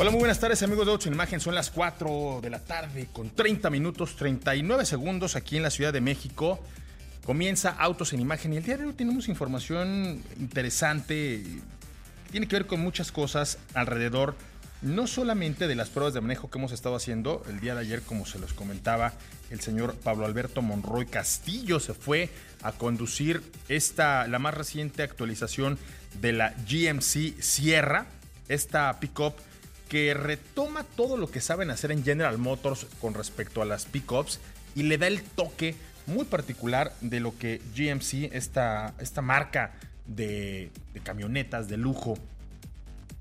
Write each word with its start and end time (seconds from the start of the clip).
Hola, 0.00 0.10
muy 0.10 0.20
buenas 0.20 0.40
tardes 0.40 0.62
amigos 0.62 0.86
de 0.86 0.92
Ocho 0.92 1.08
en 1.10 1.14
Imagen. 1.14 1.40
Son 1.40 1.54
las 1.54 1.70
4 1.70 2.40
de 2.42 2.48
la 2.48 2.58
tarde 2.58 3.08
con 3.12 3.28
30 3.28 3.68
minutos 3.68 4.16
39 4.16 4.86
segundos 4.86 5.36
aquí 5.36 5.58
en 5.58 5.62
la 5.62 5.68
Ciudad 5.68 5.92
de 5.92 6.00
México. 6.00 6.58
Comienza 7.22 7.76
Autos 7.78 8.14
en 8.14 8.20
Imagen 8.20 8.54
y 8.54 8.56
el 8.56 8.62
día 8.62 8.78
de 8.78 8.86
hoy 8.86 8.94
tenemos 8.94 9.28
información 9.28 10.22
interesante. 10.38 11.44
Tiene 12.30 12.48
que 12.48 12.56
ver 12.56 12.66
con 12.66 12.80
muchas 12.80 13.12
cosas 13.12 13.58
alrededor, 13.74 14.36
no 14.80 15.06
solamente 15.06 15.68
de 15.68 15.74
las 15.74 15.90
pruebas 15.90 16.14
de 16.14 16.22
manejo 16.22 16.50
que 16.50 16.56
hemos 16.56 16.72
estado 16.72 16.96
haciendo. 16.96 17.42
El 17.46 17.60
día 17.60 17.74
de 17.74 17.82
ayer, 17.82 18.00
como 18.00 18.24
se 18.24 18.38
los 18.38 18.54
comentaba, 18.54 19.12
el 19.50 19.60
señor 19.60 19.96
Pablo 19.96 20.24
Alberto 20.24 20.62
Monroy 20.62 21.04
Castillo 21.04 21.78
se 21.78 21.92
fue 21.92 22.30
a 22.62 22.72
conducir 22.72 23.42
esta, 23.68 24.26
la 24.28 24.38
más 24.38 24.54
reciente 24.54 25.02
actualización 25.02 25.78
de 26.22 26.32
la 26.32 26.54
GMC 26.66 27.42
Sierra, 27.42 28.06
esta 28.48 28.98
pickup 28.98 29.34
que 29.90 30.14
retoma 30.14 30.84
todo 30.84 31.16
lo 31.16 31.30
que 31.30 31.40
saben 31.40 31.68
hacer 31.68 31.90
en 31.90 32.04
General 32.04 32.38
Motors 32.38 32.86
con 33.00 33.12
respecto 33.12 33.60
a 33.60 33.64
las 33.64 33.86
pickups 33.86 34.38
y 34.76 34.84
le 34.84 34.96
da 34.98 35.08
el 35.08 35.20
toque 35.20 35.74
muy 36.06 36.24
particular 36.24 36.92
de 37.00 37.18
lo 37.18 37.36
que 37.36 37.60
GMC, 37.76 38.32
esta, 38.32 38.94
esta 39.00 39.20
marca 39.20 39.72
de, 40.06 40.70
camionetas 41.02 41.68
de 41.68 41.76
lujo, 41.76 42.16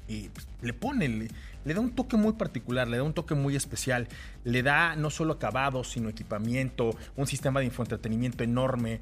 y 0.07 0.29
pues, 0.29 0.47
le 0.61 0.73
pone, 0.73 1.29
le 1.65 1.73
da 1.73 1.79
un 1.79 1.91
toque 1.91 2.17
muy 2.17 2.33
particular, 2.33 2.87
le 2.87 2.97
da 2.97 3.03
un 3.03 3.13
toque 3.13 3.33
muy 3.33 3.55
especial, 3.55 4.07
le 4.43 4.61
da 4.61 4.95
no 4.95 5.09
solo 5.09 5.33
acabado, 5.33 5.83
sino 5.83 6.07
equipamiento, 6.07 6.95
un 7.15 7.25
sistema 7.25 7.61
de 7.61 7.65
infoentretenimiento 7.65 8.43
enorme, 8.43 9.01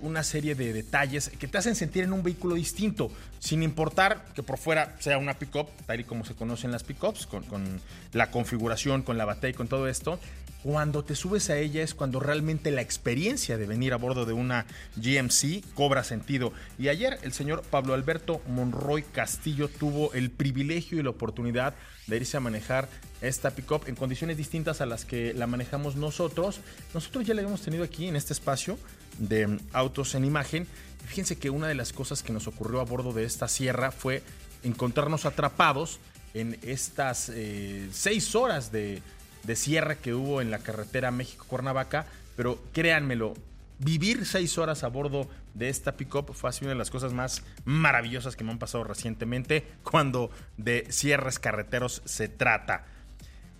una 0.00 0.22
serie 0.22 0.54
de 0.54 0.72
detalles 0.72 1.30
que 1.38 1.48
te 1.48 1.58
hacen 1.58 1.74
sentir 1.74 2.04
en 2.04 2.12
un 2.12 2.22
vehículo 2.22 2.54
distinto, 2.54 3.10
sin 3.38 3.62
importar 3.62 4.24
que 4.34 4.42
por 4.42 4.58
fuera 4.58 4.96
sea 5.00 5.18
una 5.18 5.34
pickup, 5.34 5.68
tal 5.86 6.00
y 6.00 6.04
como 6.04 6.24
se 6.24 6.34
conocen 6.34 6.72
las 6.72 6.82
pickups, 6.82 7.26
con, 7.26 7.44
con 7.44 7.80
la 8.12 8.30
configuración, 8.30 9.02
con 9.02 9.18
la 9.18 9.24
batería 9.24 9.50
y 9.50 9.54
con 9.54 9.68
todo 9.68 9.88
esto, 9.88 10.18
cuando 10.62 11.02
te 11.02 11.16
subes 11.16 11.50
a 11.50 11.58
ella 11.58 11.82
es 11.82 11.92
cuando 11.92 12.20
realmente 12.20 12.70
la 12.70 12.82
experiencia 12.82 13.58
de 13.58 13.66
venir 13.66 13.92
a 13.92 13.96
bordo 13.96 14.24
de 14.24 14.32
una 14.32 14.64
GMC 14.96 15.74
cobra 15.74 16.04
sentido. 16.04 16.52
Y 16.78 16.88
ayer 16.88 17.18
el 17.22 17.32
señor 17.32 17.62
Pablo 17.62 17.94
Alberto 17.94 18.40
Monroy 18.46 19.02
Castillo 19.02 19.68
tuvo 19.68 20.12
el 20.12 20.30
privilegio 20.30 21.00
y 21.00 21.02
la 21.02 21.10
oportunidad 21.10 21.74
de 22.06 22.16
irse 22.16 22.36
a 22.36 22.40
manejar 22.40 22.88
esta 23.22 23.52
pickup 23.52 23.88
en 23.88 23.94
condiciones 23.94 24.36
distintas 24.36 24.80
a 24.80 24.86
las 24.86 25.04
que 25.04 25.32
la 25.34 25.46
manejamos 25.46 25.96
nosotros. 25.96 26.60
Nosotros 26.92 27.26
ya 27.26 27.34
la 27.34 27.42
hemos 27.42 27.62
tenido 27.62 27.84
aquí 27.84 28.08
en 28.08 28.16
este 28.16 28.32
espacio 28.32 28.78
de 29.18 29.58
autos 29.72 30.14
en 30.14 30.24
imagen. 30.24 30.66
Fíjense 31.06 31.38
que 31.38 31.50
una 31.50 31.68
de 31.68 31.74
las 31.74 31.92
cosas 31.92 32.22
que 32.22 32.32
nos 32.32 32.46
ocurrió 32.46 32.80
a 32.80 32.84
bordo 32.84 33.12
de 33.12 33.24
esta 33.24 33.48
sierra 33.48 33.90
fue 33.90 34.22
encontrarnos 34.62 35.24
atrapados 35.24 35.98
en 36.34 36.58
estas 36.62 37.30
eh, 37.30 37.88
seis 37.92 38.34
horas 38.34 38.72
de 38.72 39.02
de 39.44 39.56
cierre 39.56 39.98
que 39.98 40.14
hubo 40.14 40.40
en 40.40 40.50
la 40.50 40.58
carretera 40.58 41.10
México-Cuernavaca, 41.10 42.06
pero 42.36 42.62
créanmelo, 42.72 43.34
vivir 43.78 44.24
seis 44.26 44.56
horas 44.58 44.84
a 44.84 44.88
bordo 44.88 45.28
de 45.54 45.68
esta 45.68 45.96
pickup 45.96 46.32
fue 46.32 46.50
así 46.50 46.64
una 46.64 46.72
de 46.72 46.78
las 46.78 46.90
cosas 46.90 47.12
más 47.12 47.42
maravillosas 47.64 48.36
que 48.36 48.44
me 48.44 48.52
han 48.52 48.58
pasado 48.58 48.84
recientemente 48.84 49.66
cuando 49.82 50.30
de 50.56 50.86
cierres 50.90 51.38
carreteros 51.38 52.02
se 52.04 52.28
trata. 52.28 52.86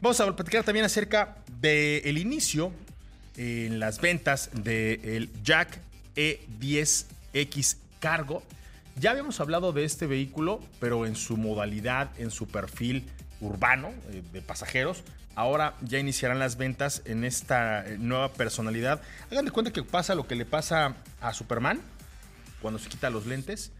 Vamos 0.02 0.18
a 0.18 0.34
platicar 0.34 0.64
también 0.64 0.84
acerca 0.84 1.36
del 1.60 2.18
inicio 2.18 2.72
en 3.36 3.78
las 3.78 4.00
ventas 4.00 4.50
del 4.52 5.30
Jack 5.44 5.78
E10X 6.16 7.76
Cargo. 8.00 8.42
Ya 8.96 9.12
habíamos 9.12 9.38
hablado 9.38 9.72
de 9.72 9.84
este 9.84 10.08
vehículo, 10.08 10.60
pero 10.80 11.06
en 11.06 11.14
su 11.14 11.36
modalidad, 11.36 12.10
en 12.18 12.32
su 12.32 12.48
perfil 12.48 13.04
urbano 13.40 13.92
eh, 14.10 14.24
de 14.32 14.42
pasajeros. 14.42 15.04
Ahora 15.36 15.76
ya 15.82 16.00
iniciarán 16.00 16.40
las 16.40 16.56
ventas 16.56 17.02
en 17.04 17.22
esta 17.22 17.86
eh, 17.86 17.96
nueva 17.96 18.32
personalidad. 18.32 19.00
Hagan 19.30 19.44
de 19.44 19.52
cuenta 19.52 19.72
que 19.72 19.84
pasa 19.84 20.16
lo 20.16 20.26
que 20.26 20.34
le 20.34 20.44
pasa 20.44 20.96
a 21.20 21.32
Superman 21.32 21.80
cuando 22.60 22.80
se 22.80 22.88
quita 22.88 23.08
los 23.08 23.26
lentes 23.26 23.70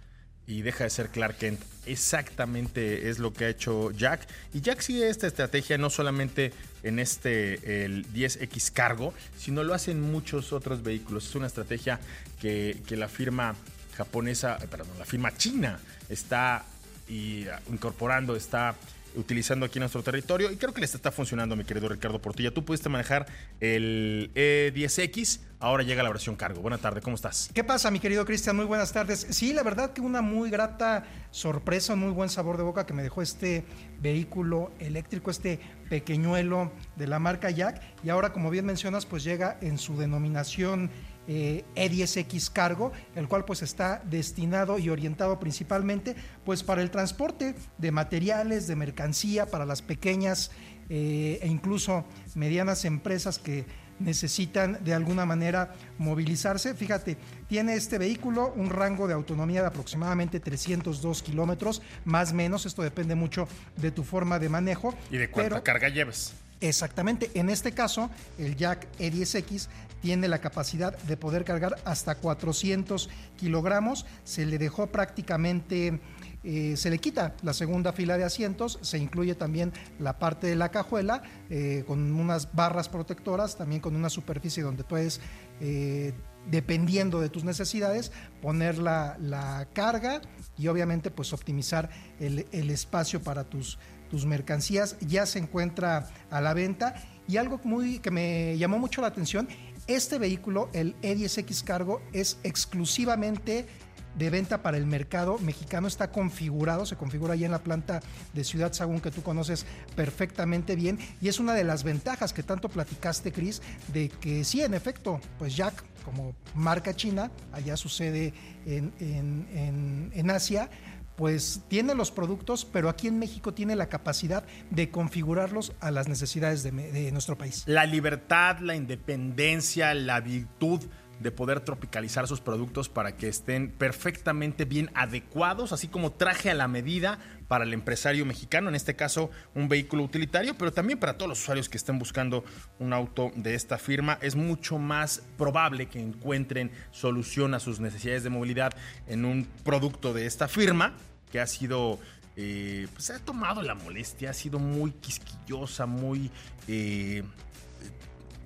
y 0.46 0.62
deja 0.62 0.84
de 0.84 0.90
ser 0.90 1.08
Clark 1.08 1.38
Kent. 1.38 1.60
Exactamente 1.86 3.08
es 3.08 3.18
lo 3.18 3.32
que 3.32 3.44
ha 3.44 3.48
hecho 3.48 3.90
Jack. 3.92 4.26
Y 4.52 4.60
Jack 4.60 4.80
sigue 4.80 5.08
esta 5.08 5.26
estrategia 5.26 5.78
no 5.78 5.90
solamente 5.90 6.52
en 6.82 6.98
este 6.98 7.84
el 7.84 8.06
10X 8.12 8.72
Cargo, 8.72 9.14
sino 9.38 9.64
lo 9.64 9.74
hace 9.74 9.92
en 9.92 10.00
muchos 10.00 10.52
otros 10.52 10.82
vehículos. 10.82 11.28
Es 11.28 11.34
una 11.34 11.46
estrategia 11.46 12.00
que, 12.40 12.76
la 12.90 13.08
firma 13.08 13.54
japonesa, 13.96 14.58
eh, 14.62 14.66
perdón, 14.68 14.98
la 14.98 15.04
firma 15.04 15.34
china 15.36 15.80
está 16.08 16.64
y, 17.08 17.46
incorporando, 17.70 18.36
está 18.36 18.74
utilizando 19.14 19.66
aquí 19.66 19.78
nuestro 19.78 20.02
territorio 20.02 20.50
y 20.50 20.56
creo 20.56 20.72
que 20.72 20.80
les 20.80 20.94
está 20.94 21.10
funcionando, 21.10 21.56
mi 21.56 21.64
querido 21.64 21.88
Ricardo 21.88 22.20
Portilla. 22.20 22.52
Tú 22.52 22.64
pudiste 22.64 22.88
manejar 22.88 23.26
el 23.60 24.30
E10X, 24.34 25.40
ahora 25.60 25.82
llega 25.82 26.02
la 26.02 26.08
versión 26.10 26.36
cargo. 26.36 26.60
Buenas 26.60 26.80
tardes, 26.80 27.02
¿cómo 27.02 27.16
estás? 27.16 27.50
¿Qué 27.54 27.64
pasa, 27.64 27.90
mi 27.90 28.00
querido 28.00 28.24
Cristian? 28.24 28.56
Muy 28.56 28.64
buenas 28.64 28.92
tardes. 28.92 29.26
Sí, 29.30 29.52
la 29.52 29.62
verdad 29.62 29.92
que 29.92 30.00
una 30.00 30.22
muy 30.22 30.50
grata 30.50 31.04
sorpresa, 31.30 31.94
un 31.94 32.00
muy 32.00 32.12
buen 32.12 32.28
sabor 32.28 32.56
de 32.56 32.62
boca 32.62 32.86
que 32.86 32.94
me 32.94 33.02
dejó 33.02 33.22
este 33.22 33.64
vehículo 34.00 34.72
eléctrico, 34.78 35.30
este 35.30 35.60
pequeñuelo 35.88 36.72
de 36.96 37.06
la 37.06 37.18
marca 37.18 37.50
Jack 37.50 37.80
y 38.02 38.08
ahora, 38.10 38.32
como 38.32 38.50
bien 38.50 38.66
mencionas, 38.66 39.06
pues 39.06 39.24
llega 39.24 39.58
en 39.60 39.78
su 39.78 39.96
denominación 39.96 40.90
eh, 41.28 41.64
E10X 41.76 42.50
Cargo, 42.52 42.92
el 43.14 43.28
cual 43.28 43.44
pues 43.44 43.62
está 43.62 44.02
destinado 44.04 44.78
y 44.78 44.88
orientado 44.90 45.38
principalmente 45.38 46.14
pues 46.44 46.62
para 46.62 46.82
el 46.82 46.90
transporte 46.90 47.54
de 47.78 47.92
materiales, 47.92 48.66
de 48.66 48.76
mercancía, 48.76 49.46
para 49.46 49.64
las 49.66 49.82
pequeñas 49.82 50.50
eh, 50.88 51.38
e 51.42 51.46
incluso 51.48 52.04
medianas 52.34 52.84
empresas 52.84 53.38
que 53.38 53.64
necesitan 53.98 54.82
de 54.84 54.94
alguna 54.94 55.24
manera 55.24 55.72
movilizarse. 55.98 56.74
Fíjate, 56.74 57.16
tiene 57.48 57.74
este 57.74 57.98
vehículo 57.98 58.52
un 58.56 58.68
rango 58.70 59.06
de 59.06 59.14
autonomía 59.14 59.60
de 59.60 59.68
aproximadamente 59.68 60.40
302 60.40 61.22
kilómetros, 61.22 61.82
más 62.04 62.32
o 62.32 62.34
menos, 62.34 62.66
esto 62.66 62.82
depende 62.82 63.14
mucho 63.14 63.46
de 63.76 63.92
tu 63.92 64.02
forma 64.02 64.38
de 64.40 64.48
manejo. 64.48 64.94
¿Y 65.10 65.18
de 65.18 65.30
cuánta 65.30 65.50
pero- 65.50 65.62
carga 65.64 65.88
lleves? 65.88 66.34
Exactamente, 66.62 67.28
en 67.34 67.50
este 67.50 67.72
caso, 67.72 68.08
el 68.38 68.56
Jack 68.56 68.86
E10X 69.00 69.66
tiene 70.00 70.28
la 70.28 70.40
capacidad 70.40 70.96
de 70.96 71.16
poder 71.16 71.44
cargar 71.44 71.76
hasta 71.84 72.14
400 72.14 73.10
kilogramos. 73.36 74.06
Se 74.22 74.46
le 74.46 74.58
dejó 74.58 74.86
prácticamente, 74.86 76.00
eh, 76.44 76.74
se 76.76 76.88
le 76.88 76.98
quita 76.98 77.34
la 77.42 77.52
segunda 77.52 77.92
fila 77.92 78.16
de 78.16 78.22
asientos, 78.22 78.78
se 78.80 78.98
incluye 78.98 79.34
también 79.34 79.72
la 79.98 80.20
parte 80.20 80.46
de 80.46 80.54
la 80.54 80.70
cajuela 80.70 81.24
eh, 81.50 81.82
con 81.84 82.12
unas 82.12 82.54
barras 82.54 82.88
protectoras, 82.88 83.56
también 83.56 83.80
con 83.80 83.96
una 83.96 84.08
superficie 84.08 84.62
donde 84.62 84.84
puedes, 84.84 85.20
eh, 85.60 86.12
dependiendo 86.48 87.20
de 87.20 87.28
tus 87.28 87.42
necesidades, 87.42 88.12
poner 88.40 88.78
la, 88.78 89.66
carga 89.72 90.20
y 90.56 90.68
obviamente 90.68 91.10
pues 91.10 91.32
optimizar 91.32 91.90
el, 92.20 92.46
el 92.52 92.70
espacio 92.70 93.20
para 93.20 93.42
tus 93.42 93.80
tus 94.12 94.26
mercancías 94.26 94.96
ya 95.00 95.24
se 95.24 95.38
encuentra 95.38 96.06
a 96.30 96.42
la 96.42 96.52
venta. 96.52 96.94
Y 97.26 97.38
algo 97.38 97.58
muy 97.64 97.98
que 97.98 98.10
me 98.10 98.58
llamó 98.58 98.78
mucho 98.78 99.00
la 99.00 99.06
atención, 99.06 99.48
este 99.86 100.18
vehículo, 100.18 100.68
el 100.74 100.94
E10X 101.00 101.64
Cargo, 101.64 102.02
es 102.12 102.36
exclusivamente 102.44 103.66
de 104.14 104.28
venta 104.28 104.62
para 104.62 104.76
el 104.76 104.84
mercado 104.84 105.38
mexicano, 105.38 105.88
está 105.88 106.10
configurado, 106.10 106.84
se 106.84 106.96
configura 106.96 107.32
ahí 107.32 107.46
en 107.46 107.52
la 107.52 107.62
planta 107.62 108.00
de 108.34 108.44
Ciudad 108.44 108.74
Sagún 108.74 109.00
que 109.00 109.10
tú 109.10 109.22
conoces 109.22 109.64
perfectamente 109.96 110.76
bien. 110.76 110.98
Y 111.22 111.28
es 111.28 111.40
una 111.40 111.54
de 111.54 111.64
las 111.64 111.82
ventajas 111.82 112.34
que 112.34 112.42
tanto 112.42 112.68
platicaste, 112.68 113.32
Chris, 113.32 113.62
de 113.94 114.10
que 114.10 114.44
sí, 114.44 114.60
en 114.60 114.74
efecto, 114.74 115.22
pues 115.38 115.56
Jack 115.56 115.84
como 116.04 116.34
marca 116.54 116.94
china, 116.94 117.30
allá 117.52 117.78
sucede 117.78 118.34
en, 118.66 118.92
en, 119.00 119.48
en, 119.54 120.10
en 120.12 120.30
Asia, 120.30 120.68
pues 121.16 121.62
tiene 121.68 121.94
los 121.94 122.10
productos, 122.10 122.64
pero 122.64 122.88
aquí 122.88 123.08
en 123.08 123.18
México 123.18 123.52
tiene 123.52 123.76
la 123.76 123.88
capacidad 123.88 124.44
de 124.70 124.90
configurarlos 124.90 125.72
a 125.80 125.90
las 125.90 126.08
necesidades 126.08 126.62
de, 126.62 126.70
de, 126.70 127.12
nuestro 127.12 127.36
país. 127.36 127.64
La 127.66 127.86
libertad, 127.86 128.58
la 128.60 128.74
independencia, 128.74 129.94
la 129.94 130.20
virtud 130.20 130.80
de 131.22 131.30
poder 131.30 131.60
tropicalizar 131.60 132.26
sus 132.26 132.40
productos 132.40 132.88
para 132.88 133.16
que 133.16 133.28
estén 133.28 133.70
perfectamente 133.70 134.64
bien 134.64 134.90
adecuados, 134.94 135.72
así 135.72 135.88
como 135.88 136.12
traje 136.12 136.50
a 136.50 136.54
la 136.54 136.68
medida 136.68 137.18
para 137.48 137.64
el 137.64 137.72
empresario 137.72 138.24
mexicano, 138.24 138.68
en 138.68 138.74
este 138.74 138.96
caso 138.96 139.30
un 139.54 139.68
vehículo 139.68 140.02
utilitario, 140.02 140.54
pero 140.56 140.72
también 140.72 140.98
para 140.98 141.18
todos 141.18 141.28
los 141.28 141.40
usuarios 141.40 141.68
que 141.68 141.76
estén 141.76 141.98
buscando 141.98 142.44
un 142.78 142.92
auto 142.92 143.30
de 143.36 143.54
esta 143.54 143.78
firma, 143.78 144.18
es 144.22 144.36
mucho 144.36 144.78
más 144.78 145.22
probable 145.36 145.86
que 145.86 146.00
encuentren 146.00 146.70
solución 146.90 147.54
a 147.54 147.60
sus 147.60 147.80
necesidades 147.80 148.22
de 148.24 148.30
movilidad 148.30 148.72
en 149.06 149.24
un 149.24 149.46
producto 149.64 150.12
de 150.12 150.26
esta 150.26 150.48
firma 150.48 150.94
que 151.30 151.40
ha 151.40 151.46
sido 151.46 151.98
eh, 152.36 152.88
pues 152.94 153.10
ha 153.10 153.18
tomado 153.18 153.60
la 153.62 153.74
molestia, 153.74 154.30
ha 154.30 154.34
sido 154.34 154.58
muy 154.58 154.92
quisquillosa, 154.92 155.84
muy, 155.84 156.30
eh, 156.66 157.22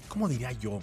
¿cómo 0.09 0.29
diría 0.29 0.51
yo? 0.53 0.81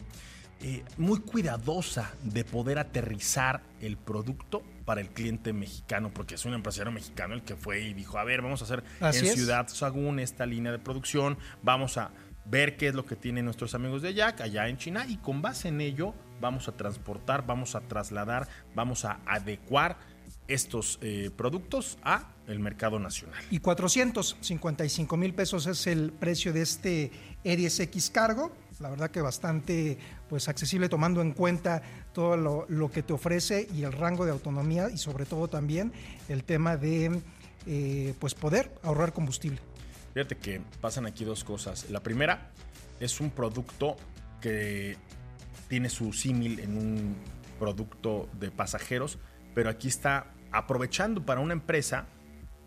Eh, 0.63 0.83
muy 0.98 1.19
cuidadosa 1.19 2.13
de 2.24 2.45
poder 2.45 2.80
aterrizar 2.80 3.62
el 3.81 3.98
producto 3.98 4.63
para 4.86 5.01
el 5.01 5.10
cliente 5.10 5.51
mexicano, 5.51 6.10
porque 6.13 6.36
es 6.36 6.45
un 6.45 6.54
empresario 6.54 6.92
mexicano 6.92 7.33
el 7.33 7.44
que 7.44 7.57
fue 7.57 7.81
y 7.81 7.94
dijo, 7.94 8.18
a 8.18 8.24
ver, 8.24 8.42
vamos 8.42 8.62
a 8.62 8.65
hacer 8.65 8.83
en 9.01 9.25
Ciudad 9.25 9.68
Sagún 9.68 10.19
esta 10.19 10.45
línea 10.45 10.71
de 10.71 10.80
producción, 10.80 11.38
vamos 11.62 11.98
a 11.98 12.12
ver 12.45 12.77
qué 12.77 12.88
es 12.88 12.95
lo 12.95 13.06
que 13.06 13.15
tienen 13.18 13.45
nuestros 13.45 13.75
amigos 13.75 14.01
de 14.01 14.13
Jack 14.13 14.39
allá 14.39 14.68
en 14.68 14.77
China 14.77 15.06
y 15.07 15.18
con 15.18 15.42
base 15.42 15.68
en 15.68 15.81
ello 15.81 16.13
vamos 16.39 16.68
a 16.68 16.71
transportar, 16.77 17.45
vamos 17.45 17.75
a 17.75 17.81
trasladar, 17.81 18.48
vamos 18.74 19.06
a 19.06 19.19
adecuar 19.25 19.98
estos 20.48 21.00
eh, 21.01 21.30
productos 21.36 21.98
a 22.04 22.30
el 22.48 22.59
mercado 22.59 23.00
nacional. 23.00 23.42
Y 23.50 23.59
455 23.59 25.18
mil 25.18 25.33
pesos 25.33 25.68
es 25.68 25.88
el 25.88 26.12
precio 26.12 26.51
de 26.51 26.62
este 26.62 27.12
E10X 27.45 28.12
Cargo. 28.12 28.51
La 28.80 28.89
verdad 28.89 29.12
que 29.12 29.21
bastante 29.21 29.98
pues, 30.33 30.50
accesible 30.50 30.89
tomando 30.89 31.21
en 31.21 31.31
cuenta 31.31 31.83
todo 32.12 32.35
lo, 32.68 32.91
que 32.91 33.03
te 33.03 33.13
ofrece 33.13 33.68
y 33.71 33.83
el 33.83 33.91
rango 33.91 34.25
de 34.25 34.31
autonomía 34.31 34.89
y 34.89 34.97
sobre 34.97 35.27
todo 35.27 35.47
también 35.47 35.94
el 36.27 36.44
tema 36.44 36.75
de 36.75 37.21
eh, 37.68 38.15
pues 38.18 38.33
poder 38.33 38.71
ahorrar 38.81 39.13
combustible. 39.13 39.59
Fíjate 40.15 40.35
que 40.38 40.59
pasan 40.81 41.06
aquí 41.06 41.24
dos 41.24 41.44
cosas. 41.44 41.88
La 41.91 42.01
primera 42.01 42.50
es 43.00 43.21
un 43.21 43.30
producto 43.30 43.95
que 44.41 44.97
tiene 45.68 45.88
su 45.88 46.13
símil 46.13 46.59
en 46.62 46.80
un 46.80 47.15
producto 47.59 48.27
de 48.39 48.50
pasajeros, 48.50 49.19
pero 49.53 49.69
aquí 49.69 49.88
está 49.88 50.33
aprovechando 50.51 51.24
para 51.24 51.41
una 51.41 51.53
empresa 51.53 52.07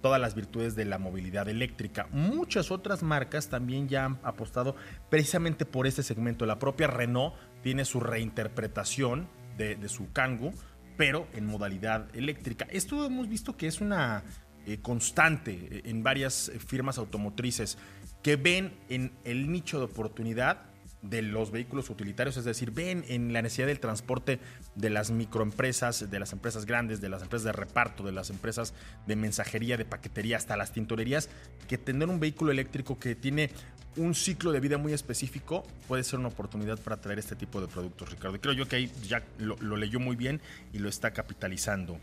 todas 0.06 0.20
las 0.20 0.36
virtudes 0.36 0.76
de 0.76 0.84
la 0.84 0.98
movilidad 0.98 1.48
eléctrica. 1.48 2.06
Muchas 2.12 2.70
otras 2.70 3.02
marcas 3.02 3.48
también 3.48 3.88
ya 3.88 4.04
han 4.04 4.20
apostado 4.22 4.76
precisamente 5.10 5.66
por 5.66 5.88
este 5.88 6.04
segmento. 6.04 6.46
La 6.46 6.60
propia 6.60 6.86
Renault 6.86 7.34
tiene 7.62 7.84
su 7.84 8.00
reinterpretación 8.00 9.28
de, 9.56 9.88
su 9.88 10.12
Kangoo, 10.12 10.52
pero 10.96 11.26
en 11.32 11.46
modalidad 11.46 12.14
eléctrica. 12.14 12.66
Esto 12.70 13.04
hemos 13.04 13.28
visto 13.28 13.56
que 13.56 13.66
es 13.66 13.80
una 13.80 14.22
eh, 14.66 14.78
constante 14.82 15.52
eh, 15.52 15.82
en 15.84 16.02
varias 16.02 16.48
eh, 16.48 16.58
firmas 16.58 16.98
automotrices 16.98 17.78
que 18.22 18.36
ven 18.36 18.72
en 18.88 19.12
el 19.24 19.50
nicho 19.50 19.78
de 19.78 19.84
oportunidad 19.84 20.66
de 21.02 21.22
los 21.22 21.50
vehículos 21.50 21.90
utilitarios, 21.90 22.36
es 22.36 22.44
decir, 22.44 22.70
ven 22.72 23.04
en 23.08 23.32
la 23.32 23.42
necesidad 23.42 23.68
del 23.68 23.80
transporte 23.80 24.40
de 24.74 24.90
las 24.90 25.10
microempresas, 25.10 26.10
de 26.10 26.18
las 26.18 26.32
empresas 26.32 26.66
grandes, 26.66 27.00
de 27.00 27.08
las 27.08 27.22
empresas 27.22 27.44
de 27.44 27.52
reparto, 27.52 28.02
de 28.02 28.12
las 28.12 28.30
empresas 28.30 28.74
de 29.06 29.16
mensajería, 29.16 29.76
de 29.76 29.84
paquetería, 29.84 30.36
hasta 30.36 30.56
las 30.56 30.72
tintorerías, 30.72 31.28
que 31.68 31.78
tener 31.78 32.08
un 32.08 32.18
vehículo 32.18 32.50
eléctrico 32.50 32.98
que 32.98 33.14
tiene 33.14 33.50
un 33.96 34.14
ciclo 34.14 34.52
de 34.52 34.60
vida 34.60 34.78
muy 34.78 34.92
específico 34.92 35.66
puede 35.88 36.04
ser 36.04 36.18
una 36.18 36.28
oportunidad 36.28 36.78
para 36.78 37.00
traer 37.00 37.18
este 37.18 37.36
tipo 37.36 37.60
de 37.60 37.66
productos, 37.66 38.10
Ricardo. 38.10 38.40
creo 38.40 38.54
yo 38.54 38.68
que 38.68 38.76
ahí 38.76 38.92
ya 39.06 39.22
lo, 39.38 39.56
leyó 39.76 40.00
muy 40.00 40.16
bien 40.16 40.40
y 40.72 40.78
lo 40.78 40.88
está 40.88 41.12
capitalizando. 41.12 41.98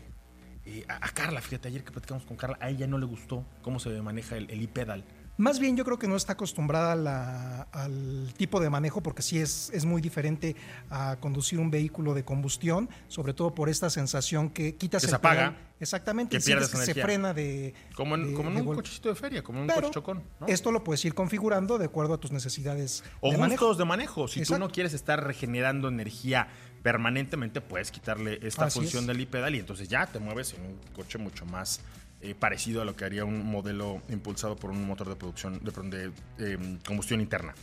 Eh, 0.66 0.84
a, 0.88 1.08
Carla, 1.10 1.40
fíjate, 1.40 1.68
ayer 1.68 1.84
que 1.84 1.92
platicamos 1.92 2.24
con 2.24 2.36
Carla, 2.36 2.58
a 2.60 2.70
ella 2.70 2.86
no 2.86 2.98
le 2.98 3.06
gustó 3.06 3.44
cómo 3.62 3.78
se 3.78 3.90
maneja 4.00 4.36
el, 4.36 4.50
el 4.50 4.62
e-pedal. 4.62 5.04
Más 5.36 5.58
bien 5.58 5.76
yo 5.76 5.84
creo 5.84 5.98
que 5.98 6.06
no 6.06 6.14
está 6.16 6.34
acostumbrada 6.34 7.62
al 7.72 8.32
tipo 8.36 8.60
de 8.60 8.70
manejo 8.70 9.02
porque 9.02 9.22
sí 9.22 9.38
es, 9.38 9.70
es 9.70 9.84
muy 9.84 10.00
diferente 10.00 10.54
a 10.90 11.16
conducir 11.20 11.58
un 11.58 11.70
vehículo 11.70 12.14
de 12.14 12.24
combustión, 12.24 12.88
sobre 13.08 13.34
todo 13.34 13.54
por 13.54 13.68
esta 13.68 13.90
sensación 13.90 14.50
que 14.50 14.76
quitas 14.76 15.02
que 15.02 15.08
se 15.08 15.14
apaga. 15.16 15.56
exactamente, 15.80 16.38
que, 16.38 16.44
que 16.44 16.64
se 16.64 16.94
frena 16.94 17.34
de... 17.34 17.74
Como 17.96 18.14
en, 18.14 18.34
como 18.34 18.50
en 18.50 18.58
un 18.58 18.76
cochecito 18.76 19.08
de 19.08 19.16
feria, 19.16 19.42
como 19.42 19.58
en 19.58 19.70
un 19.70 19.74
coche 19.74 19.90
chocón. 19.90 20.22
Esto 20.46 20.70
lo 20.70 20.84
puedes 20.84 21.04
ir 21.04 21.14
configurando 21.14 21.78
de 21.78 21.86
acuerdo 21.86 22.14
a 22.14 22.20
tus 22.20 22.30
necesidades. 22.30 23.02
O 23.20 23.32
de 23.32 23.36
gustos 23.36 23.78
de 23.78 23.84
manejo. 23.84 24.28
Si 24.28 24.44
tú 24.44 24.58
no 24.58 24.70
quieres 24.70 24.94
estar 24.94 25.24
regenerando 25.24 25.88
energía 25.88 26.48
permanentemente, 26.84 27.60
puedes 27.60 27.90
quitarle 27.90 28.38
esta 28.42 28.70
función 28.70 29.06
del 29.06 29.18
e-pedal 29.20 29.54
y 29.54 29.58
entonces 29.58 29.88
ya 29.88 30.06
te 30.06 30.18
mueves 30.20 30.52
en 30.52 30.60
un 30.62 30.78
coche 30.94 31.18
mucho 31.18 31.44
más 31.46 31.80
eh, 32.24 32.34
parecido 32.34 32.80
a 32.80 32.86
lo 32.86 32.96
que 32.96 33.04
haría 33.04 33.26
un 33.26 33.44
modelo 33.44 34.00
impulsado 34.08 34.56
por 34.56 34.70
un 34.70 34.86
motor 34.86 35.10
de 35.10 35.16
producción 35.16 35.60
de, 35.62 36.10
em, 36.38 36.78
combustión 36.78 37.20
interna. 37.20 37.54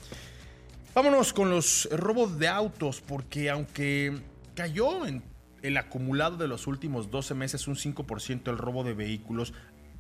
Vámonos 0.94 1.34
con 1.34 1.50
los 1.50 1.90
robos 1.92 2.38
de 2.38 2.48
autos, 2.48 3.02
porque 3.02 3.50
aunque 3.50 4.22
cayó 4.54 5.08
en 5.08 5.24
el 5.64 5.78
acumulado 5.78 6.38
de 6.38 6.48
los 6.48 6.68
últimos 6.68 7.10
12 7.10 7.34
meses 7.34 7.68
un 7.68 7.76
5% 7.76 8.52
el 8.52 8.60
robo 8.60 8.84
de 8.84 8.94
vehículos, 8.94 9.52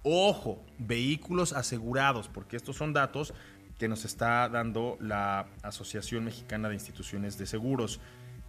ojo, 0.03 0.63
vehículos 0.77 1.53
asegurados, 1.53 2.27
porque 2.27 2.55
estos 2.55 2.75
son 2.75 2.93
datos 2.93 3.33
que 3.79 3.87
nos 3.87 4.05
está 4.05 4.47
dando 4.47 4.95
la 5.01 5.47
Asociación 5.63 6.25
Mexicana 6.25 6.69
de 6.69 6.75
Instituciones 6.75 7.39
de 7.39 7.47
Seguros. 7.47 7.99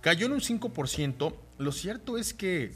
Cayó 0.03 0.27
en 0.27 0.33
un 0.33 0.41
5%, 0.41 1.35
lo 1.57 1.73
cierto 1.73 2.19
es 2.19 2.35
que 2.35 2.75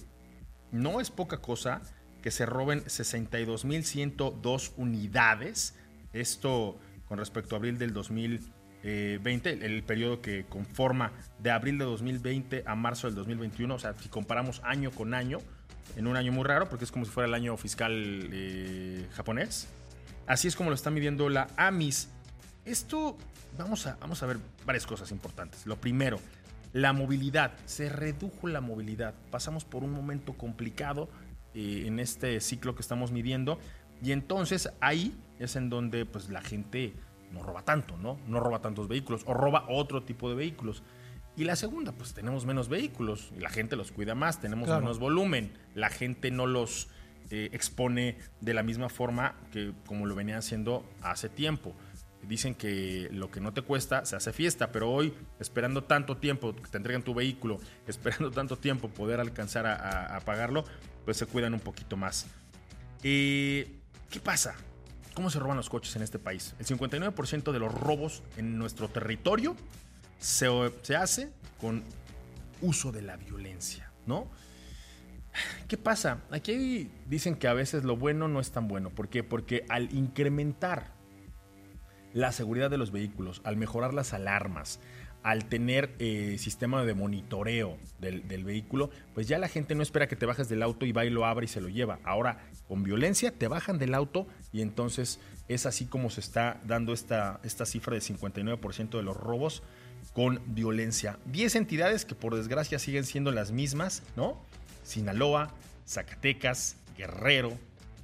no 0.73 1.03
es 1.03 1.11
poca 1.11 1.43
cosa 1.43 1.83
que 2.27 2.33
se 2.33 2.45
roben 2.45 2.83
62.102 2.87 4.73
unidades. 4.77 5.77
Esto 6.13 6.77
con 7.07 7.19
respecto 7.19 7.55
a 7.55 7.59
abril 7.59 7.79
del 7.79 7.93
2020, 7.93 9.65
el 9.65 9.85
periodo 9.85 10.21
que 10.21 10.45
conforma 10.45 11.13
de 11.39 11.53
abril 11.53 11.79
de 11.79 11.85
2020 11.85 12.65
a 12.67 12.75
marzo 12.75 13.07
del 13.07 13.15
2021. 13.15 13.73
O 13.73 13.79
sea, 13.79 13.95
si 13.95 14.09
comparamos 14.09 14.61
año 14.65 14.91
con 14.91 15.15
año, 15.15 15.39
en 15.95 16.09
un 16.09 16.17
año 16.17 16.33
muy 16.33 16.43
raro, 16.43 16.69
porque 16.69 16.85
es 16.85 16.91
como 16.91 17.05
si 17.05 17.13
fuera 17.13 17.29
el 17.29 17.35
año 17.35 17.57
fiscal 17.57 17.93
eh, 18.33 19.07
japonés. 19.13 19.69
Así 20.27 20.49
es 20.49 20.57
como 20.57 20.71
lo 20.71 20.75
está 20.75 20.91
midiendo 20.91 21.29
la 21.29 21.47
AMIS. 21.57 22.09
Esto, 22.65 23.17
vamos 23.57 23.87
a, 23.87 23.99
vamos 24.01 24.21
a 24.25 24.27
ver 24.27 24.39
varias 24.65 24.85
cosas 24.85 25.13
importantes. 25.13 25.65
Lo 25.65 25.77
primero, 25.77 26.19
la 26.73 26.93
movilidad. 26.93 27.53
Se 27.67 27.89
redujo 27.89 28.49
la 28.49 28.61
movilidad. 28.61 29.15
Pasamos 29.31 29.65
por 29.65 29.85
un 29.85 29.93
momento 29.93 30.33
complicado 30.33 31.09
eh, 31.57 31.85
en 31.87 31.99
este 32.01 32.39
ciclo 32.41 32.75
que 32.75 32.83
estamos 32.83 33.13
midiendo. 33.13 33.59
Y 34.03 34.13
entonces 34.13 34.69
ahí 34.83 35.17
es 35.39 35.57
en 35.57 35.71
donde 35.71 36.05
pues 36.05 36.29
la 36.29 36.43
gente 36.43 36.93
no 37.33 37.43
roba 37.43 37.63
tanto, 37.63 37.97
¿no? 37.97 38.19
No 38.29 38.41
roba 38.41 38.61
tantos 38.61 38.89
vehículos 38.89 39.23
o 39.25 39.33
roba 39.33 39.65
otro 39.71 40.03
tipo 40.03 40.29
de 40.29 40.35
vehículos. 40.35 40.83
Y 41.35 41.45
la 41.45 41.57
segunda, 41.57 41.93
pues 41.93 42.13
tenemos 42.13 42.45
menos 42.45 42.69
vehículos 42.69 43.33
y 43.35 43.41
la 43.41 43.49
gente 43.49 43.75
los 43.75 43.91
cuida 43.91 44.15
más, 44.15 44.39
tenemos 44.39 44.69
menos 44.69 44.99
volumen, 44.99 45.51
la 45.75 45.89
gente 45.89 46.31
no 46.31 46.47
los 46.47 46.89
eh, 47.31 47.49
expone 47.53 48.19
de 48.43 48.53
la 48.53 48.63
misma 48.63 48.91
forma 48.91 49.35
que 49.51 49.73
como 49.87 50.05
lo 50.05 50.15
venían 50.15 50.39
haciendo 50.39 50.85
hace 51.01 51.31
tiempo. 51.31 51.75
Dicen 52.23 52.55
que 52.55 53.09
lo 53.13 53.31
que 53.31 53.41
no 53.41 53.55
te 53.55 53.63
cuesta 53.63 54.05
se 54.05 54.17
hace 54.17 54.35
fiesta, 54.35 54.73
pero 54.73 54.91
hoy, 54.91 55.15
esperando 55.41 55.85
tanto 55.85 56.19
tiempo 56.19 56.55
que 56.55 56.69
te 56.69 56.77
entreguen 56.77 57.03
tu 57.03 57.15
vehículo, 57.15 57.61
esperando 57.87 58.31
tanto 58.31 58.59
tiempo 58.59 58.89
poder 58.89 59.21
alcanzar 59.21 59.67
a 59.67 60.21
pagarlo, 60.21 60.65
pues 61.07 61.17
se 61.17 61.25
cuidan 61.25 61.55
un 61.55 61.61
poquito 61.61 61.97
más. 61.97 62.27
¿Qué 63.01 63.71
pasa? 64.23 64.57
¿Cómo 65.15 65.31
se 65.31 65.39
roban 65.39 65.57
los 65.57 65.71
coches 65.71 65.97
en 65.97 66.03
este 66.03 66.19
país? 66.19 66.55
El 66.59 66.67
59% 66.67 67.53
de 67.53 67.59
los 67.59 67.73
robos 67.73 68.23
en 68.37 68.59
nuestro 68.59 68.89
territorio 68.89 69.57
se, 70.19 70.49
se 70.83 70.97
hace 70.97 71.31
con 71.59 71.85
uso 72.61 72.93
de 72.93 73.03
la 73.03 73.17
violencia, 73.17 73.91
¿no? 74.05 74.29
¿Qué 75.69 75.77
pasa? 75.77 76.23
Aquí 76.31 76.91
dicen 77.07 77.37
que 77.37 77.47
a 77.47 77.55
veces 77.55 77.85
lo 77.85 77.97
bueno 77.97 78.27
no 78.27 78.41
es 78.41 78.51
tan 78.51 78.67
bueno. 78.69 78.91
¿Por 78.91 79.09
qué? 79.09 79.23
Porque 79.23 79.65
al 79.69 79.95
incrementar 79.95 80.93
la 82.15 82.33
seguridad 82.33 82.71
de 82.71 82.79
los 82.79 82.91
vehículos, 82.91 83.43
al 83.45 83.57
mejorar 83.57 83.95
las 83.95 84.13
alarmas, 84.13 84.81
al 85.27 85.47
tener 85.47 85.93
eh, 85.99 86.37
sistema 86.39 86.85
de 86.85 86.95
monitoreo 86.95 87.77
del, 87.99 88.45
vehículo, 88.45 88.91
pues 89.13 89.27
ya 89.27 89.39
la 89.39 89.49
gente 89.49 89.75
no 89.75 89.83
espera 89.83 90.07
que 90.07 90.15
te 90.15 90.25
bajes 90.25 90.49
del 90.49 90.63
auto 90.63 90.87
y 90.87 90.93
va 90.93 91.05
y 91.05 91.11
lo 91.11 91.27
abre 91.27 91.47
y 91.47 91.49
se 91.49 91.61
lo 91.61 91.69
lleva. 91.69 91.99
Ahora, 92.05 92.39
con 92.69 92.85
violencia, 92.85 93.33
te 93.33 93.49
bajan 93.49 93.77
del 93.77 93.95
auto 93.95 94.29
y 94.53 94.63
entonces 94.63 95.19
es 95.49 95.67
así 95.67 95.87
como 95.87 96.11
se 96.11 96.21
está 96.21 96.61
dando 96.65 96.93
esta, 96.93 97.41
esta 97.43 97.67
cifra 97.67 97.95
de 97.95 98.03
59% 98.03 98.91
de 98.91 99.03
los 99.03 99.17
robos 99.17 99.65
con 100.13 100.41
violencia. 100.47 101.19
10 101.25 101.57
entidades 101.57 102.05
que 102.05 102.15
por 102.15 102.37
desgracia 102.37 102.79
siguen 102.79 103.03
siendo 103.05 103.33
las 103.33 103.51
mismas, 103.51 104.05
¿no? 104.15 104.41
Sinaloa, 104.85 105.53
Zacatecas, 105.89 106.77
Guerrero, 106.97 107.59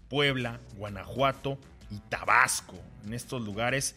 Puebla, 0.09 0.59
Guanajuato 0.76 1.57
y 1.88 1.99
Tabasco. 2.09 2.75
En 3.07 3.14
estos 3.14 3.43
lugares 3.43 3.95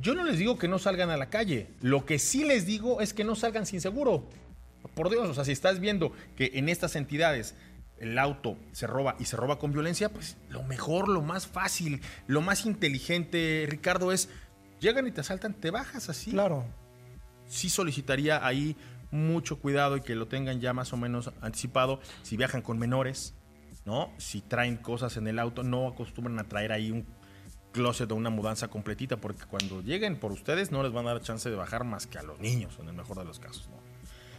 yo 0.00 0.14
no 0.14 0.24
les 0.24 0.38
digo 0.38 0.58
que 0.58 0.68
no 0.68 0.78
salgan 0.78 1.10
a 1.10 1.16
la 1.16 1.30
calle. 1.30 1.68
Lo 1.80 2.06
que 2.06 2.18
sí 2.18 2.44
les 2.44 2.66
digo 2.66 3.00
es 3.00 3.14
que 3.14 3.24
no 3.24 3.34
salgan 3.34 3.66
sin 3.66 3.80
seguro. 3.80 4.28
Por 4.94 5.10
Dios, 5.10 5.28
o 5.28 5.34
sea, 5.34 5.44
si 5.44 5.52
estás 5.52 5.80
viendo 5.80 6.12
que 6.36 6.52
en 6.54 6.68
estas 6.68 6.96
entidades 6.96 7.54
el 7.98 8.18
auto 8.18 8.56
se 8.72 8.86
roba 8.86 9.16
y 9.18 9.26
se 9.26 9.36
roba 9.36 9.58
con 9.58 9.72
violencia, 9.72 10.08
pues 10.08 10.36
lo 10.48 10.62
mejor, 10.62 11.08
lo 11.08 11.20
más 11.20 11.46
fácil, 11.46 12.00
lo 12.26 12.40
más 12.40 12.64
inteligente, 12.64 13.66
Ricardo, 13.68 14.10
es 14.10 14.30
llegan 14.80 15.06
y 15.06 15.12
te 15.12 15.20
asaltan, 15.20 15.54
te 15.54 15.70
bajas 15.70 16.08
así. 16.08 16.30
Claro. 16.30 16.64
Sí 17.46 17.68
solicitaría 17.68 18.44
ahí 18.46 18.76
mucho 19.10 19.58
cuidado 19.58 19.96
y 19.96 20.00
que 20.00 20.14
lo 20.14 20.28
tengan 20.28 20.60
ya 20.60 20.72
más 20.72 20.92
o 20.92 20.96
menos 20.96 21.30
anticipado. 21.42 22.00
Si 22.22 22.36
viajan 22.36 22.62
con 22.62 22.78
menores, 22.78 23.34
¿no? 23.84 24.10
Si 24.18 24.40
traen 24.40 24.76
cosas 24.76 25.16
en 25.16 25.28
el 25.28 25.38
auto, 25.38 25.62
no 25.62 25.88
acostumbran 25.88 26.38
a 26.38 26.44
traer 26.44 26.72
ahí 26.72 26.90
un 26.90 27.06
closet 27.72 28.10
o 28.10 28.14
una 28.14 28.30
mudanza 28.30 28.68
completita, 28.68 29.16
porque 29.16 29.44
cuando 29.44 29.82
lleguen 29.82 30.18
por 30.18 30.32
ustedes 30.32 30.70
no 30.70 30.82
les 30.82 30.92
van 30.92 31.06
a 31.06 31.10
dar 31.12 31.22
chance 31.22 31.48
de 31.48 31.56
bajar 31.56 31.84
más 31.84 32.06
que 32.06 32.18
a 32.18 32.22
los 32.22 32.40
niños, 32.40 32.78
en 32.80 32.88
el 32.88 32.94
mejor 32.94 33.18
de 33.18 33.24
los 33.24 33.38
casos. 33.38 33.68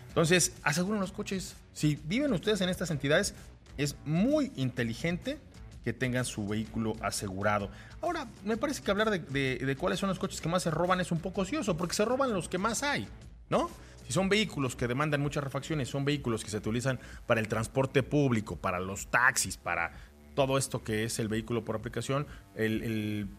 Entonces, 0.08 0.54
aseguren 0.64 1.00
los 1.00 1.14
coches. 1.14 1.56
Si 1.74 1.98
viven 2.04 2.34
ustedes 2.34 2.60
en 2.62 2.70
estas 2.70 2.92
entidades, 2.92 3.34
es 3.78 3.96
muy 4.06 4.52
inteligente 4.56 5.40
que 5.84 5.94
tengan 5.94 6.26
su 6.26 6.48
vehículo 6.48 6.96
asegurado. 7.02 7.70
Ahora, 8.02 8.28
me 8.44 8.58
parece 8.58 8.84
que 8.84 8.92
hablar 8.92 9.10
de, 9.10 9.76
cuáles 9.80 10.00
son 10.00 10.10
los 10.10 10.20
coches 10.20 10.42
que 10.42 10.50
más 10.50 10.64
se 10.64 10.72
roban 10.72 11.00
es 11.00 11.12
un 11.12 11.20
poco 11.20 11.42
ocioso, 11.42 11.78
porque 11.78 11.96
se 11.96 12.06
roban 12.06 12.34
los 12.34 12.50
que 12.50 12.58
más 12.58 12.84
hay, 12.84 13.08
¿no? 13.50 13.70
Si 14.06 14.14
son 14.14 14.30
vehículos 14.30 14.76
que 14.76 14.88
demandan 14.88 15.22
muchas 15.22 15.44
refacciones, 15.44 15.88
son 15.88 16.04
vehículos 16.04 16.44
que 16.44 16.50
se 16.50 16.58
utilizan 16.58 17.00
para 17.26 17.40
el 17.40 17.48
transporte 17.48 18.04
público, 18.04 18.58
para 18.58 18.80
los 18.80 19.08
taxis, 19.08 19.58
para 19.58 19.94
todo 20.34 20.58
esto 20.58 20.84
que 20.84 21.04
es 21.04 21.20
el 21.20 21.28
vehículo 21.28 21.64
por 21.64 21.76
aplicación, 21.76 22.28
el, 22.56 23.30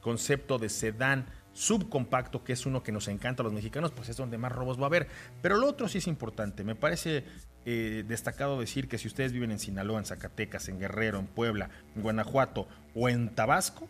concepto 0.00 0.58
de 0.58 0.68
sedán 0.68 1.26
subcompacto, 1.52 2.44
que 2.44 2.52
es 2.52 2.66
uno 2.66 2.84
que 2.84 2.92
nos 2.92 3.08
encanta 3.08 3.42
a 3.42 3.44
los 3.44 3.52
mexicanos, 3.52 3.90
pues 3.90 4.08
es 4.08 4.16
donde 4.16 4.38
más 4.38 4.52
robos 4.52 4.78
va 4.78 4.84
a 4.84 4.86
haber. 4.86 5.08
Pero 5.42 5.56
lo 5.56 5.66
otro 5.66 5.88
sí 5.88 5.98
es 5.98 6.06
importante. 6.06 6.62
Me 6.62 6.76
parece 6.76 7.24
eh, 7.66 8.04
destacado 8.06 8.60
decir 8.60 8.88
que 8.88 8.96
si 8.96 9.08
ustedes 9.08 9.32
viven 9.32 9.50
en 9.50 9.58
Sinaloa, 9.58 9.98
en 9.98 10.04
Zacatecas, 10.04 10.68
en 10.68 10.78
Guerrero, 10.78 11.18
en 11.18 11.26
Puebla, 11.26 11.68
en 11.96 12.02
Guanajuato 12.02 12.68
o 12.94 13.08
en 13.08 13.34
Tabasco, 13.34 13.88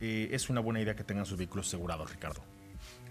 eh, 0.00 0.30
es 0.32 0.48
una 0.48 0.60
buena 0.60 0.80
idea 0.80 0.96
que 0.96 1.04
tengan 1.04 1.26
sus 1.26 1.36
vehículos 1.36 1.68
asegurados, 1.68 2.10
Ricardo. 2.10 2.42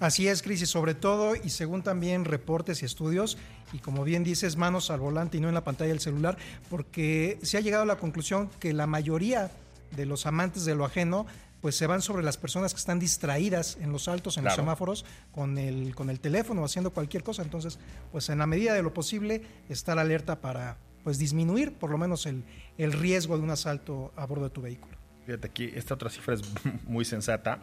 Así 0.02 0.28
es, 0.28 0.42
Cris, 0.42 0.64
y 0.64 0.66
sobre 0.66 0.96
todo, 0.96 1.36
y 1.36 1.52
según 1.52 1.84
también 1.84 2.26
reportes 2.26 2.82
y 2.82 2.86
estudios, 2.86 3.38
y 3.72 3.78
como 3.78 4.04
bien 4.04 4.24
dices, 4.24 4.58
manos 4.58 4.90
al 4.90 5.00
volante 5.00 5.38
y 5.38 5.42
no 5.42 5.48
en 5.48 5.54
la 5.54 5.64
pantalla 5.64 5.92
del 5.92 6.00
celular, 6.00 6.40
porque 6.72 7.38
se 7.44 7.58
ha 7.58 7.62
llegado 7.62 7.84
a 7.84 7.86
la 7.86 7.98
conclusión 7.98 8.50
que 8.60 8.74
la 8.74 8.88
mayoría 8.88 9.52
de 9.96 10.08
los 10.08 10.26
amantes 10.26 10.66
de 10.66 10.74
lo 10.74 10.86
ajeno 10.86 11.28
pues 11.62 11.76
se 11.76 11.86
van 11.86 12.02
sobre 12.02 12.24
las 12.24 12.38
personas 12.38 12.74
que 12.74 12.80
están 12.80 12.98
distraídas 12.98 13.78
en 13.80 13.92
los 13.92 14.08
altos, 14.08 14.40
en 14.40 14.46
los 14.46 14.56
semáforos, 14.56 15.06
con 15.32 15.60
el, 15.60 15.94
con 15.94 16.10
el 16.10 16.20
teléfono, 16.20 16.66
haciendo 16.66 16.90
cualquier 16.90 17.22
cosa. 17.22 17.44
Entonces, 17.44 17.78
pues 18.12 18.28
en 18.30 18.40
la 18.40 18.48
medida 18.48 18.74
de 18.74 18.82
lo 18.82 18.96
posible, 18.96 19.44
estar 19.70 20.00
alerta 20.00 20.42
para 20.42 20.78
pues 21.04 21.20
disminuir 21.20 21.74
por 21.74 21.92
lo 21.92 22.00
menos 22.00 22.26
el, 22.26 22.44
el 22.80 22.92
riesgo 22.92 23.38
de 23.38 23.44
un 23.44 23.52
asalto 23.52 24.12
a 24.16 24.26
bordo 24.26 24.46
de 24.46 24.50
tu 24.50 24.64
vehículo. 24.64 24.98
Fíjate 25.28 25.46
aquí, 25.46 25.72
esta 25.76 25.94
otra 25.94 26.10
cifra 26.10 26.34
es 26.34 26.42
muy 26.86 27.06
sensata. 27.06 27.60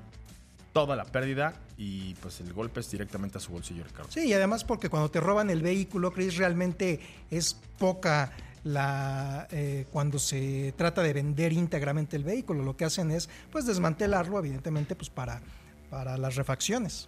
toda 0.74 0.96
la 0.96 1.06
pérdida 1.06 1.54
y 1.78 2.16
pues 2.16 2.42
el 2.42 2.52
golpe 2.52 2.82
es 2.82 2.92
directamente 2.92 3.38
a 3.38 3.42
su 3.42 3.52
bolsillo, 3.52 3.84
Ricardo. 3.84 4.12
Sí, 4.12 4.28
y 4.28 4.34
además 4.34 4.64
porque 4.64 4.90
cuando 4.90 5.10
te 5.10 5.20
roban 5.20 5.50
el 5.50 5.62
vehículo, 5.62 6.12
Chris, 6.12 6.36
realmente 6.38 7.00
es 7.32 7.54
poca 7.78 8.32
la 8.66 9.48
eh, 9.52 9.86
cuando 9.92 10.20
se 10.20 10.74
trata 10.76 11.02
de 11.04 11.14
vender 11.14 11.54
íntegramente 11.54 12.18
el 12.18 12.24
vehículo. 12.24 12.64
Lo 12.64 12.76
que 12.76 12.84
hacen 12.84 13.12
es 13.12 13.30
pues 13.52 13.66
desmantelarlo, 13.66 14.38
evidentemente, 14.40 14.96
pues 14.96 15.10
para, 15.10 15.42
para 15.90 16.18
las 16.18 16.36
refacciones. 16.36 17.08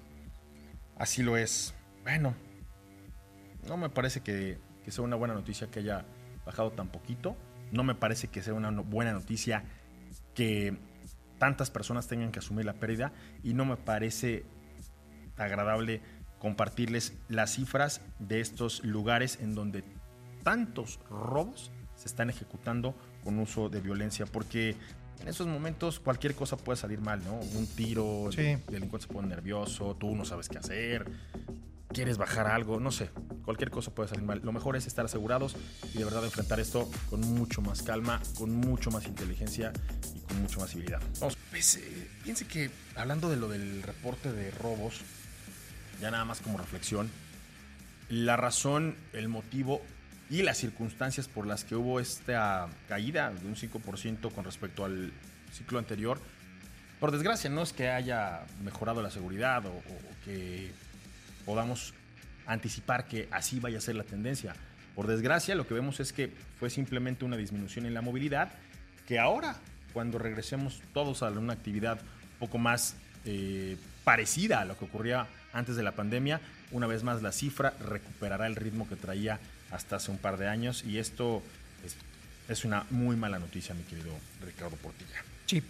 Así 0.98 1.22
lo 1.22 1.36
es. 1.36 1.74
Bueno, 2.04 2.36
no 3.68 3.76
me 3.76 3.90
parece 3.90 4.22
que, 4.22 4.60
que 4.88 4.94
sea 4.94 5.04
una 5.04 5.18
buena 5.18 5.34
noticia 5.34 5.68
que 5.68 5.80
haya 5.80 6.06
bajado 6.46 6.72
tan 6.72 6.88
poquito. 6.88 7.36
No 7.74 7.84
me 7.84 7.94
parece 7.94 8.30
que 8.30 8.42
sea 8.42 8.54
una 8.54 8.72
buena 8.72 9.12
noticia 9.12 9.66
que 10.34 10.78
tantas 11.40 11.70
personas 11.70 12.08
tengan 12.08 12.32
que 12.32 12.40
asumir 12.40 12.64
la 12.64 12.72
pérdida 12.72 13.12
y 13.44 13.54
no 13.54 13.66
me 13.66 13.76
parece 13.76 14.46
agradable 15.36 16.00
compartirles 16.40 17.18
las 17.28 17.56
cifras 17.56 18.00
de 18.20 18.40
estos 18.40 18.82
lugares 18.86 19.40
en 19.42 19.56
donde 19.56 19.84
tantos 20.44 21.02
robos 21.10 21.70
se 21.96 22.08
están 22.08 22.30
ejecutando 22.30 22.96
con 23.26 23.40
uso 23.40 23.68
de 23.68 23.82
violencia, 23.82 24.26
porque 24.26 24.78
en 25.20 25.28
esos 25.28 25.48
momentos 25.48 26.00
cualquier 26.00 26.34
cosa 26.34 26.56
puede 26.56 26.78
salir 26.78 27.02
mal, 27.02 27.22
¿no? 27.26 27.34
Un 27.34 27.68
tiro, 27.76 28.30
el 28.30 28.64
delincuente 28.68 29.08
se 29.08 29.14
pone 29.14 29.28
nervioso, 29.28 29.98
tú 30.00 30.16
no 30.16 30.24
sabes 30.24 30.48
qué 30.48 30.60
hacer, 30.60 31.12
quieres 31.98 32.20
bajar 32.20 32.46
algo, 32.46 32.80
no 32.80 32.92
sé, 32.92 33.10
cualquier 33.44 33.72
cosa 33.72 33.90
puede 33.90 34.08
salir 34.08 34.24
mal. 34.24 34.40
Lo 34.44 34.52
mejor 34.52 34.76
es 34.76 34.86
estar 34.86 35.04
asegurados 35.06 35.56
y 35.96 35.98
de 35.98 36.06
verdad 36.06 36.24
enfrentar 36.24 36.60
esto 36.60 36.88
con 37.10 37.22
mucho 37.22 37.60
más 37.64 37.82
calma, 37.82 38.22
con 38.38 38.52
mucho 38.52 38.92
más 38.92 39.08
inteligencia 39.08 39.74
y 40.14 40.20
con 40.20 40.40
mucho 40.40 40.60
más 40.60 40.70
civilidad. 40.70 41.02
Vamos, 41.20 41.36
pues, 41.50 41.78
eh, 41.78 42.08
piense 42.24 42.46
que 42.46 42.70
hablando 42.96 43.32
de 43.32 43.38
lo 43.38 43.48
del 43.50 43.82
reporte 43.82 44.32
de 44.32 44.52
robos, 44.52 45.02
ya 46.00 46.12
nada 46.12 46.24
más 46.24 46.40
como 46.40 46.60
reflexión, 46.60 47.10
la 48.10 48.38
razón, 48.38 48.96
el 49.14 49.28
motivo 49.28 49.82
y 50.30 50.44
las 50.44 50.58
circunstancias 50.60 51.28
por 51.28 51.48
las 51.48 51.64
que 51.64 51.76
hubo 51.76 52.00
esta 52.00 52.68
caída 52.88 53.32
de 53.32 53.48
un 53.48 53.56
5% 53.56 54.32
con 54.32 54.46
respecto 54.46 54.86
al 54.86 55.12
ciclo 55.52 55.80
anterior, 55.80 56.20
por 57.00 57.12
desgracia 57.12 57.50
no 57.50 57.64
es 57.64 57.74
que 57.74 57.90
haya 57.90 58.46
mejorado 58.64 59.02
la 59.02 59.10
seguridad 59.10 59.66
o 59.66 59.82
que 60.24 60.72
podamos 61.48 61.94
anticipar 62.46 63.08
que 63.08 63.30
así 63.32 63.60
vaya 63.62 63.78
a 63.78 63.82
ser 63.82 63.96
la 63.96 64.04
tendencia. 64.04 64.54
Por 64.96 65.08
desgracia, 65.08 65.56
lo 65.56 65.66
que 65.66 65.74
vemos 65.74 66.02
es 66.02 66.12
que 66.12 66.30
fue 66.60 66.70
simplemente 66.70 67.24
una 67.24 67.38
disminución 67.38 67.86
en 67.86 67.94
la 67.94 68.02
movilidad, 68.02 68.52
que 69.08 69.18
ahora, 69.18 69.56
cuando 69.94 70.20
regresemos 70.20 70.82
todos 70.94 71.24
a 71.24 71.30
una 71.30 71.54
actividad 71.54 72.00
un 72.02 72.40
poco 72.40 72.58
más 72.58 72.96
eh, 73.24 73.78
parecida 74.04 74.60
a 74.60 74.66
lo 74.66 74.78
que 74.78 74.86
ocurría 74.86 75.28
antes 75.54 75.78
de 75.78 75.84
la 75.84 75.94
pandemia, 75.94 76.42
una 76.72 76.86
vez 76.86 77.04
más 77.04 77.22
la 77.22 77.32
cifra 77.32 77.74
recuperará 77.80 78.46
el 78.46 78.58
ritmo 78.58 78.90
que 78.90 78.98
traía 78.98 79.40
hasta 79.72 79.96
hace 79.96 80.12
un 80.12 80.18
par 80.18 80.38
de 80.38 80.50
años 80.50 80.84
y 80.84 80.98
esto 80.98 81.42
es, 81.86 81.96
es 82.50 82.66
una 82.66 82.86
muy 82.90 83.16
mala 83.16 83.40
noticia, 83.40 83.74
mi 83.74 83.84
querido 83.84 84.12
Ricardo 84.46 84.76
Portilla. 84.76 85.24
Sí, 85.46 85.64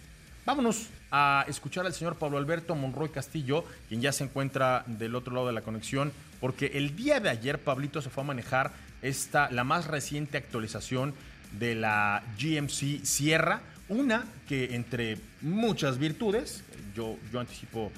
Vámonos 0.48 0.86
a 1.10 1.44
escuchar 1.46 1.84
al 1.84 1.92
señor 1.92 2.16
Pablo 2.16 2.38
Alberto 2.38 2.74
Monroy 2.74 3.10
Castillo, 3.10 3.66
quien 3.86 4.00
ya 4.00 4.12
se 4.12 4.24
encuentra 4.24 4.82
del 4.86 5.14
otro 5.14 5.34
lado 5.34 5.46
de 5.46 5.52
la 5.52 5.60
conexión, 5.60 6.10
porque 6.40 6.70
el 6.72 6.96
día 6.96 7.20
de 7.20 7.28
ayer 7.28 7.58
Pablito 7.58 8.00
se 8.00 8.08
fue 8.08 8.24
a 8.24 8.28
manejar 8.28 8.72
esta, 9.02 9.50
la 9.50 9.62
más 9.64 9.88
reciente 9.88 10.38
actualización 10.38 11.12
de 11.58 11.74
la 11.74 12.22
GMC 12.38 13.04
Sierra, 13.04 13.60
una 13.90 14.24
que 14.48 14.74
entre 14.74 15.18
muchas 15.42 15.98
virtudes, 15.98 16.64
yo, 16.94 17.18
yo 17.30 17.40
anticipo 17.40 17.92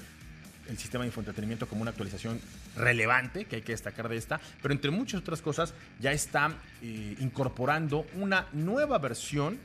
el 0.67 0.77
sistema 0.77 1.05
de 1.05 1.07
infoentretenimiento 1.07 1.69
como 1.69 1.83
una 1.83 1.91
actualización 1.91 2.41
relevante 2.75 3.45
que 3.45 3.55
hay 3.55 3.61
que 3.61 3.71
destacar 3.71 4.09
de 4.09 4.17
esta, 4.17 4.41
pero 4.61 4.73
entre 4.73 4.91
muchas 4.91 5.21
otras 5.21 5.41
cosas 5.41 5.73
ya 6.01 6.11
está 6.11 6.53
eh, 6.81 7.15
incorporando 7.21 8.05
una 8.15 8.47
nueva 8.51 8.97
versión 8.97 9.57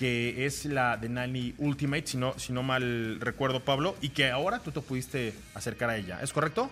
que 0.00 0.46
es 0.46 0.64
la 0.64 0.96
de 0.96 1.10
Nani 1.10 1.52
Ultimate, 1.58 2.06
si 2.06 2.16
no, 2.16 2.32
si 2.38 2.54
no 2.54 2.62
mal 2.62 3.20
recuerdo, 3.20 3.60
Pablo, 3.60 3.94
y 4.00 4.08
que 4.08 4.30
ahora 4.30 4.60
tú 4.60 4.72
te 4.72 4.80
pudiste 4.80 5.34
acercar 5.52 5.90
a 5.90 5.98
ella. 5.98 6.20
¿Es 6.22 6.32
correcto? 6.32 6.70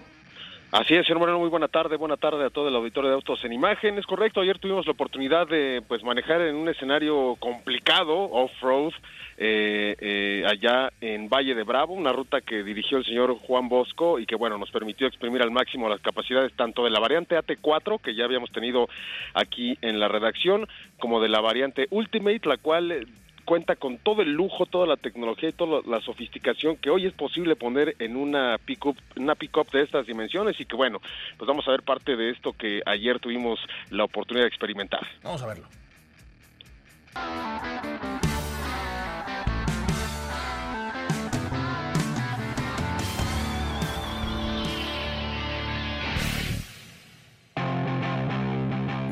Así 0.71 0.95
es, 0.95 1.07
señor 1.07 1.21
Moreno, 1.21 1.39
muy 1.39 1.49
buena 1.49 1.69
tarde, 1.69 1.97
buena 1.97 2.19
tarde 2.19 2.45
a 2.45 2.51
todo 2.51 2.69
el 2.69 2.77
auditorio 2.77 3.09
de 3.09 3.15
Autos 3.17 3.43
en 3.43 3.55
Imagen. 3.55 3.97
Es 3.97 4.05
correcto, 4.05 4.43
ayer 4.43 4.59
tuvimos 4.59 4.85
la 4.85 4.93
oportunidad 4.93 5.49
de 5.49 5.83
pues 5.89 6.05
manejar 6.05 6.43
en 6.43 6.57
un 6.57 6.69
escenario 6.69 7.37
complicado, 7.37 8.31
off-road, 8.31 8.93
eh, 9.39 9.97
eh, 9.99 10.45
allá 10.47 10.93
en 11.01 11.31
Valle 11.31 11.55
de 11.55 11.63
Bravo, 11.63 11.95
una 11.95 12.13
ruta 12.13 12.43
que 12.43 12.63
dirigió 12.63 12.99
el 12.99 13.07
señor 13.07 13.35
Juan 13.39 13.71
Bosco 13.71 14.19
y 14.19 14.27
que 14.27 14.37
bueno, 14.37 14.59
nos 14.59 14.71
permitió 14.71 15.07
exprimir 15.07 15.41
al 15.41 15.51
máximo 15.51 15.89
las 15.89 16.03
capacidades 16.03 16.53
tanto 16.53 16.85
de 16.85 16.91
la 16.91 17.01
variante 17.01 17.39
AT4, 17.39 17.99
que 18.03 18.15
ya 18.15 18.27
habíamos 18.27 18.53
tenido 18.53 18.91
aquí 19.33 19.79
en 19.81 19.99
la 19.99 20.09
redacción, 20.09 20.69
como 20.99 21.23
de 21.23 21.31
la 21.31 21.41
variante 21.41 21.87
Ultimate, 21.89 22.47
la 22.47 22.59
cual 22.59 23.07
cuenta 23.49 23.77
con 23.77 23.97
todo 23.97 24.21
el 24.21 24.33
lujo, 24.35 24.67
toda 24.67 24.87
la 24.87 24.99
tecnología 24.99 25.49
y 25.49 25.53
toda 25.53 25.81
la 25.87 26.03
sofisticación 26.03 26.77
que 26.77 26.91
hoy 26.91 27.07
es 27.07 27.15
posible 27.15 27.57
poner 27.57 27.97
en 27.99 28.15
una 28.15 28.59
pickup, 28.59 28.99
una 29.17 29.35
pickup 29.37 29.71
de 29.71 29.85
estas 29.85 30.07
dimensiones 30.07 30.61
y 30.61 30.67
que 30.67 30.77
bueno, 30.77 31.01
pues 31.39 31.49
vamos 31.49 31.67
a 31.67 31.71
ver 31.71 31.83
parte 31.83 32.15
de 32.15 32.29
esto 32.29 32.53
que 32.53 32.83
ayer 32.85 33.19
tuvimos 33.21 33.59
la 33.89 34.05
oportunidad 34.05 34.45
de 34.45 34.49
experimentar. 34.49 35.01
Vamos 35.23 35.43
a 35.43 35.47
verlo. 35.47 35.67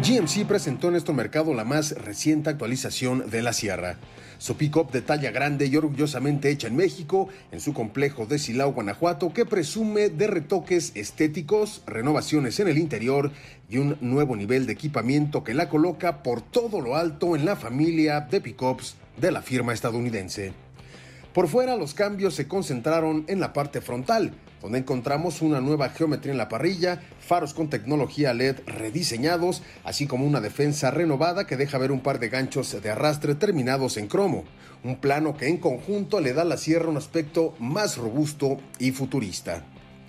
GMC 0.06 0.46
presentó 0.46 0.88
en 0.88 0.94
este 0.94 1.12
mercado 1.12 1.52
la 1.52 1.64
más 1.64 1.90
reciente 1.90 2.48
actualización 2.48 3.28
de 3.28 3.42
la 3.42 3.52
Sierra. 3.52 3.96
Su 4.38 4.56
pick-up 4.56 4.92
de 4.92 5.02
talla 5.02 5.32
grande 5.32 5.66
y 5.66 5.76
orgullosamente 5.76 6.48
hecha 6.48 6.68
en 6.68 6.76
México, 6.76 7.28
en 7.50 7.58
su 7.58 7.74
complejo 7.74 8.24
de 8.24 8.38
Silao, 8.38 8.72
Guanajuato, 8.72 9.32
que 9.32 9.44
presume 9.46 10.08
de 10.08 10.28
retoques 10.28 10.92
estéticos, 10.94 11.82
renovaciones 11.88 12.60
en 12.60 12.68
el 12.68 12.78
interior 12.78 13.32
y 13.68 13.78
un 13.78 13.96
nuevo 14.00 14.36
nivel 14.36 14.66
de 14.66 14.74
equipamiento 14.74 15.42
que 15.42 15.54
la 15.54 15.68
coloca 15.68 16.22
por 16.22 16.40
todo 16.40 16.80
lo 16.80 16.94
alto 16.94 17.34
en 17.34 17.44
la 17.44 17.56
familia 17.56 18.20
de 18.20 18.40
pick-ups 18.40 18.94
de 19.20 19.32
la 19.32 19.42
firma 19.42 19.72
estadounidense. 19.72 20.52
Por 21.32 21.48
fuera, 21.48 21.74
los 21.74 21.94
cambios 21.94 22.36
se 22.36 22.46
concentraron 22.46 23.24
en 23.26 23.40
la 23.40 23.52
parte 23.52 23.80
frontal, 23.80 24.34
donde 24.66 24.80
encontramos 24.80 25.42
una 25.42 25.60
nueva 25.60 25.90
geometría 25.90 26.32
en 26.32 26.38
la 26.38 26.48
parrilla, 26.48 27.00
faros 27.20 27.54
con 27.54 27.70
tecnología 27.70 28.34
LED 28.34 28.56
rediseñados, 28.66 29.62
así 29.84 30.08
como 30.08 30.26
una 30.26 30.40
defensa 30.40 30.90
renovada 30.90 31.46
que 31.46 31.56
deja 31.56 31.78
ver 31.78 31.92
un 31.92 32.00
par 32.00 32.18
de 32.18 32.30
ganchos 32.30 32.82
de 32.82 32.90
arrastre 32.90 33.36
terminados 33.36 33.96
en 33.96 34.08
cromo, 34.08 34.42
un 34.82 34.96
plano 34.96 35.36
que 35.36 35.46
en 35.46 35.58
conjunto 35.58 36.18
le 36.18 36.32
da 36.32 36.42
a 36.42 36.46
la 36.46 36.56
sierra 36.56 36.88
un 36.88 36.96
aspecto 36.96 37.54
más 37.60 37.96
robusto 37.96 38.58
y 38.80 38.90
futurista. 38.90 39.62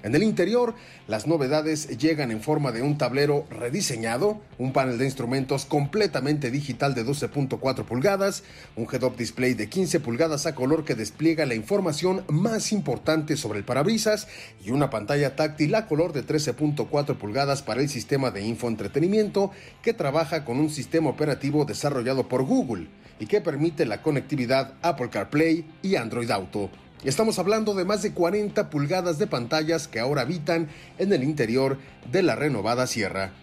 En 0.03 0.13
el 0.13 0.21
interior, 0.21 0.75
las 1.07 1.25
novedades 1.25 1.97
llegan 1.97 2.29
en 2.29 2.41
forma 2.41 2.71
de 2.71 2.83
un 2.83 2.99
tablero 2.99 3.47
rediseñado, 3.49 4.39
un 4.59 4.71
panel 4.71 4.99
de 4.99 5.05
instrumentos 5.05 5.65
completamente 5.65 6.51
digital 6.51 6.93
de 6.93 7.03
12.4 7.03 7.83
pulgadas, 7.83 8.43
un 8.75 8.87
head-up 8.91 9.17
display 9.17 9.55
de 9.55 9.69
15 9.69 9.99
pulgadas 9.99 10.45
a 10.45 10.53
color 10.53 10.85
que 10.85 10.93
despliega 10.93 11.47
la 11.47 11.55
información 11.55 12.23
más 12.29 12.71
importante 12.71 13.37
sobre 13.37 13.57
el 13.57 13.65
parabrisas 13.65 14.27
y 14.63 14.69
una 14.69 14.91
pantalla 14.91 15.35
táctil 15.35 15.73
a 15.73 15.87
color 15.87 16.13
de 16.13 16.23
13.4 16.23 17.17
pulgadas 17.17 17.63
para 17.63 17.81
el 17.81 17.89
sistema 17.89 18.29
de 18.29 18.45
infoentretenimiento 18.45 19.51
que 19.81 19.93
trabaja 19.93 20.45
con 20.45 20.59
un 20.59 20.69
sistema 20.69 21.09
operativo 21.09 21.65
desarrollado 21.65 22.29
por 22.29 22.43
Google 22.43 22.87
y 23.19 23.25
que 23.25 23.41
permite 23.41 23.85
la 23.87 24.03
conectividad 24.03 24.75
Apple 24.83 25.09
CarPlay 25.09 25.65
y 25.81 25.95
Android 25.95 26.29
Auto. 26.29 26.69
Estamos 27.03 27.37
hablando 27.37 27.75
de 27.75 27.85
más 27.85 28.01
de 28.01 28.11
40 28.11 28.71
pulgadas 28.71 29.19
de 29.19 29.27
pantallas 29.27 29.87
que 29.87 29.99
ahora 29.99 30.23
habitan 30.23 30.67
en 30.97 31.13
el 31.13 31.23
interior 31.23 31.77
de 32.11 32.23
la 32.23 32.35
renovada 32.35 32.87
Sierra. 32.87 33.33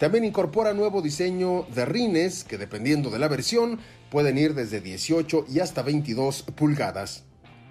También 0.00 0.24
incorpora 0.24 0.74
nuevo 0.74 1.00
diseño 1.00 1.64
de 1.72 1.84
rines 1.84 2.42
que 2.42 2.58
dependiendo 2.58 3.10
de 3.10 3.20
la 3.20 3.28
versión 3.28 3.78
pueden 4.10 4.36
ir 4.36 4.54
desde 4.54 4.80
18 4.80 5.46
y 5.48 5.60
hasta 5.60 5.82
22 5.82 6.42
pulgadas. 6.56 7.22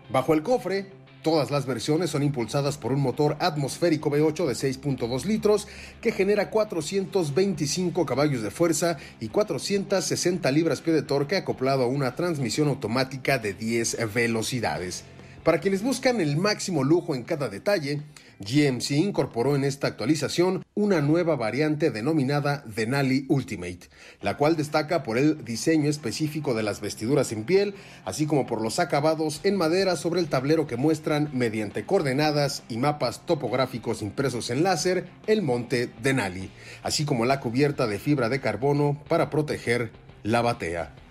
Bajo 0.10 0.34
el 0.34 0.44
cofre, 0.44 0.92
todas 1.24 1.52
las 1.52 1.66
versiones 1.66 2.12
son 2.12 2.24
impulsadas 2.24 2.78
por 2.78 2.94
un 2.94 3.02
motor 3.02 3.36
atmosférico 3.42 4.10
V8 4.10 4.46
de 4.48 4.54
6.2 4.54 5.26
litros 5.26 5.68
que 6.00 6.14
genera 6.14 6.50
425 6.52 8.06
caballos 8.06 8.44
de 8.44 8.52
fuerza 8.52 8.96
y 9.20 9.28
460 9.28 10.50
libras-pie 10.52 10.94
de 10.94 11.02
torque 11.02 11.36
acoplado 11.36 11.84
a 11.84 11.88
una 11.88 12.16
transmisión 12.16 12.70
automática 12.70 13.40
de 13.40 13.54
10 13.54 14.14
velocidades. 14.14 15.04
Para 15.44 15.60
quienes 15.60 15.84
buscan 15.84 16.22
el 16.22 16.38
máximo 16.38 16.86
lujo 16.86 17.16
en 17.16 17.24
cada 17.24 17.50
detalle, 17.50 18.02
GMC 18.40 18.92
incorporó 18.92 19.58
en 19.58 19.66
esta 19.66 19.88
actualización 19.88 20.64
una 20.74 21.02
nueva 21.02 21.36
variante 21.36 21.92
denominada 21.92 22.64
Denali 22.66 23.26
Ultimate, 23.28 23.90
la 24.22 24.38
cual 24.38 24.56
destaca 24.56 25.04
por 25.04 25.18
el 25.18 25.44
diseño 25.44 25.90
específico 25.90 26.54
de 26.54 26.64
las 26.64 26.80
vestiduras 26.80 27.34
en 27.34 27.44
piel, 27.44 27.76
así 28.06 28.26
como 28.26 28.48
por 28.48 28.62
los 28.62 28.80
acabados 28.80 29.42
en 29.44 29.58
madera 29.58 29.98
sobre 29.98 30.22
el 30.22 30.30
tablero 30.30 30.66
que 30.66 30.78
muestran 30.78 31.30
mediante 31.34 31.86
coordenadas 31.86 32.64
y 32.70 32.78
mapas 32.78 33.26
topográficos 33.26 34.02
impresos 34.02 34.50
en 34.50 34.64
láser 34.64 35.10
el 35.28 35.42
monte 35.42 35.90
Denali, 36.02 36.52
así 36.84 37.04
como 37.04 37.26
la 37.26 37.42
cubierta 37.42 37.86
de 37.86 38.00
fibra 38.00 38.30
de 38.30 38.40
carbono 38.40 39.04
para 39.10 39.30
proteger 39.30 39.92
la 40.24 40.42
batea. 40.42 41.03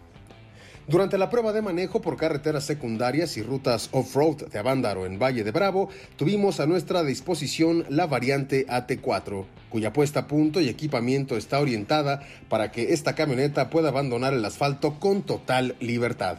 Durante 0.88 1.16
la 1.16 1.30
prueba 1.30 1.52
de 1.52 1.62
manejo 1.62 2.00
por 2.00 2.16
carreteras 2.16 2.64
secundarias 2.64 3.36
y 3.36 3.42
rutas 3.42 3.88
off-road 3.92 4.48
de 4.48 4.58
Avándaro 4.58 5.06
en 5.06 5.16
Valle 5.16 5.44
de 5.44 5.52
Bravo, 5.52 5.88
tuvimos 6.16 6.58
a 6.58 6.66
nuestra 6.66 7.04
disposición 7.04 7.84
la 7.88 8.08
variante 8.08 8.66
AT4, 8.66 9.44
cuya 9.70 9.92
puesta 9.92 10.20
a 10.20 10.26
punto 10.26 10.60
y 10.60 10.68
equipamiento 10.68 11.36
está 11.36 11.60
orientada 11.60 12.22
para 12.48 12.72
que 12.72 12.92
esta 12.92 13.14
camioneta 13.14 13.70
pueda 13.70 13.90
abandonar 13.90 14.34
el 14.34 14.44
asfalto 14.44 14.98
con 14.98 15.22
total 15.22 15.76
libertad. 15.78 16.38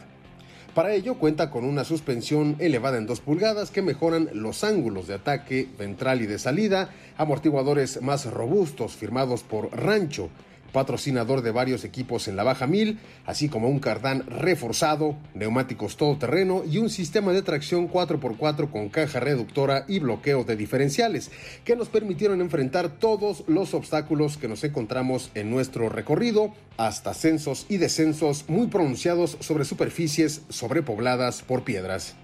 Para 0.74 0.92
ello 0.92 1.14
cuenta 1.14 1.50
con 1.50 1.64
una 1.64 1.84
suspensión 1.84 2.56
elevada 2.58 2.98
en 2.98 3.06
2 3.06 3.20
pulgadas 3.20 3.70
que 3.70 3.80
mejoran 3.80 4.28
los 4.34 4.62
ángulos 4.62 5.06
de 5.06 5.14
ataque 5.14 5.68
ventral 5.78 6.20
y 6.20 6.26
de 6.26 6.38
salida, 6.38 6.90
amortiguadores 7.16 8.02
más 8.02 8.26
robustos 8.26 8.92
firmados 8.92 9.42
por 9.42 9.70
Rancho, 9.74 10.28
patrocinador 10.74 11.40
de 11.40 11.52
varios 11.52 11.84
equipos 11.84 12.28
en 12.28 12.36
la 12.36 12.42
Baja 12.42 12.66
1000, 12.66 12.98
así 13.24 13.48
como 13.48 13.68
un 13.68 13.78
cardán 13.78 14.26
reforzado, 14.26 15.16
neumáticos 15.32 15.96
todoterreno 15.96 16.64
y 16.70 16.76
un 16.78 16.90
sistema 16.90 17.32
de 17.32 17.40
tracción 17.40 17.88
4x4 17.88 18.70
con 18.70 18.90
caja 18.90 19.20
reductora 19.20 19.86
y 19.88 20.00
bloqueo 20.00 20.44
de 20.44 20.56
diferenciales, 20.56 21.30
que 21.64 21.76
nos 21.76 21.88
permitieron 21.88 22.42
enfrentar 22.42 22.90
todos 22.90 23.44
los 23.46 23.72
obstáculos 23.72 24.36
que 24.36 24.48
nos 24.48 24.64
encontramos 24.64 25.30
en 25.34 25.48
nuestro 25.50 25.88
recorrido, 25.88 26.52
hasta 26.76 27.10
ascensos 27.10 27.66
y 27.68 27.76
descensos 27.76 28.44
muy 28.48 28.66
pronunciados 28.66 29.38
sobre 29.40 29.64
superficies 29.64 30.42
sobrepobladas 30.48 31.42
por 31.42 31.62
piedras. 31.62 32.16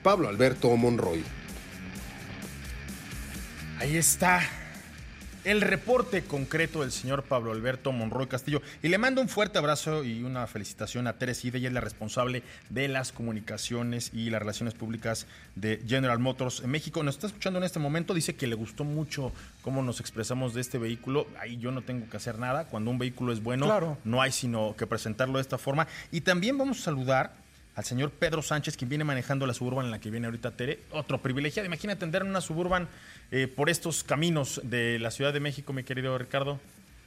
Pablo 0.03 0.29
Alberto 0.29 0.75
Monroy. 0.77 1.23
Ahí 3.79 3.97
está 3.97 4.43
el 5.45 5.61
reporte 5.61 6.23
concreto 6.23 6.83
del 6.83 6.93
señor 6.93 7.25
Pablo 7.25 7.53
Alberto 7.53 7.93
Monroy 7.93 8.27
Castillo. 8.27 8.63
Y 8.83 8.89
le 8.89 8.99
mando 8.99 9.21
un 9.21 9.29
fuerte 9.29 9.59
abrazo 9.59 10.05
y 10.05 10.23
una 10.23 10.47
felicitación 10.47 11.07
a 11.07 11.15
Teresida, 11.15 11.59
ella 11.59 11.69
es 11.69 11.75
la 11.75 11.81
responsable 11.81 12.43
de 12.71 12.89
las 12.89 13.13
comunicaciones 13.13 14.11
y 14.15 14.31
las 14.31 14.41
relaciones 14.41 14.75
públicas 14.75 15.27
de 15.55 15.83
General 15.87 16.19
Motors 16.19 16.61
en 16.61 16.71
México. 16.71 17.03
Nos 17.03 17.17
está 17.17 17.27
escuchando 17.27 17.59
en 17.59 17.65
este 17.65 17.79
momento, 17.79 18.15
dice 18.15 18.37
que 18.37 18.47
le 18.47 18.55
gustó 18.55 18.85
mucho 18.85 19.33
cómo 19.63 19.83
nos 19.83 20.01
expresamos 20.01 20.55
de 20.55 20.61
este 20.61 20.79
vehículo. 20.79 21.27
Ahí 21.41 21.57
yo 21.59 21.73
no 21.73 21.83
tengo 21.83 22.09
que 22.09 22.17
hacer 22.17 22.39
nada. 22.39 22.67
Cuando 22.67 22.91
un 22.91 22.99
vehículo 22.99 23.33
es 23.33 23.43
bueno, 23.43 23.99
no 24.05 24.23
hay 24.23 24.33
sino 24.33 24.75
que 24.77 24.87
presentarlo 24.87 25.39
de 25.39 25.43
esta 25.43 25.59
forma. 25.59 25.87
Y 26.11 26.23
también 26.23 26.57
vamos 26.57 26.81
a 26.81 26.85
saludar 26.85 27.42
al 27.75 27.85
señor 27.85 28.11
Pedro 28.11 28.43
Sánchez, 28.43 28.77
quien 28.77 28.89
viene 28.89 29.05
manejando 29.05 29.47
la 29.47 29.55
suburban 29.55 29.87
en 29.87 29.91
la 29.91 30.01
que 30.01 30.11
viene 30.11 30.27
ahorita 30.27 30.53
Tere. 30.53 30.81
Otro 30.91 31.23
privilegiado. 31.23 31.67
Imagínate 31.67 32.05
andar 32.05 32.23
en 32.23 32.29
una 32.29 32.41
suburban 32.41 32.89
eh, 33.31 33.49
por 33.49 33.71
estos 33.71 34.05
caminos 34.05 34.61
de 34.65 34.99
la 34.99 35.11
Ciudad 35.11 35.33
de 35.33 35.41
México, 35.41 35.73
mi 35.73 35.85
querido 35.85 36.17
Ricardo. 36.19 36.61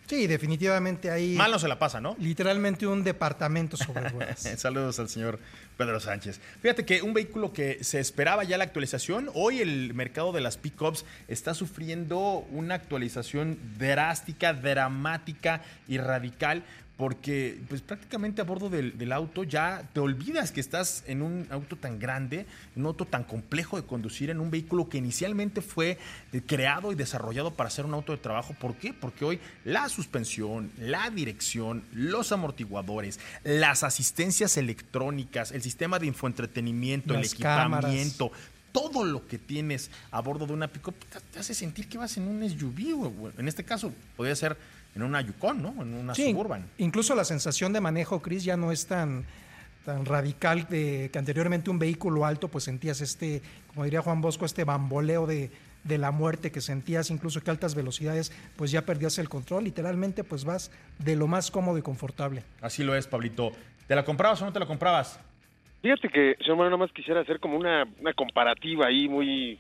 Sí, 0.07 0.27
definitivamente 0.27 1.09
ahí. 1.09 1.33
Mal 1.35 1.49
no 1.49 1.57
se 1.57 1.67
la 1.67 1.79
pasa, 1.79 1.99
¿no? 1.99 2.15
Literalmente 2.19 2.85
un 2.85 3.03
departamento 3.03 3.75
sobre 3.75 4.09
ruedas. 4.09 4.47
Saludos 4.57 4.99
al 4.99 5.09
señor 5.09 5.39
Pedro 5.77 5.99
Sánchez. 5.99 6.39
Fíjate 6.61 6.85
que 6.85 7.01
un 7.01 7.13
vehículo 7.13 7.53
que 7.53 7.83
se 7.83 7.99
esperaba 7.99 8.43
ya 8.43 8.57
la 8.59 8.65
actualización, 8.65 9.31
hoy 9.33 9.61
el 9.61 9.95
mercado 9.95 10.31
de 10.31 10.41
las 10.41 10.57
pickups 10.57 11.05
está 11.27 11.55
sufriendo 11.55 12.45
una 12.51 12.75
actualización 12.75 13.57
drástica, 13.79 14.53
dramática 14.53 15.61
y 15.87 15.97
radical 15.97 16.63
porque 16.97 17.59
pues 17.67 17.81
prácticamente 17.81 18.41
a 18.41 18.45
bordo 18.45 18.69
del, 18.69 19.11
auto 19.11 19.43
ya 19.43 19.83
te 19.93 19.99
olvidas 19.99 20.51
que 20.51 20.61
estás 20.61 21.03
en 21.07 21.21
un 21.21 21.45
auto 21.49 21.75
tan 21.75 21.99
grande, 21.99 22.45
en 22.75 22.81
un 22.81 22.87
auto 22.87 23.05
tan 23.05 23.23
complejo 23.23 23.79
de 23.79 23.85
conducir, 23.85 24.29
en 24.29 24.39
un 24.39 24.49
vehículo 24.49 24.87
que 24.87 24.97
inicialmente 24.97 25.61
fue 25.61 25.97
creado 26.45 26.91
y 26.91 26.95
desarrollado 26.95 27.51
para 27.51 27.69
ser 27.69 27.85
un 27.85 27.93
auto 27.93 28.13
de 28.13 28.17
trabajo. 28.17 28.55
¿Por 28.59 28.75
qué? 28.75 28.93
Porque 28.93 29.25
hoy 29.25 29.39
la 29.65 29.89
suspensión, 29.89 30.71
la 30.79 31.09
dirección, 31.09 31.83
los 31.93 32.31
amortiguadores, 32.31 33.19
las 33.43 33.83
asistencias 33.83 34.55
electrónicas, 34.55 35.51
el 35.51 35.61
sistema 35.61 35.99
de 35.99 36.07
infoentretenimiento, 36.07 37.13
el 37.13 37.25
equipamiento, 37.25 38.31
todo 38.71 39.05
lo 39.05 39.25
que 39.25 39.37
tienes 39.37 39.89
a 40.11 40.19
bordo 40.19 40.45
de 40.45 40.51
una 40.51 40.67
pick 40.67 40.91
te, 41.31 41.39
hace 41.39 41.53
sentir 41.53 41.87
que 41.87 41.97
vas 41.97 42.17
en 42.17 42.27
un 42.27 42.49
SUV. 42.49 43.31
En 43.37 43.47
este 43.47 43.63
caso, 43.63 43.93
podría 44.17 44.35
ser 44.35 44.57
en 44.95 45.03
una 45.03 45.21
Yukon, 45.21 45.61
¿no? 45.61 45.69
En 45.81 45.93
una 45.93 46.15
Suburban. 46.15 46.65
Incluso 46.77 47.15
la 47.15 47.25
sensación 47.25 47.73
de 47.73 47.81
manejo, 47.81 48.21
Chris, 48.21 48.43
ya 48.43 48.57
no 48.57 48.71
es 48.71 48.87
tan 48.87 49.25
tan 49.85 50.03
radical 50.03 50.67
de 50.67 51.11
que 51.13 51.19
anteriormente 51.19 51.69
un 51.69 51.77
vehículo 51.77 52.25
alto, 52.25 52.47
pues 52.47 52.63
sentías 52.63 53.01
este, 53.01 53.43
como 53.67 53.83
diría 53.83 54.01
Juan 54.01 54.19
Bosco, 54.19 54.43
este 54.45 54.63
bamboleo 54.63 55.27
de, 55.27 55.51
de 55.83 55.97
la 55.99 56.11
muerte 56.11 56.51
que 56.51 56.59
sentías, 56.59 57.11
incluso 57.11 57.41
que 57.41 57.51
a 57.51 57.53
altas 57.53 57.75
velocidades, 57.75 58.33
pues 58.57 58.71
ya 58.71 58.81
perdías 58.81 59.19
el 59.19 59.29
control. 59.29 59.63
Literalmente, 59.63 60.23
pues 60.23 60.43
vas 60.43 60.71
de 60.97 61.15
lo 61.15 61.27
más 61.27 61.51
cómodo 61.51 61.77
y 61.77 61.83
confortable. 61.83 62.43
Así 62.61 62.83
lo 62.83 62.95
es, 62.95 63.05
Pablito. 63.05 63.51
¿Te 63.87 63.95
la 63.95 64.03
comprabas 64.03 64.41
o 64.41 64.45
no 64.45 64.51
te 64.51 64.59
la 64.59 64.65
comprabas? 64.65 65.19
Fíjate 65.83 66.09
que, 66.09 66.35
señor 66.39 66.57
Manuel, 66.57 66.71
nada 66.71 66.77
más 66.77 66.91
quisiera 66.91 67.21
hacer 67.21 67.39
como 67.39 67.55
una, 67.55 67.85
una 68.01 68.13
comparativa 68.13 68.87
ahí 68.87 69.07
muy, 69.07 69.59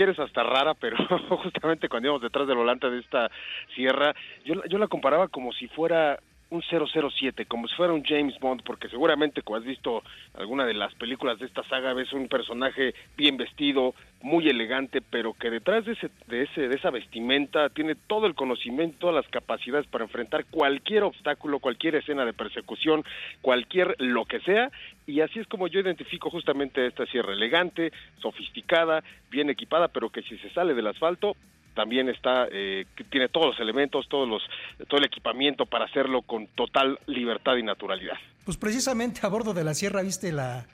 quieres 0.00 0.18
hasta 0.18 0.42
rara, 0.42 0.72
pero 0.72 0.96
justamente 1.28 1.90
cuando 1.90 2.06
íbamos 2.06 2.22
detrás 2.22 2.48
del 2.48 2.56
volante 2.56 2.88
de 2.88 3.00
esta 3.00 3.30
sierra, 3.74 4.14
yo, 4.46 4.54
yo 4.64 4.78
la 4.78 4.88
comparaba 4.88 5.28
como 5.28 5.52
si 5.52 5.68
fuera 5.68 6.18
un 6.50 6.62
007, 6.62 7.46
como 7.46 7.68
si 7.68 7.74
fuera 7.76 7.92
un 7.92 8.04
James 8.04 8.38
Bond, 8.40 8.62
porque 8.64 8.88
seguramente 8.88 9.42
como 9.42 9.58
has 9.58 9.64
visto 9.64 10.02
alguna 10.34 10.66
de 10.66 10.74
las 10.74 10.94
películas 10.94 11.38
de 11.38 11.46
esta 11.46 11.62
saga 11.64 11.94
ves 11.94 12.12
un 12.12 12.28
personaje 12.28 12.94
bien 13.16 13.36
vestido, 13.36 13.94
muy 14.22 14.48
elegante, 14.48 15.00
pero 15.00 15.32
que 15.32 15.50
detrás 15.50 15.84
de 15.84 15.92
ese, 15.92 16.10
de 16.26 16.42
ese, 16.42 16.68
de 16.68 16.76
esa 16.76 16.90
vestimenta 16.90 17.68
tiene 17.70 17.94
todo 17.94 18.26
el 18.26 18.34
conocimiento, 18.34 18.98
todas 18.98 19.14
las 19.14 19.28
capacidades 19.28 19.86
para 19.86 20.04
enfrentar 20.04 20.44
cualquier 20.50 21.04
obstáculo, 21.04 21.60
cualquier 21.60 21.94
escena 21.94 22.24
de 22.24 22.32
persecución, 22.32 23.04
cualquier 23.40 23.94
lo 23.98 24.24
que 24.24 24.40
sea, 24.40 24.70
y 25.06 25.20
así 25.20 25.38
es 25.38 25.46
como 25.46 25.68
yo 25.68 25.80
identifico 25.80 26.30
justamente 26.30 26.86
esta 26.86 27.06
sierra 27.06 27.32
elegante, 27.32 27.92
sofisticada, 28.20 29.02
bien 29.30 29.50
equipada, 29.50 29.88
pero 29.88 30.10
que 30.10 30.22
si 30.22 30.36
se 30.38 30.50
sale 30.50 30.74
del 30.74 30.88
asfalto 30.88 31.36
también 31.74 32.08
está 32.08 32.46
eh, 32.50 32.86
tiene 33.10 33.28
todos 33.28 33.46
los 33.46 33.60
elementos, 33.60 34.08
todos 34.08 34.28
los 34.28 34.42
todo 34.88 34.98
el 34.98 35.06
equipamiento 35.06 35.66
para 35.66 35.84
hacerlo 35.84 36.22
con 36.22 36.46
total 36.48 36.98
libertad 37.06 37.56
y 37.56 37.62
naturalidad. 37.62 38.16
Pues 38.44 38.56
precisamente 38.56 39.20
a 39.22 39.28
bordo 39.28 39.54
de 39.54 39.64
la 39.64 39.74
sierra 39.74 40.02
viste 40.02 40.32
la 40.32 40.66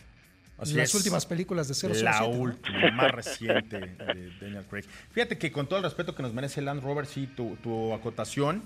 las 0.59 0.95
últimas 0.95 1.27
películas 1.27 1.69
de 1.69 1.75
007. 1.75 2.03
La 2.03 2.25
última, 2.25 2.91
más 2.93 3.13
reciente 3.13 3.79
de 3.79 4.31
Daniel 4.41 4.65
Craig. 4.71 4.85
Fíjate 5.11 5.37
que 5.37 5.53
con 5.53 5.67
todo 5.67 5.79
el 5.79 5.85
respeto 5.85 6.15
que 6.15 6.23
nos 6.23 6.33
merece 6.33 6.63
Land 6.63 6.83
Rover, 6.83 7.05
sí, 7.05 7.27
tu, 7.27 7.57
tu 7.63 7.93
acotación 7.93 8.63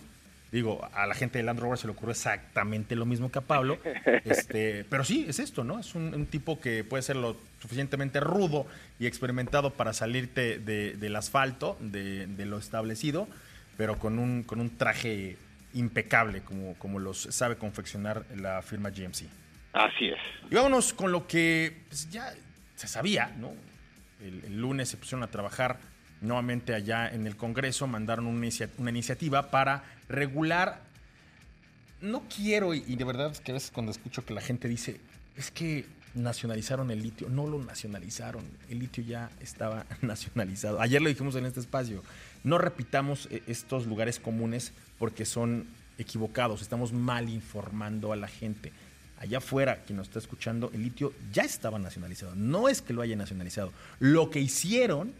Digo, 0.52 0.88
a 0.92 1.06
la 1.06 1.14
gente 1.14 1.38
de 1.38 1.44
Land 1.44 1.60
Rover 1.60 1.78
se 1.78 1.86
le 1.86 1.92
ocurre 1.92 2.12
exactamente 2.12 2.96
lo 2.96 3.06
mismo 3.06 3.30
que 3.30 3.38
a 3.38 3.42
Pablo. 3.42 3.78
Este, 4.24 4.84
pero 4.88 5.04
sí, 5.04 5.24
es 5.28 5.38
esto, 5.38 5.64
¿no? 5.64 5.78
Es 5.78 5.94
un, 5.94 6.26
tipo 6.26 6.60
que 6.60 6.84
puede 6.84 7.02
ser 7.02 7.16
lo 7.16 7.36
suficientemente 7.60 8.20
rudo 8.20 8.66
y 8.98 9.06
experimentado 9.06 9.70
para 9.70 9.92
salirte 9.92 10.58
del 10.58 11.16
asfalto, 11.16 11.76
de, 11.80 12.26
lo 12.46 12.58
establecido, 12.58 13.28
pero 13.76 13.98
con 13.98 14.18
un, 14.18 14.42
con 14.42 14.60
un 14.60 14.76
traje 14.76 15.36
impecable, 15.74 16.42
como, 16.42 16.74
como 16.74 16.98
los 16.98 17.22
sabe 17.22 17.56
confeccionar 17.56 18.24
la 18.36 18.62
firma 18.62 18.90
GMC. 18.90 19.24
Así 19.72 20.08
es. 20.08 20.18
Y 20.50 20.54
vámonos 20.54 20.92
con 20.92 21.12
lo 21.12 21.26
que 21.26 21.84
pues, 21.88 22.10
ya 22.10 22.32
se 22.74 22.88
sabía, 22.88 23.32
¿no? 23.38 23.52
el 24.20 24.60
lunes 24.60 24.90
se 24.90 24.98
pusieron 24.98 25.22
a 25.22 25.28
trabajar 25.28 25.78
nuevamente 26.20 26.74
allá 26.74 27.08
en 27.08 27.26
el 27.26 27.36
Congreso 27.36 27.86
mandaron 27.86 28.26
una, 28.26 28.46
iniciativa 28.90 29.50
para 29.50 29.84
regular. 30.08 30.82
No 32.00 32.22
quiero, 32.34 32.74
y 32.74 32.96
de 32.96 33.04
verdad 33.04 33.32
es 33.32 33.40
que 33.40 33.52
a 33.52 33.54
veces 33.54 33.70
cuando 33.70 33.92
escucho 33.92 34.24
que 34.24 34.34
la 34.34 34.40
gente 34.40 34.68
dice, 34.68 35.00
es 35.36 35.50
que 35.50 35.86
nacionalizaron 36.14 36.90
el 36.90 37.02
litio, 37.02 37.28
no 37.28 37.46
lo 37.46 37.62
nacionalizaron, 37.62 38.44
el 38.68 38.78
litio 38.78 39.04
ya 39.04 39.30
estaba 39.40 39.86
nacionalizado. 40.02 40.80
Ayer 40.80 41.00
lo 41.00 41.08
dijimos 41.08 41.36
en 41.36 41.46
este 41.46 41.60
espacio, 41.60 42.02
no 42.44 42.58
repitamos 42.58 43.28
eh, 43.30 43.42
estos 43.46 43.86
lugares 43.86 44.18
comunes 44.18 44.72
porque 44.98 45.24
son 45.24 45.66
equivocados, 45.98 46.62
estamos 46.62 46.92
mal 46.92 47.28
informando 47.28 48.12
a 48.12 48.16
la 48.16 48.28
gente. 48.28 48.72
Allá 49.18 49.38
afuera, 49.38 49.82
quien 49.84 49.98
nos 49.98 50.08
está 50.08 50.18
escuchando, 50.18 50.70
el 50.72 50.82
litio 50.82 51.12
ya 51.32 51.42
estaba 51.42 51.78
nacionalizado. 51.78 52.34
No 52.34 52.70
es 52.70 52.80
que 52.80 52.94
lo 52.94 53.02
haya 53.02 53.16
nacionalizado. 53.16 53.70
Lo 53.98 54.30
que 54.30 54.40
hicieron 54.40 55.12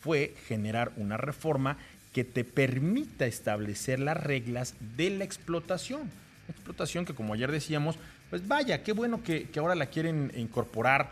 fue 0.00 0.34
generar 0.46 0.92
una 0.96 1.16
reforma 1.16 1.76
que 2.12 2.24
te 2.24 2.44
permita 2.44 3.26
establecer 3.26 4.00
las 4.00 4.16
reglas 4.16 4.74
de 4.96 5.10
la 5.10 5.24
explotación. 5.24 6.10
Explotación 6.48 7.04
que 7.04 7.14
como 7.14 7.34
ayer 7.34 7.52
decíamos, 7.52 7.96
pues 8.30 8.46
vaya, 8.46 8.82
qué 8.82 8.92
bueno 8.92 9.22
que, 9.22 9.48
ahora 9.56 9.74
la 9.74 9.86
quieren 9.86 10.32
incorporar 10.36 11.10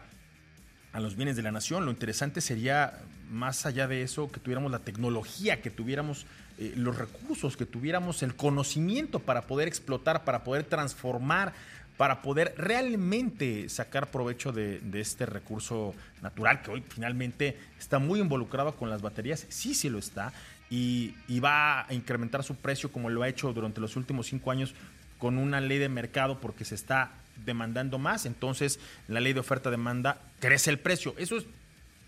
a 0.93 1.01
los 1.01 1.17
bienes 1.17 1.37
de 1.37 1.43
la 1.43 1.53
nación. 1.53 1.85
Lo 1.85 1.91
interesante 1.91 2.41
sería, 2.41 2.99
más 3.31 3.67
allá 3.67 3.87
de 3.87 4.03
eso, 4.03 4.31
que 4.31 4.41
tuviéramos 4.41 4.71
la 4.71 4.79
tecnología, 4.79 5.61
que 5.61 5.71
tuviéramos 5.71 6.27
eh, 6.59 6.73
los 6.77 6.97
recursos, 6.97 7.57
que 7.57 7.67
tuviéramos 7.67 8.23
el 8.23 8.35
conocimiento 8.35 9.19
para 9.19 9.43
poder 9.43 9.69
explotar, 9.69 10.25
para 10.25 10.43
poder 10.43 10.65
transformar 10.65 11.53
para 11.97 12.21
poder 12.21 12.55
realmente 12.57 13.69
sacar 13.69 14.11
provecho 14.11 14.53
de, 14.53 14.81
este 14.95 15.27
recurso 15.27 15.95
natural 16.23 16.63
que 16.63 16.71
hoy 16.71 16.85
finalmente 16.87 17.59
está 17.79 17.99
muy 17.99 18.21
involucrado 18.21 18.77
con 18.77 18.91
las 18.91 19.03
baterías, 19.03 19.47
sí, 19.49 19.75
sí 19.75 19.89
lo 19.89 19.99
está, 19.99 20.33
y, 20.69 21.15
va 21.41 21.87
a 21.87 21.95
incrementar 21.95 22.43
su 22.43 22.57
precio 22.57 22.91
como 22.91 23.09
lo 23.09 23.23
ha 23.23 23.29
hecho 23.29 23.53
durante 23.53 23.81
los 23.81 23.97
últimos 23.97 24.27
cinco 24.27 24.51
años 24.51 24.75
con 25.19 25.39
una 25.39 25.61
ley 25.61 25.79
de 25.79 25.89
mercado 25.89 26.41
porque 26.41 26.65
se 26.65 26.75
está 26.75 27.13
demandando 27.45 27.99
más, 27.99 28.27
entonces 28.27 28.81
la 29.09 29.21
ley 29.21 29.33
de 29.33 29.41
oferta-demanda 29.41 30.21
crece 30.41 30.71
el 30.71 30.79
precio. 30.79 31.15
Eso 31.19 31.37
es 31.37 31.47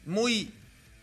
muy 0.04 0.52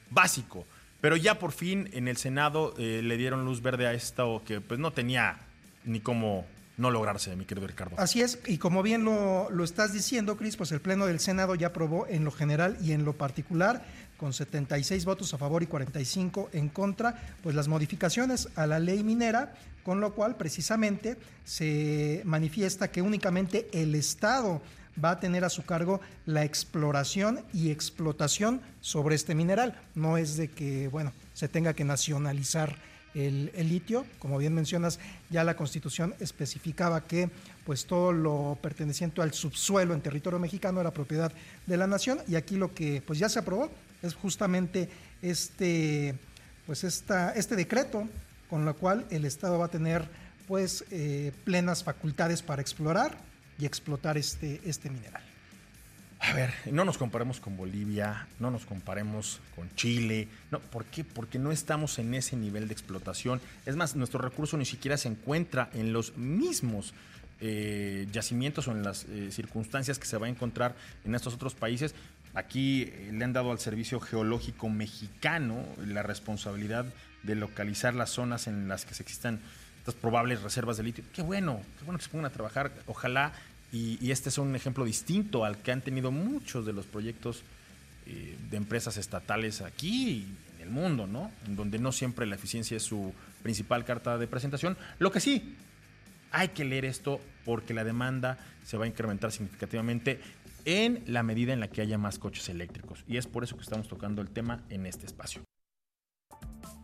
básico, 0.10 0.66
pero 1.02 1.16
ya 1.16 1.40
por 1.40 1.52
fin 1.52 1.90
en 1.94 2.08
el 2.08 2.18
Senado 2.18 2.74
eh, 2.78 3.02
le 3.04 3.18
dieron 3.18 3.46
luz 3.46 3.62
verde 3.62 3.88
a 3.88 3.94
esto 3.94 4.44
que 4.46 4.62
pues 4.62 4.80
no 4.80 4.92
tenía 4.92 5.38
ni 5.86 6.00
cómo 6.00 6.46
no 6.78 6.92
lograrse, 6.92 7.36
mi 7.36 7.46
querido 7.46 7.68
Ricardo. 7.68 7.96
Así 7.98 8.22
es, 8.22 8.40
y 8.46 8.58
como 8.58 8.84
bien 8.84 9.04
lo, 9.04 9.50
lo 9.50 9.64
estás 9.64 9.94
diciendo, 9.94 10.38
Cris, 10.38 10.58
pues 10.58 10.72
el 10.72 10.82
Pleno 10.82 11.06
del 11.06 11.20
Senado 11.20 11.56
ya 11.56 11.68
aprobó 11.68 12.08
en 12.08 12.24
lo 12.26 12.32
general 12.32 12.78
y 12.82 12.92
en 12.92 13.06
lo 13.06 13.14
particular, 13.14 13.84
con 14.18 14.34
76 14.34 15.06
votos 15.06 15.34
a 15.34 15.38
favor 15.38 15.64
y 15.64 15.68
45 15.68 16.50
en 16.54 16.70
contra, 16.70 17.22
pues 17.44 17.56
las 17.56 17.68
modificaciones 17.68 18.50
a 18.56 18.66
la 18.68 18.80
ley 18.80 19.04
minera, 19.04 19.54
con 19.84 20.02
lo 20.02 20.14
cual 20.14 20.36
precisamente 20.36 21.18
se 21.44 22.22
manifiesta 22.26 22.90
que 22.90 23.02
únicamente 23.02 23.68
el 23.74 23.96
Estado 23.96 24.62
va 25.04 25.12
a 25.12 25.20
tener 25.20 25.44
a 25.44 25.50
su 25.50 25.66
cargo 25.66 26.02
la 26.26 26.44
exploración 26.44 27.42
y 27.54 27.72
explotación 27.72 28.62
sobre 28.82 29.16
este 29.16 29.36
mineral. 29.36 29.80
No 29.94 30.18
es 30.18 30.38
de 30.38 30.50
que, 30.50 30.88
bueno, 30.88 31.14
se 31.34 31.48
tenga 31.48 31.74
que 31.74 31.84
nacionalizar 31.84 32.78
el, 33.16 33.52
litio. 33.70 34.06
Como 34.20 34.38
bien 34.38 34.54
mencionas, 34.54 35.00
ya 35.30 35.44
la 35.44 35.56
Constitución 35.56 36.14
especificaba 36.20 37.06
que 37.06 37.30
pues 37.66 37.86
todo 37.86 38.12
lo 38.12 38.58
perteneciente 38.62 39.22
al 39.22 39.34
subsuelo 39.34 39.94
en 39.94 40.02
territorio 40.02 40.38
mexicano 40.38 40.82
era 40.82 40.92
propiedad 40.92 41.32
de 41.66 41.78
la 41.78 41.88
nación 41.88 42.20
y 42.28 42.36
aquí 42.36 42.58
lo 42.58 42.74
que 42.74 43.02
pues 43.06 43.18
ya 43.18 43.30
se 43.30 43.40
aprobó 43.40 43.72
es 44.04 44.14
justamente 44.14 44.90
este 45.22 46.16
pues 46.66 46.84
esta, 46.84 47.32
este 47.32 47.56
decreto 47.56 48.08
con 48.50 48.66
lo 48.66 48.76
cual 48.76 49.06
el 49.10 49.26
Estado 49.26 49.58
va 49.58 49.66
a 49.66 49.72
tener 49.72 50.08
pues 50.48 50.86
eh, 50.92 51.32
plenas 51.44 51.84
facultades 51.84 52.42
para 52.42 52.62
explorar 52.62 53.18
y 53.58 53.66
explotar 53.66 54.18
este, 54.18 54.62
este 54.66 54.90
mineral. 54.90 55.24
A 56.28 56.34
ver, 56.34 56.54
no 56.72 56.86
nos 56.86 56.98
comparemos 56.98 57.40
con 57.40 57.56
Bolivia, 57.56 58.28
no 58.40 58.50
nos 58.50 58.66
comparemos 58.66 59.40
con 59.56 59.70
Chile. 59.76 60.28
No, 60.50 60.60
¿Por 60.60 60.86
qué? 60.86 61.04
Porque 61.04 61.38
no 61.38 61.52
estamos 61.52 62.00
en 62.00 62.16
ese 62.16 62.36
nivel 62.36 62.68
de 62.68 62.74
explotación. 62.74 63.40
Es 63.66 63.76
más, 63.76 63.96
nuestro 63.96 64.20
recurso 64.20 64.58
ni 64.58 64.66
siquiera 64.66 64.98
se 64.98 65.08
encuentra 65.08 65.70
en 65.74 65.94
los 65.94 66.18
mismos 66.18 66.94
eh, 67.42 68.08
yacimientos 68.12 68.68
o 68.68 68.72
en 68.72 68.82
las 68.82 69.06
eh, 69.06 69.30
circunstancias 69.32 70.00
que 70.00 70.08
se 70.08 70.18
va 70.18 70.26
a 70.26 70.30
encontrar 70.30 70.76
en 71.04 71.14
estos 71.14 71.36
otros 71.36 71.54
países. 71.54 71.94
Aquí 72.34 72.84
eh, 72.84 73.12
le 73.14 73.24
han 73.24 73.34
dado 73.34 73.52
al 73.52 73.60
Servicio 73.60 74.00
Geológico 74.00 74.68
Mexicano 74.68 75.64
la 75.86 76.02
responsabilidad 76.02 76.86
de 77.22 77.36
localizar 77.36 77.94
las 77.94 78.10
zonas 78.10 78.48
en 78.48 78.68
las 78.68 78.86
que 78.86 78.92
existan 78.92 79.42
estas 79.78 79.94
probables 79.94 80.42
reservas 80.42 80.78
de 80.78 80.84
litio. 80.84 81.04
Qué 81.14 81.22
bueno, 81.22 81.62
qué 81.78 81.86
bueno 81.86 82.00
que 82.00 82.06
se 82.06 82.10
pongan 82.10 82.26
a 82.26 82.34
trabajar. 82.34 82.72
Ojalá 82.88 83.32
y, 83.76 84.12
este 84.12 84.30
es 84.30 84.38
un 84.38 84.56
ejemplo 84.56 84.86
distinto 84.86 85.44
al 85.44 85.58
que 85.58 85.74
han 85.74 85.82
tenido 85.82 86.10
muchos 86.10 86.66
de 86.66 86.72
los 86.72 86.86
proyectos 86.86 87.44
eh, 88.06 88.38
de 88.50 88.56
empresas 88.56 88.96
estatales 88.96 89.60
aquí 89.62 90.10
y 90.10 90.38
en 90.56 90.62
el 90.62 90.70
mundo, 90.70 91.08
¿no? 91.08 91.30
En 91.46 91.58
donde 91.58 91.78
no 91.78 91.92
siempre 91.92 92.26
la 92.26 92.36
eficiencia 92.36 92.78
es 92.78 92.84
su 92.84 93.14
principal 93.44 93.84
carta 93.84 94.18
de 94.18 94.28
presentación. 94.28 94.78
Lo 94.98 95.12
que 95.12 95.20
sí, 95.20 95.56
hay 96.32 96.50
que 96.50 96.64
leer 96.64 96.86
esto 96.86 97.20
porque 97.44 97.74
la 97.74 97.84
demanda 97.84 98.38
se 98.64 98.78
va 98.78 98.86
a 98.86 98.88
incrementar 98.88 99.34
significativamente 99.34 100.22
en 100.64 101.04
la 101.06 101.24
medida 101.24 101.52
en 101.52 101.60
la 101.60 101.68
que 101.68 101.82
haya 101.82 101.98
más 101.98 102.18
coches 102.18 102.48
eléctricos. 102.48 103.04
Y 103.10 103.18
es 103.18 103.28
por 103.28 103.44
eso 103.44 103.58
que 103.58 103.64
estamos 103.64 103.90
tocando 103.90 104.22
el 104.22 104.30
tema 104.30 104.64
en 104.70 104.86
este 104.86 105.06
espacio 105.06 105.44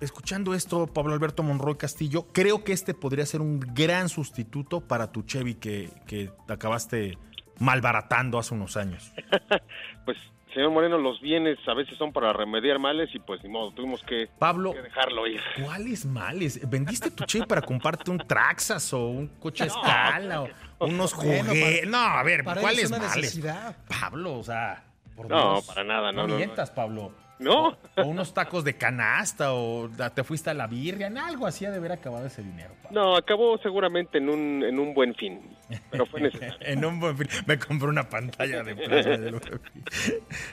escuchando 0.01 0.53
esto, 0.53 0.87
Pablo 0.87 1.13
Alberto 1.13 1.43
Monroy 1.43 1.75
Castillo, 1.75 2.27
creo 2.33 2.63
que 2.63 2.73
este 2.73 2.93
podría 2.93 3.25
ser 3.25 3.41
un 3.41 3.59
gran 3.59 4.09
sustituto 4.09 4.81
para 4.81 5.11
tu 5.11 5.23
Chevy 5.23 5.55
que, 5.55 5.89
que 6.07 6.31
acabaste 6.49 7.17
malbaratando 7.59 8.39
hace 8.39 8.53
unos 8.53 8.75
años. 8.75 9.13
pues 10.05 10.17
señor 10.53 10.71
Moreno, 10.71 10.97
los 10.97 11.21
bienes 11.21 11.57
a 11.67 11.73
veces 11.73 11.97
son 11.97 12.11
para 12.11 12.33
remediar 12.33 12.79
males 12.79 13.09
y 13.13 13.19
pues 13.19 13.43
ni 13.43 13.49
modo, 13.49 13.71
tuvimos 13.71 14.03
que, 14.03 14.27
Pablo, 14.39 14.73
dejarlo 14.73 15.27
ir. 15.27 15.39
¿Cuáles 15.63 16.05
males? 16.05 16.69
¿Vendiste 16.69 17.11
tu 17.11 17.23
chip 17.25 17.45
para 17.45 17.61
comprarte 17.61 18.11
un 18.11 18.17
Traxas 18.17 18.93
o 18.93 19.07
un 19.07 19.27
coche 19.27 19.63
a 19.65 19.67
escala 19.67 20.41
o 20.41 20.49
unos 20.87 21.13
juguetes? 21.13 21.87
no, 21.87 21.97
a 21.97 22.23
ver, 22.23 22.43
¿cuáles 22.43 22.91
males? 22.91 23.39
Pablo, 23.87 24.39
o 24.39 24.43
sea, 24.43 24.83
por 25.15 25.29
no, 25.29 25.61
para 25.61 25.83
nada, 25.83 26.11
no, 26.11 26.27
no 26.27 26.35
mientas, 26.35 26.71
Pablo. 26.71 27.13
¿No? 27.41 27.77
O, 27.97 28.03
unos 28.05 28.33
tacos 28.33 28.63
de 28.63 28.75
canasta, 28.75 29.53
o 29.53 29.89
te 30.13 30.23
fuiste 30.23 30.51
a 30.51 30.53
la 30.53 30.67
birria, 30.67 31.07
en 31.07 31.17
algo 31.17 31.47
así 31.47 31.65
de 31.65 31.75
haber 31.75 31.91
acabado 31.91 32.27
ese 32.27 32.43
dinero. 32.43 32.69
No, 32.91 33.15
acabó 33.15 33.57
seguramente 33.57 34.19
en 34.19 34.29
un, 34.29 34.63
en 34.63 34.79
un 34.79 34.93
buen 34.93 35.15
fin, 35.15 35.41
pero 35.89 36.05
fue 36.05 36.21
necesario. 36.21 36.55
en 36.61 36.85
un 36.85 36.99
buen 36.99 37.17
fin. 37.17 37.27
Me 37.47 37.57
compré 37.57 37.87
una 37.87 38.07
pantalla 38.07 38.63
de 38.63 38.75
plasma. 38.75 39.17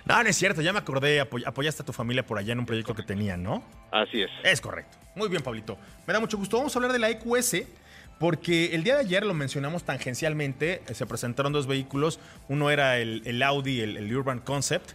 no, 0.07 0.23
no 0.23 0.29
es 0.29 0.37
cierto, 0.37 0.63
ya 0.63 0.73
me 0.73 0.79
acordé, 0.79 1.21
apoyaste 1.21 1.83
a 1.83 1.87
tu 1.87 1.93
familia 1.93 2.25
por 2.25 2.39
allá 2.39 2.55
en 2.55 2.61
un 2.61 2.67
proyecto 2.67 2.95
que 2.95 3.03
tenían, 3.03 3.43
¿no? 3.43 3.63
Así 3.91 4.23
es. 4.23 4.31
Es 4.43 4.61
correcto. 4.61 4.97
Muy 5.15 5.29
bien, 5.29 5.43
Pablito. 5.43 5.77
Me 6.07 6.15
da 6.15 6.21
mucho 6.21 6.39
gusto. 6.39 6.57
Vamos 6.57 6.75
a 6.75 6.79
hablar 6.79 6.93
de 6.93 6.99
la 6.99 7.11
EQS. 7.11 7.67
Porque 8.19 8.75
el 8.75 8.83
día 8.83 8.95
de 8.95 9.03
ayer 9.03 9.25
lo 9.25 9.33
mencionamos 9.33 9.85
tangencialmente, 9.85 10.83
se 10.93 11.07
presentaron 11.07 11.53
dos 11.53 11.69
vehículos, 11.69 12.19
uno 12.49 12.69
era 12.69 12.99
el, 12.99 13.43
Audi, 13.45 13.81
el 13.81 14.13
Urban 14.17 14.41
Concept, 14.41 14.91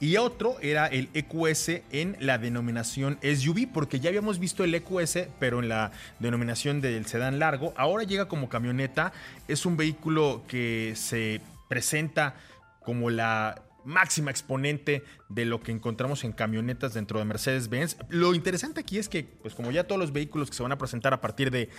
y 0.00 0.16
otro 0.16 0.56
era 0.60 0.86
el 0.86 1.08
EQS 1.12 1.82
en 1.90 2.16
la 2.20 2.38
denominación 2.38 3.18
SUV, 3.22 3.72
porque 3.72 3.98
ya 3.98 4.08
habíamos 4.08 4.38
visto 4.38 4.62
el 4.62 4.74
EQS, 4.74 5.28
pero 5.40 5.58
en 5.60 5.68
la 5.68 5.90
denominación 6.20 6.80
del 6.80 7.06
sedán 7.06 7.38
largo. 7.38 7.74
Ahora 7.76 8.04
llega 8.04 8.28
como 8.28 8.48
camioneta. 8.48 9.12
Es 9.48 9.66
un 9.66 9.76
vehículo 9.76 10.44
que 10.46 10.92
se 10.94 11.40
presenta 11.68 12.36
como 12.80 13.10
la 13.10 13.62
máxima 13.84 14.30
exponente 14.30 15.02
de 15.28 15.44
lo 15.46 15.60
que 15.60 15.72
encontramos 15.72 16.22
en 16.22 16.32
camionetas 16.32 16.94
dentro 16.94 17.18
de 17.18 17.24
Mercedes-Benz. 17.24 17.96
Lo 18.08 18.34
interesante 18.34 18.80
aquí 18.80 18.98
es 18.98 19.08
que, 19.08 19.24
pues 19.24 19.54
como 19.54 19.70
ya 19.70 19.84
todos 19.84 19.98
los 19.98 20.12
vehículos 20.12 20.50
que 20.50 20.56
se 20.56 20.62
van 20.62 20.72
a 20.72 20.78
presentar 20.78 21.14
a 21.14 21.20
partir 21.20 21.50
de, 21.50 21.70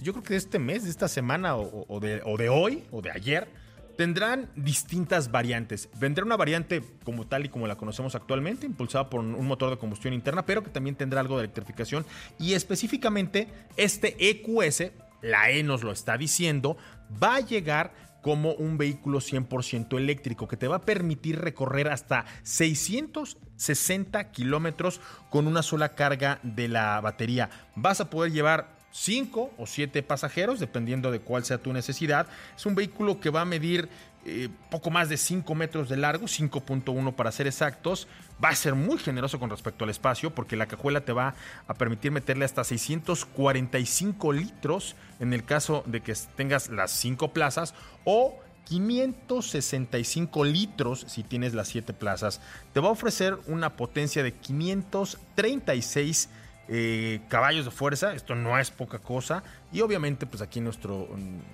yo 0.00 0.12
creo 0.12 0.24
que 0.24 0.34
de 0.34 0.38
este 0.38 0.58
mes, 0.58 0.84
de 0.84 0.90
esta 0.90 1.08
semana 1.08 1.56
o, 1.56 2.00
de, 2.00 2.22
o 2.24 2.36
de 2.36 2.48
hoy 2.48 2.84
o 2.90 3.02
de 3.02 3.10
ayer, 3.10 3.48
Tendrán 3.98 4.48
distintas 4.54 5.32
variantes. 5.32 5.88
Vendrá 5.98 6.24
una 6.24 6.36
variante 6.36 6.84
como 7.02 7.26
tal 7.26 7.46
y 7.46 7.48
como 7.48 7.66
la 7.66 7.74
conocemos 7.74 8.14
actualmente, 8.14 8.64
impulsada 8.64 9.10
por 9.10 9.18
un 9.18 9.44
motor 9.44 9.70
de 9.70 9.76
combustión 9.76 10.14
interna, 10.14 10.46
pero 10.46 10.62
que 10.62 10.70
también 10.70 10.94
tendrá 10.94 11.18
algo 11.18 11.36
de 11.36 11.42
electrificación. 11.42 12.06
Y 12.38 12.52
específicamente 12.52 13.48
este 13.76 14.14
EQS, 14.30 14.92
la 15.20 15.50
E 15.50 15.64
nos 15.64 15.82
lo 15.82 15.90
está 15.90 16.16
diciendo, 16.16 16.76
va 17.20 17.34
a 17.34 17.40
llegar 17.40 17.92
como 18.22 18.52
un 18.52 18.78
vehículo 18.78 19.18
100% 19.18 19.98
eléctrico 19.98 20.46
que 20.46 20.56
te 20.56 20.68
va 20.68 20.76
a 20.76 20.82
permitir 20.82 21.40
recorrer 21.40 21.88
hasta 21.88 22.24
660 22.44 24.30
kilómetros 24.30 25.00
con 25.28 25.48
una 25.48 25.62
sola 25.64 25.96
carga 25.96 26.38
de 26.44 26.68
la 26.68 27.00
batería. 27.00 27.50
Vas 27.74 28.00
a 28.00 28.10
poder 28.10 28.30
llevar 28.30 28.77
5 28.90 29.52
o 29.56 29.66
7 29.66 30.02
pasajeros, 30.02 30.60
dependiendo 30.60 31.10
de 31.10 31.20
cuál 31.20 31.44
sea 31.44 31.58
tu 31.58 31.72
necesidad. 31.72 32.26
Es 32.56 32.66
un 32.66 32.74
vehículo 32.74 33.20
que 33.20 33.30
va 33.30 33.42
a 33.42 33.44
medir 33.44 33.88
eh, 34.24 34.48
poco 34.70 34.90
más 34.90 35.08
de 35.08 35.16
5 35.16 35.54
metros 35.54 35.88
de 35.88 35.96
largo, 35.96 36.26
5.1 36.26 37.14
para 37.14 37.32
ser 37.32 37.46
exactos. 37.46 38.08
Va 38.42 38.50
a 38.50 38.54
ser 38.54 38.74
muy 38.74 38.98
generoso 38.98 39.38
con 39.38 39.50
respecto 39.50 39.84
al 39.84 39.90
espacio 39.90 40.34
porque 40.34 40.56
la 40.56 40.66
cajuela 40.66 41.00
te 41.00 41.12
va 41.12 41.34
a 41.66 41.74
permitir 41.74 42.10
meterle 42.10 42.44
hasta 42.44 42.64
645 42.64 44.32
litros 44.32 44.96
en 45.20 45.32
el 45.32 45.44
caso 45.44 45.82
de 45.86 46.00
que 46.00 46.14
tengas 46.36 46.68
las 46.68 46.90
5 46.90 47.32
plazas 47.32 47.74
o 48.04 48.38
565 48.64 50.44
litros 50.44 51.06
si 51.08 51.22
tienes 51.22 51.54
las 51.54 51.68
7 51.68 51.94
plazas. 51.94 52.40
Te 52.74 52.80
va 52.80 52.88
a 52.88 52.92
ofrecer 52.92 53.38
una 53.46 53.76
potencia 53.76 54.22
de 54.22 54.32
536 54.32 56.28
eh, 56.68 57.20
caballos 57.28 57.64
de 57.64 57.70
fuerza, 57.70 58.12
esto 58.14 58.34
no 58.34 58.58
es 58.58 58.70
poca 58.70 58.98
cosa. 58.98 59.42
Y 59.72 59.80
obviamente, 59.80 60.26
pues 60.26 60.42
aquí 60.42 60.58
en 60.58 60.64
nuestro, 60.64 61.08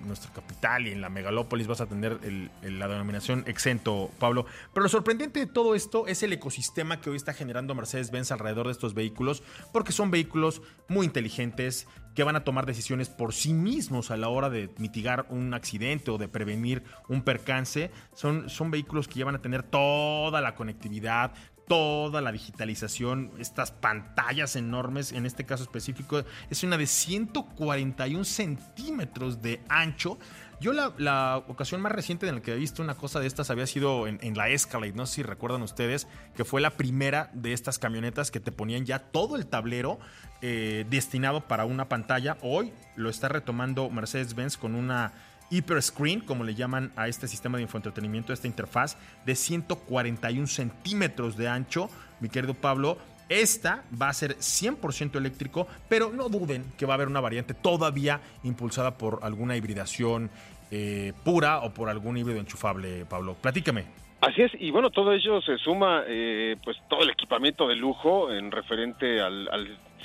nuestro 0.05 0.31
capital 0.33 0.87
y 0.87 0.91
en 0.91 1.01
la 1.01 1.09
megalópolis 1.09 1.67
vas 1.67 1.81
a 1.81 1.85
tener 1.85 2.19
la 2.61 2.87
denominación 2.87 3.43
exento, 3.47 4.09
Pablo. 4.19 4.45
Pero 4.73 4.83
lo 4.83 4.89
sorprendente 4.89 5.39
de 5.39 5.47
todo 5.47 5.75
esto 5.75 6.07
es 6.07 6.23
el 6.23 6.33
ecosistema 6.33 6.99
que 6.99 7.09
hoy 7.09 7.17
está 7.17 7.33
generando 7.33 7.75
Mercedes-Benz 7.75 8.31
alrededor 8.31 8.67
de 8.67 8.73
estos 8.73 8.93
vehículos, 8.93 9.43
porque 9.73 9.91
son 9.91 10.11
vehículos 10.11 10.61
muy 10.87 11.05
inteligentes 11.05 11.87
que 12.13 12.23
van 12.23 12.37
a 12.37 12.45
tomar 12.45 12.65
decisiones 12.65 13.09
por 13.09 13.33
sí 13.33 13.53
mismos 13.53 14.09
a 14.09 14.17
la 14.17 14.29
hora 14.29 14.49
de 14.49 14.69
mitigar 14.77 15.25
un 15.29 15.53
accidente 15.53 16.11
o 16.11 16.17
de 16.17 16.29
prevenir 16.29 16.83
un 17.09 17.21
percance. 17.21 17.91
Son, 18.13 18.49
son 18.49 18.71
vehículos 18.71 19.07
que 19.07 19.19
ya 19.19 19.25
van 19.25 19.35
a 19.35 19.41
tener 19.41 19.63
toda 19.63 20.39
la 20.39 20.55
conectividad, 20.55 21.33
toda 21.67 22.21
la 22.21 22.31
digitalización, 22.31 23.31
estas 23.39 23.71
pantallas 23.71 24.55
enormes, 24.55 25.11
en 25.11 25.25
este 25.25 25.45
caso 25.45 25.63
específico, 25.63 26.23
es 26.49 26.63
una 26.63 26.77
de 26.77 26.87
141 26.87 28.23
centímetros 28.23 29.41
de 29.41 29.61
ancho. 29.69 30.17
Yo 30.61 30.71
la, 30.73 31.37
ocasión 31.47 31.81
más 31.81 31.91
reciente 31.91 32.27
en 32.27 32.35
la 32.35 32.41
que 32.41 32.53
he 32.53 32.55
visto 32.55 32.81
una 32.81 32.95
cosa 32.95 33.19
de 33.19 33.27
estas 33.27 33.49
había 33.49 33.67
sido 33.67 34.07
en, 34.07 34.37
la 34.37 34.49
Escalade, 34.49 34.93
no 34.93 35.05
sé 35.05 35.15
si 35.15 35.23
recuerdan 35.23 35.61
ustedes, 35.61 36.07
que 36.35 36.45
fue 36.45 36.61
la 36.61 36.71
primera 36.71 37.29
de 37.33 37.51
estas 37.51 37.77
camionetas 37.77 38.31
que 38.31 38.39
te 38.39 38.51
ponían 38.51 38.85
ya 38.85 38.99
todo 38.99 39.35
el 39.35 39.47
tablero 39.47 39.99
eh, 40.41 40.85
destinado 40.89 41.47
para 41.47 41.65
una 41.65 41.89
pantalla. 41.89 42.37
Hoy 42.41 42.73
lo 42.95 43.09
está 43.09 43.27
retomando 43.27 43.89
Mercedes-Benz 43.89 44.57
con 44.57 44.75
una 44.75 45.13
Hyper 45.49 45.81
Screen, 45.81 46.21
como 46.21 46.43
le 46.43 46.55
llaman 46.55 46.91
a 46.95 47.07
este 47.07 47.27
sistema 47.27 47.57
de 47.57 47.63
infoentretenimiento, 47.63 48.33
esta 48.33 48.47
interfaz 48.47 48.97
de 49.25 49.35
141 49.35 50.47
centímetros 50.47 51.37
de 51.37 51.47
ancho, 51.47 51.89
mi 52.19 52.29
querido 52.29 52.53
Pablo. 52.53 52.97
Esta 53.27 53.83
va 53.99 54.09
a 54.09 54.13
ser 54.13 54.37
100% 54.37 55.15
eléctrico, 55.15 55.67
pero 55.89 56.11
no 56.11 56.29
duden 56.29 56.63
que 56.77 56.85
va 56.85 56.93
a 56.93 56.95
haber 56.95 57.07
una 57.07 57.21
variante 57.21 57.53
todavía 57.55 58.21
impulsada 58.43 58.97
por 58.97 59.19
alguna 59.23 59.55
hibridación 59.55 60.29
eh, 60.69 61.13
pura 61.23 61.59
o 61.59 61.73
por 61.73 61.89
algún 61.89 62.17
híbrido 62.17 62.39
enchufable, 62.39 63.05
Pablo. 63.05 63.35
Platícame. 63.41 63.85
Así 64.21 64.41
es, 64.41 64.51
y 64.59 64.71
bueno, 64.71 64.89
todo 64.89 65.11
ello 65.11 65.41
se 65.41 65.57
suma, 65.57 66.03
eh, 66.07 66.55
pues 66.63 66.77
todo 66.89 67.01
el 67.03 67.09
equipamiento 67.11 67.67
de 67.67 67.75
lujo 67.75 68.31
en 68.31 68.51
referente 68.51 69.21
al 69.21 69.47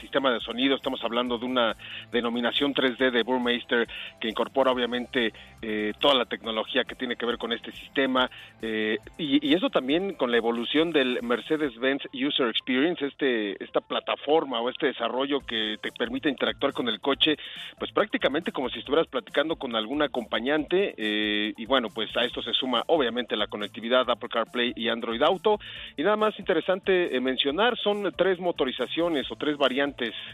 sistema 0.01 0.33
de 0.33 0.41
sonido, 0.41 0.77
estamos 0.77 1.03
hablando 1.03 1.39
de 1.39 1.47
una 1.47 1.77
denominación 2.13 2.75
3D 2.75 3.11
de 3.11 3.23
Burmeister 3.23 3.89
que 4.21 4.29
incorpora 4.29 4.71
obviamente 4.71 5.33
eh, 5.63 5.93
toda 5.99 6.15
la 6.15 6.25
tecnología 6.25 6.85
que 6.85 6.95
tiene 6.95 7.17
que 7.17 7.27
ver 7.27 7.39
con 7.39 7.53
este 7.53 7.73
sistema 7.73 8.31
eh, 8.63 8.99
y, 9.19 9.51
eso 9.55 9.69
también 9.69 10.15
con 10.15 10.31
la 10.31 10.37
evolución 10.37 10.93
del 10.93 11.19
Mercedes-Benz 11.23 12.05
User 12.15 12.49
Experience, 12.49 13.05
este, 13.05 13.63
esta 13.63 13.81
plataforma 13.81 14.61
o 14.61 14.71
este 14.71 14.87
desarrollo 14.87 15.41
que 15.41 15.77
te 15.83 15.91
permite 15.93 16.29
interactuar 16.29 16.73
con 16.73 16.89
el 16.89 17.01
coche, 17.01 17.37
pues 17.79 17.91
prácticamente 17.93 18.53
como 18.53 18.71
si 18.71 18.79
estuvieras 18.79 19.09
platicando 19.09 19.57
con 19.57 19.75
algún 19.75 20.03
acompañante 20.03 20.95
eh, 20.97 21.53
y 21.57 21.67
bueno, 21.67 21.89
pues 21.93 22.17
a 22.17 22.25
esto 22.25 22.43
se 22.43 22.53
suma 22.53 22.85
obviamente 22.87 23.37
la 23.37 23.49
conectividad 23.49 24.09
Apple 24.09 24.29
CarPlay 24.29 24.73
y 24.77 24.89
Android 24.89 25.23
Auto. 25.23 25.59
Y 25.97 26.03
nada 26.03 26.17
más 26.17 26.39
interesante 26.39 27.19
mencionar 27.21 27.77
son 27.77 28.13
tres 28.17 28.39
motorizaciones 28.39 29.31
o 29.31 29.37
tres 29.37 29.59
variantes 29.59 29.80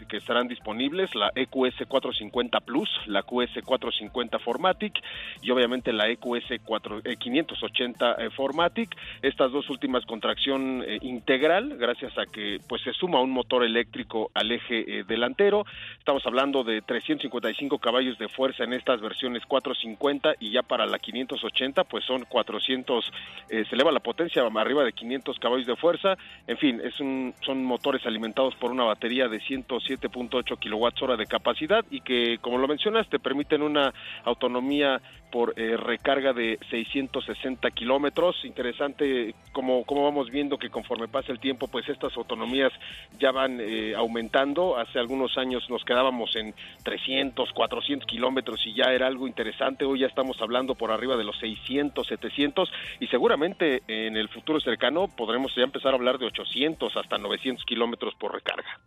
que 0.07 0.17
estarán 0.17 0.47
disponibles, 0.47 1.13
la 1.15 1.31
EQS 1.33 1.87
450 1.87 2.59
Plus, 2.61 2.89
la 3.07 3.23
QS 3.23 3.63
450 3.63 4.39
Formatic 4.39 5.01
y 5.41 5.51
obviamente 5.51 5.93
la 5.93 6.09
EQS 6.09 6.61
4, 6.63 7.01
580 7.17 8.17
Formatic. 8.35 8.95
Estas 9.21 9.51
dos 9.51 9.69
últimas 9.69 10.05
con 10.05 10.19
tracción 10.19 10.83
eh, 10.85 10.99
integral, 11.01 11.77
gracias 11.77 12.17
a 12.17 12.25
que 12.25 12.59
pues 12.67 12.81
se 12.81 12.93
suma 12.93 13.21
un 13.21 13.31
motor 13.31 13.63
eléctrico 13.63 14.31
al 14.33 14.51
eje 14.51 14.99
eh, 14.99 15.03
delantero. 15.07 15.65
Estamos 15.97 16.25
hablando 16.25 16.63
de 16.63 16.81
355 16.81 17.79
caballos 17.79 18.17
de 18.17 18.27
fuerza 18.27 18.63
en 18.63 18.73
estas 18.73 19.01
versiones 19.01 19.45
450 19.45 20.35
y 20.39 20.51
ya 20.51 20.63
para 20.63 20.85
la 20.85 20.99
580 20.99 21.85
pues 21.85 22.03
son 22.05 22.25
400, 22.25 23.11
eh, 23.49 23.65
se 23.69 23.75
eleva 23.75 23.91
la 23.91 23.99
potencia 23.99 24.43
arriba 24.57 24.83
de 24.83 24.93
500 24.93 25.39
caballos 25.39 25.67
de 25.67 25.75
fuerza. 25.75 26.17
En 26.47 26.57
fin, 26.57 26.81
es 26.83 26.99
un, 26.99 27.33
son 27.41 27.63
motores 27.63 28.05
alimentados 28.05 28.55
por 28.55 28.71
una 28.71 28.83
batería 28.83 29.27
de 29.27 29.36
107.8 29.39 30.59
kilowatts 30.59 31.01
hora 31.01 31.15
de 31.15 31.25
capacidad 31.25 31.85
y 31.89 32.01
que, 32.01 32.37
como 32.39 32.57
lo 32.57 32.67
mencionas, 32.67 33.09
te 33.09 33.19
permiten 33.19 33.61
una 33.61 33.93
autonomía 34.23 35.01
por 35.31 35.53
eh, 35.57 35.75
recarga 35.77 36.33
de 36.33 36.57
660 36.69 37.69
kilómetros. 37.71 38.43
Interesante 38.45 39.35
como, 39.51 39.83
como 39.83 40.03
vamos 40.03 40.29
viendo 40.29 40.57
que 40.57 40.69
conforme 40.69 41.07
pasa 41.07 41.31
el 41.31 41.39
tiempo, 41.39 41.67
pues 41.67 41.87
estas 41.89 42.15
autonomías 42.15 42.71
ya 43.19 43.31
van 43.31 43.59
eh, 43.59 43.93
aumentando. 43.95 44.77
Hace 44.77 44.99
algunos 44.99 45.37
años 45.37 45.69
nos 45.69 45.83
quedábamos 45.83 46.35
en 46.35 46.53
300, 46.83 47.51
400 47.51 48.07
kilómetros 48.07 48.65
y 48.65 48.73
ya 48.73 48.93
era 48.93 49.07
algo 49.07 49.27
interesante. 49.27 49.85
Hoy 49.85 49.99
ya 49.99 50.07
estamos 50.07 50.41
hablando 50.41 50.75
por 50.75 50.91
arriba 50.91 51.17
de 51.17 51.23
los 51.23 51.37
600, 51.39 52.07
700 52.07 52.71
y 52.99 53.07
seguramente 53.07 53.83
en 53.87 54.15
el 54.15 54.29
futuro 54.29 54.59
cercano 54.59 55.07
podremos 55.07 55.53
ya 55.55 55.63
empezar 55.63 55.93
a 55.93 55.97
hablar 55.97 56.17
de 56.17 56.27
800 56.27 56.95
hasta 56.95 57.17
900 57.17 57.65
kilómetros 57.65 58.15
por 58.15 58.33
recarga. 58.33 58.79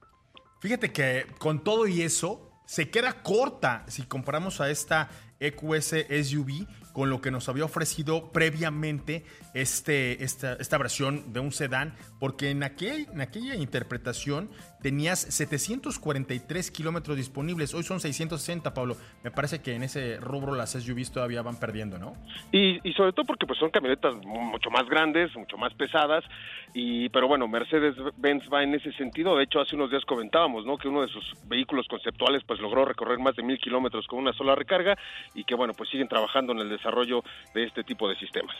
Fíjate 0.61 0.92
que 0.92 1.27
con 1.38 1.64
todo 1.64 1.87
y 1.87 2.03
eso, 2.03 2.51
se 2.66 2.90
queda 2.90 3.23
corta 3.23 3.85
si 3.88 4.03
comparamos 4.03 4.61
a 4.61 4.70
esta 4.70 5.09
EQS 5.40 6.07
SUV 6.23 6.68
con 6.92 7.11
lo 7.11 7.20
que 7.20 7.31
nos 7.31 7.48
había 7.48 7.64
ofrecido 7.64 8.31
previamente 8.33 9.24
este, 9.55 10.22
esta, 10.24 10.55
esta 10.55 10.79
versión 10.79 11.33
de 11.33 11.40
un 11.40 11.53
sedán, 11.53 11.94
porque 12.18 12.50
en, 12.50 12.62
aquel, 12.62 13.07
en 13.12 13.20
aquella 13.20 13.55
interpretación 13.55 14.50
tenías 14.83 15.20
743 15.20 16.70
kilómetros 16.70 17.16
disponibles, 17.16 17.74
hoy 17.74 17.83
son 17.83 18.00
660, 18.00 18.72
Pablo. 18.74 18.96
Me 19.22 19.31
parece 19.31 19.61
que 19.61 19.74
en 19.74 19.83
ese 19.83 20.16
rubro 20.18 20.55
las 20.55 20.70
SUVs 20.70 21.12
todavía 21.12 21.42
van 21.42 21.59
perdiendo, 21.59 21.98
¿no? 21.98 22.14
Y, 22.53 22.81
y 22.88 22.92
sobre 22.94 23.12
todo 23.12 23.26
porque 23.26 23.46
pues 23.46 23.59
son 23.59 23.70
camionetas 23.70 24.14
mucho 24.24 24.70
más 24.70 24.88
grandes, 24.88 25.35
mucho 25.37 25.57
más 25.57 25.74
pesadas, 25.74 26.24
y 26.72 27.09
pero 27.09 27.29
bueno, 27.29 27.48
Mercedes-Benz 27.48 28.48
va 28.53 28.62
en 28.62 28.74
ese 28.74 28.92
sentido. 28.92 29.37
De 29.37 29.44
hecho, 29.44 29.61
hace 29.61 29.76
unos 29.76 29.90
días 29.90 30.05
comentábamos, 30.05 30.64
¿no? 30.64 30.79
Que 30.79 30.88
uno 30.88 31.03
de 31.03 31.09
sus 31.09 31.35
vehículos 31.46 31.87
conceptuales 31.88 32.42
pues 32.46 32.61
logró 32.61 32.85
recorrer 32.85 33.18
más 33.18 33.37
de 33.37 33.42
mil 33.42 33.59
kilómetros 33.59 34.07
con 34.07 34.20
una 34.20 34.33
sola 34.33 34.55
recarga 34.55 34.96
y 35.35 35.44
que 35.44 35.55
bueno, 35.55 35.74
pues 35.74 35.90
siguen 35.90 36.09
trabajando 36.09 36.53
en 36.53 36.61
el 36.61 36.68
desarrollo 36.81 37.23
de 37.55 37.64
este 37.64 37.85
tipo 37.85 38.09
de 38.09 38.16
sistemas. 38.16 38.57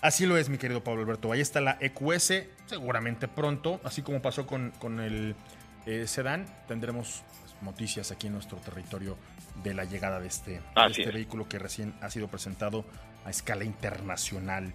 Así 0.00 0.24
lo 0.24 0.38
es, 0.38 0.48
mi 0.48 0.56
querido 0.56 0.82
Pablo 0.82 1.02
Alberto. 1.02 1.30
Ahí 1.30 1.40
está 1.40 1.60
la 1.60 1.76
EQS, 1.78 2.32
seguramente 2.66 3.28
pronto, 3.28 3.80
así 3.84 4.00
como 4.00 4.22
pasó 4.22 4.46
con, 4.46 4.70
con 4.78 4.98
el 4.98 5.34
eh, 5.84 6.06
sedán, 6.06 6.46
tendremos 6.66 7.22
pues, 7.42 7.62
noticias 7.62 8.10
aquí 8.10 8.28
en 8.28 8.32
nuestro 8.32 8.56
territorio 8.58 9.18
de 9.62 9.74
la 9.74 9.84
llegada 9.84 10.18
de 10.18 10.28
este, 10.28 10.52
de 10.52 10.86
este 10.90 11.10
vehículo 11.10 11.48
que 11.48 11.58
recién 11.58 11.94
ha 12.00 12.08
sido 12.08 12.28
presentado 12.28 12.84
a 13.26 13.30
escala 13.30 13.64
internacional. 13.64 14.72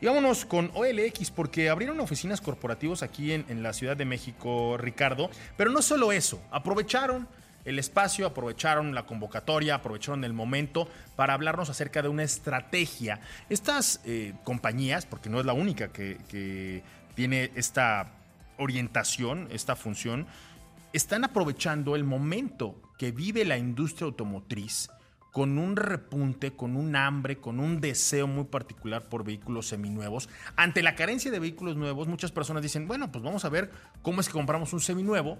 Y 0.00 0.06
vámonos 0.06 0.44
con 0.44 0.72
OLX 0.74 1.30
porque 1.30 1.70
abrieron 1.70 2.00
oficinas 2.00 2.40
corporativas 2.40 3.04
aquí 3.04 3.32
en, 3.32 3.44
en 3.48 3.62
la 3.62 3.72
Ciudad 3.72 3.96
de 3.96 4.04
México, 4.04 4.76
Ricardo. 4.76 5.30
Pero 5.56 5.70
no 5.70 5.82
solo 5.82 6.10
eso, 6.10 6.42
aprovecharon 6.50 7.28
el 7.64 7.78
espacio, 7.78 8.26
aprovecharon 8.26 8.94
la 8.94 9.06
convocatoria, 9.06 9.76
aprovecharon 9.76 10.24
el 10.24 10.32
momento 10.32 10.88
para 11.16 11.34
hablarnos 11.34 11.70
acerca 11.70 12.02
de 12.02 12.08
una 12.08 12.22
estrategia. 12.22 13.20
Estas 13.48 14.00
eh, 14.04 14.34
compañías, 14.44 15.06
porque 15.06 15.30
no 15.30 15.40
es 15.40 15.46
la 15.46 15.52
única 15.52 15.88
que, 15.88 16.82
tiene 17.14 17.52
esta 17.54 18.10
orientación, 18.58 19.46
esta 19.52 19.76
función, 19.76 20.26
están 20.92 21.24
aprovechando 21.24 21.94
el 21.94 22.02
momento 22.02 22.80
que 22.98 23.12
vive 23.12 23.44
la 23.44 23.56
industria 23.56 24.06
automotriz 24.06 24.90
con 25.30 25.58
un 25.58 25.76
repunte, 25.76 26.52
con 26.52 26.76
un 26.76 26.94
hambre, 26.94 27.38
con 27.38 27.58
un 27.58 27.80
deseo 27.80 28.26
muy 28.26 28.44
particular 28.44 29.02
por 29.08 29.24
vehículos 29.24 29.66
seminuevos. 29.66 30.28
Ante 30.54 30.82
la 30.82 30.94
carencia 30.94 31.30
de 31.30 31.40
vehículos 31.40 31.76
nuevos, 31.76 32.06
muchas 32.06 32.30
personas 32.30 32.62
dicen, 32.62 32.86
bueno, 32.86 33.10
pues 33.10 33.22
vamos 33.24 33.44
a 33.44 33.48
ver 33.48 33.72
cómo 34.02 34.20
es 34.20 34.28
que 34.28 34.32
compramos 34.32 34.72
un 34.72 34.80
seminuevo 34.80 35.38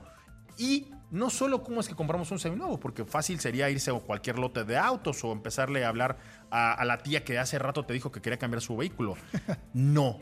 y 0.56 0.88
no 1.10 1.30
solo 1.30 1.62
cómo 1.62 1.80
es 1.80 1.88
que 1.88 1.94
compramos 1.94 2.30
un 2.30 2.38
seminuevo, 2.38 2.80
porque 2.80 3.04
fácil 3.04 3.38
sería 3.38 3.70
irse 3.70 3.90
a 3.90 3.94
cualquier 3.94 4.38
lote 4.38 4.64
de 4.64 4.76
autos 4.76 5.22
o 5.22 5.32
empezarle 5.32 5.84
a 5.84 5.88
hablar 5.88 6.18
a, 6.50 6.84
la 6.84 6.98
tía 6.98 7.24
que 7.24 7.38
hace 7.38 7.58
rato 7.58 7.84
te 7.84 7.92
dijo 7.92 8.10
que 8.10 8.20
quería 8.20 8.38
cambiar 8.38 8.62
su 8.62 8.76
vehículo. 8.76 9.16
No. 9.72 10.20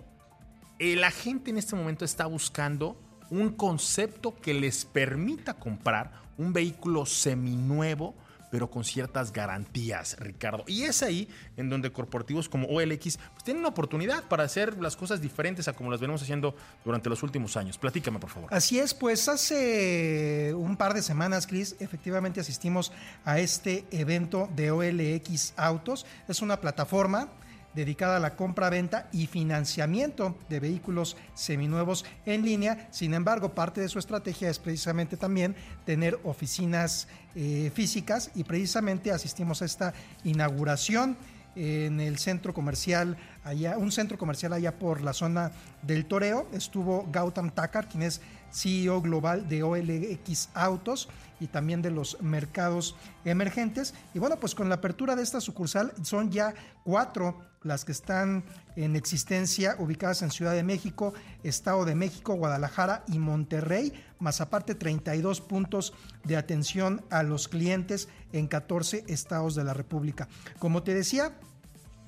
La 0.79 1.11
gente 1.11 1.51
en 1.51 1.59
este 1.59 1.77
momento 1.77 2.05
está 2.05 2.27
buscando 2.27 3.01
un 3.31 3.51
concepto 3.51 4.35
que 4.35 4.53
les 4.53 4.85
permita 4.85 5.55
comprar 5.55 6.11
un 6.37 6.53
vehículo 6.53 7.07
seminuevo 7.07 8.15
pero 8.53 8.69
con 8.69 8.85
ciertas 8.85 9.33
garantías, 9.33 10.15
Ricardo. 10.19 10.63
Y 10.67 10.83
es 10.83 11.03
ahí 11.03 11.27
en 11.57 11.71
donde 11.71 11.91
corporativos 11.91 12.51
como 12.51 12.69
OLX 12.69 13.17
pues, 13.17 13.45
tienen 13.45 13.61
una 13.61 13.71
oportunidad 13.71 14.25
para 14.25 14.45
hacer 14.45 14.77
las 14.77 14.95
cosas 14.95 15.23
diferentes 15.23 15.69
a 15.69 15.73
como 15.73 15.91
las 15.91 16.01
venimos 16.01 16.21
haciendo 16.21 16.55
durante 16.85 17.09
los 17.09 17.23
últimos 17.23 17.57
años. 17.57 17.79
Platícame, 17.79 18.19
por 18.19 18.29
favor. 18.29 18.53
Así 18.53 18.79
es, 18.79 18.93
pues 18.93 19.27
hace 19.27 20.53
un 20.55 20.77
par 20.77 20.93
de 20.93 21.01
semanas, 21.01 21.47
Chris, 21.47 21.77
efectivamente 21.81 22.41
asistimos 22.41 22.93
a 23.25 23.39
este 23.39 23.87
evento 23.91 24.51
de 24.55 24.71
OLX 24.71 25.55
Autos. 25.57 26.05
Es 26.29 26.43
una 26.43 26.61
plataforma 26.61 27.31
dedicada 27.75 28.17
a 28.17 28.21
la 28.21 28.37
compra, 28.37 28.71
venta 28.71 29.09
y 29.13 29.27
financiamiento 29.27 30.37
de 30.49 30.61
vehículos 30.61 31.17
seminuevos 31.35 32.05
en 32.27 32.45
línea. 32.45 32.89
Sin 32.91 33.15
embargo, 33.15 33.55
parte 33.55 33.81
de 33.81 33.89
su 33.89 33.99
estrategia 33.99 34.51
es 34.51 34.59
precisamente 34.59 35.17
también 35.17 35.57
tener 35.85 36.19
oficinas 36.25 37.09
eh, 37.35 37.71
físicas 37.75 38.31
y 38.35 38.45
precisamente 38.45 39.11
asistimos 39.11 39.63
a 39.63 39.65
esta 39.65 39.95
inauguración 40.25 41.17
en 41.55 42.01
el 42.01 42.19
centro 42.19 42.55
comercial 42.55 43.17
allá, 43.45 43.77
un 43.77 43.93
centro 43.93 44.17
comercial 44.17 44.53
allá 44.53 44.79
por 44.79 45.03
la 45.03 45.13
zona 45.13 45.53
del 45.83 46.07
Toreo. 46.07 46.49
Estuvo 46.53 47.07
Gautam 47.11 47.51
Takar, 47.51 47.89
quien 47.89 48.05
es 48.05 48.21
CEO 48.51 49.01
global 49.01 49.49
de 49.49 49.63
OLX 49.63 50.51
Autos 50.55 51.09
y 51.41 51.47
también 51.49 51.83
de 51.83 51.91
los 51.91 52.21
mercados 52.23 52.97
emergentes. 53.25 53.95
Y 54.15 54.19
bueno, 54.19 54.39
pues 54.39 54.55
con 54.55 54.69
la 54.69 54.77
apertura 54.77 55.17
de 55.17 55.23
esta 55.23 55.41
sucursal 55.41 55.93
son 56.03 56.31
ya 56.31 56.55
cuatro 56.85 57.52
las 57.65 57.85
que 57.85 57.93
están 57.93 58.45
en 58.77 58.97
existencia 58.97 59.77
ubicadas 59.79 60.23
en 60.23 60.31
Ciudad 60.31 60.53
de 60.53 60.63
México, 60.63 61.15
Estado 61.43 61.85
de 61.85 61.95
México, 61.95 62.35
Guadalajara 62.35 63.05
y 63.09 63.19
Monterrey, 63.19 63.93
más 64.19 64.41
aparte 64.41 64.75
32 64.75 65.41
puntos 65.41 65.95
de 66.25 66.37
atención 66.37 67.05
a 67.11 67.23
los 67.23 67.49
clientes 67.49 68.09
en 68.33 68.47
14 68.47 69.05
estados 69.09 69.55
de 69.55 69.65
la 69.65 69.75
República. 69.75 70.29
Como 70.59 70.83
te 70.83 70.95
decía, 70.95 71.33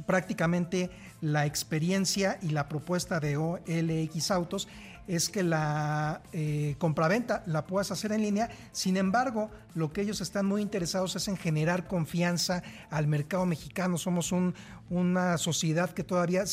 prácticamente 0.07 0.91
la 1.25 1.47
experiencia 1.47 2.39
y 2.43 2.51
la 2.51 2.69
propuesta 2.69 3.19
de 3.19 3.39
OLX 3.39 4.31
Autos 4.31 4.69
es 5.07 5.31
que 5.31 5.43
la 5.43 6.21
eh, 6.33 6.77
compraventa 6.79 7.43
la 7.47 7.67
puedas 7.67 7.91
hacer 7.91 8.13
en 8.13 8.21
línea. 8.21 8.51
Sin 8.73 8.99
embargo, 8.99 9.51
lo 9.75 9.91
que 9.91 10.03
ellos 10.03 10.21
están 10.21 10.45
muy 10.45 10.61
interesados 10.61 11.17
es 11.17 11.27
en 11.29 11.39
generar 11.39 11.87
confianza 11.87 12.63
al 12.91 13.07
mercado 13.07 13.47
mexicano. 13.47 13.97
Somos 13.97 14.33
una 14.91 15.39
sociedad 15.39 15.91
que 15.91 16.05
todavía 16.05 16.45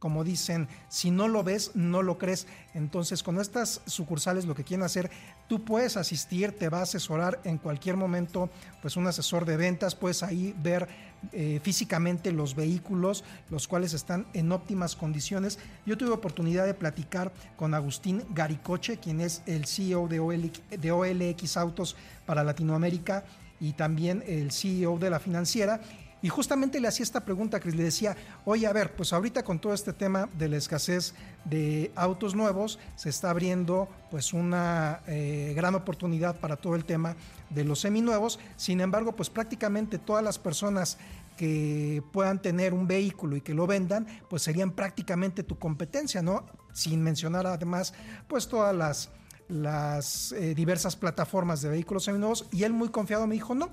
como 0.00 0.24
dicen, 0.24 0.66
si 0.88 1.10
no 1.10 1.28
lo 1.28 1.44
ves, 1.44 1.72
no 1.74 2.02
lo 2.02 2.18
crees. 2.18 2.46
Entonces, 2.74 3.22
con 3.22 3.38
estas 3.38 3.82
sucursales 3.86 4.46
lo 4.46 4.54
que 4.54 4.64
quieren 4.64 4.84
hacer, 4.84 5.10
tú 5.46 5.62
puedes 5.62 5.98
asistir, 5.98 6.52
te 6.52 6.70
va 6.70 6.78
a 6.78 6.82
asesorar 6.82 7.38
en 7.44 7.58
cualquier 7.58 7.96
momento, 7.96 8.48
pues 8.80 8.96
un 8.96 9.06
asesor 9.06 9.44
de 9.44 9.58
ventas, 9.58 9.94
puedes 9.94 10.22
ahí 10.22 10.54
ver 10.62 10.88
eh, 11.32 11.60
físicamente 11.62 12.32
los 12.32 12.54
vehículos, 12.54 13.24
los 13.50 13.68
cuales 13.68 13.92
están 13.92 14.26
en 14.32 14.50
óptimas 14.52 14.96
condiciones. 14.96 15.58
Yo 15.84 15.98
tuve 15.98 16.12
oportunidad 16.12 16.64
de 16.64 16.72
platicar 16.72 17.30
con 17.56 17.74
Agustín 17.74 18.24
Garicoche, 18.30 18.96
quien 18.96 19.20
es 19.20 19.42
el 19.44 19.66
CEO 19.66 20.08
de 20.08 20.50
de 20.70 20.92
OLX 20.92 21.58
Autos 21.58 21.94
para 22.24 22.42
Latinoamérica 22.42 23.24
y 23.60 23.74
también 23.74 24.24
el 24.26 24.50
CEO 24.50 24.98
de 24.98 25.10
la 25.10 25.20
financiera 25.20 25.80
y 26.22 26.28
justamente 26.28 26.80
le 26.80 26.88
hacía 26.88 27.04
esta 27.04 27.24
pregunta, 27.24 27.60
Cris, 27.60 27.74
le 27.74 27.84
decía, 27.84 28.16
oye, 28.44 28.66
a 28.66 28.72
ver, 28.72 28.94
pues 28.94 29.12
ahorita 29.12 29.42
con 29.42 29.58
todo 29.58 29.72
este 29.72 29.92
tema 29.92 30.28
de 30.38 30.48
la 30.48 30.56
escasez 30.56 31.14
de 31.44 31.90
autos 31.94 32.34
nuevos, 32.34 32.78
se 32.96 33.08
está 33.08 33.30
abriendo 33.30 33.88
pues 34.10 34.34
una 34.34 35.00
eh, 35.06 35.52
gran 35.56 35.74
oportunidad 35.74 36.38
para 36.38 36.56
todo 36.56 36.74
el 36.74 36.84
tema 36.84 37.16
de 37.48 37.64
los 37.64 37.80
seminuevos. 37.80 38.38
Sin 38.56 38.80
embargo, 38.80 39.12
pues 39.12 39.30
prácticamente 39.30 39.98
todas 39.98 40.22
las 40.22 40.38
personas 40.38 40.98
que 41.38 42.02
puedan 42.12 42.42
tener 42.42 42.74
un 42.74 42.86
vehículo 42.86 43.34
y 43.34 43.40
que 43.40 43.54
lo 43.54 43.66
vendan, 43.66 44.06
pues 44.28 44.42
serían 44.42 44.72
prácticamente 44.72 45.42
tu 45.42 45.58
competencia, 45.58 46.20
¿no? 46.20 46.44
Sin 46.74 47.02
mencionar 47.02 47.46
además, 47.46 47.94
pues 48.28 48.46
todas 48.46 48.76
las, 48.76 49.08
las 49.48 50.32
eh, 50.32 50.54
diversas 50.54 50.96
plataformas 50.96 51.62
de 51.62 51.70
vehículos 51.70 52.04
seminuevos. 52.04 52.46
Y 52.52 52.64
él 52.64 52.74
muy 52.74 52.90
confiado 52.90 53.26
me 53.26 53.36
dijo, 53.36 53.54
no, 53.54 53.70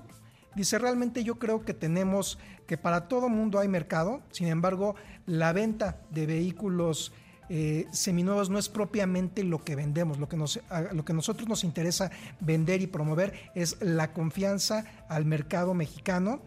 Dice, 0.54 0.78
realmente 0.78 1.24
yo 1.24 1.38
creo 1.38 1.64
que 1.64 1.74
tenemos, 1.74 2.38
que 2.66 2.76
para 2.76 3.08
todo 3.08 3.28
mundo 3.28 3.58
hay 3.58 3.68
mercado, 3.68 4.22
sin 4.30 4.48
embargo, 4.48 4.94
la 5.26 5.52
venta 5.52 6.00
de 6.10 6.26
vehículos 6.26 7.12
eh, 7.50 7.86
seminuevos 7.92 8.50
no 8.50 8.58
es 8.58 8.68
propiamente 8.68 9.42
lo 9.42 9.64
que 9.64 9.74
vendemos, 9.74 10.18
lo 10.18 10.28
que, 10.28 10.36
nos, 10.36 10.60
lo 10.92 11.04
que 11.04 11.14
nosotros 11.14 11.48
nos 11.48 11.64
interesa 11.64 12.10
vender 12.40 12.82
y 12.82 12.86
promover 12.86 13.50
es 13.54 13.76
la 13.80 14.12
confianza 14.12 14.84
al 15.08 15.24
mercado 15.24 15.74
mexicano. 15.74 16.40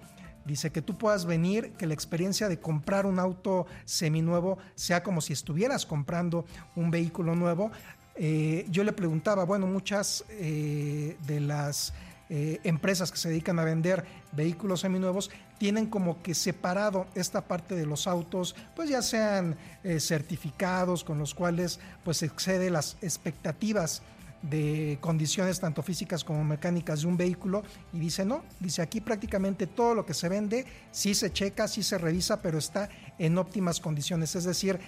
Dice 0.45 0.71
que 0.71 0.81
tú 0.81 0.97
puedas 0.97 1.25
venir, 1.25 1.71
que 1.73 1.87
la 1.87 1.93
experiencia 1.93 2.49
de 2.49 2.59
comprar 2.59 3.05
un 3.05 3.19
auto 3.19 3.67
seminuevo 3.85 4.57
sea 4.75 5.03
como 5.03 5.21
si 5.21 5.33
estuvieras 5.33 5.85
comprando 5.85 6.45
un 6.75 6.91
vehículo 6.91 7.35
nuevo. 7.35 7.71
Eh, 8.15 8.65
yo 8.69 8.83
le 8.83 8.91
preguntaba, 8.91 9.45
bueno, 9.45 9.67
muchas 9.67 10.25
eh, 10.29 11.17
de 11.25 11.39
las 11.39 11.93
eh, 12.33 12.61
empresas 12.63 13.11
que 13.11 13.17
se 13.17 13.27
dedican 13.27 13.59
a 13.59 13.65
vender 13.65 14.05
vehículos 14.31 14.79
seminuevos 14.79 15.29
tienen 15.57 15.87
como 15.87 16.23
que 16.23 16.33
separado 16.33 17.05
esta 17.13 17.41
parte 17.41 17.75
de 17.75 17.85
los 17.85 18.07
autos, 18.07 18.55
pues 18.73 18.89
ya 18.89 19.01
sean 19.01 19.57
eh, 19.83 19.99
certificados 19.99 21.03
con 21.03 21.19
los 21.19 21.35
cuales 21.35 21.81
pues 22.05 22.23
excede 22.23 22.69
las 22.69 22.95
expectativas 23.01 24.01
de 24.43 24.97
condiciones 25.01 25.59
tanto 25.59 25.83
físicas 25.83 26.23
como 26.23 26.45
mecánicas 26.45 27.01
de 27.01 27.07
un 27.07 27.17
vehículo 27.17 27.63
y 27.91 27.99
dice 27.99 28.23
no, 28.23 28.45
dice 28.61 28.81
aquí 28.81 29.01
prácticamente 29.01 29.67
todo 29.67 29.93
lo 29.93 30.05
que 30.05 30.13
se 30.13 30.29
vende 30.29 30.65
sí 30.91 31.13
se 31.13 31.33
checa, 31.33 31.67
sí 31.67 31.83
se 31.83 31.97
revisa, 31.97 32.41
pero 32.41 32.59
está 32.59 32.87
en 33.19 33.37
óptimas 33.37 33.81
condiciones, 33.81 34.37
es 34.37 34.45
decir, 34.45 34.79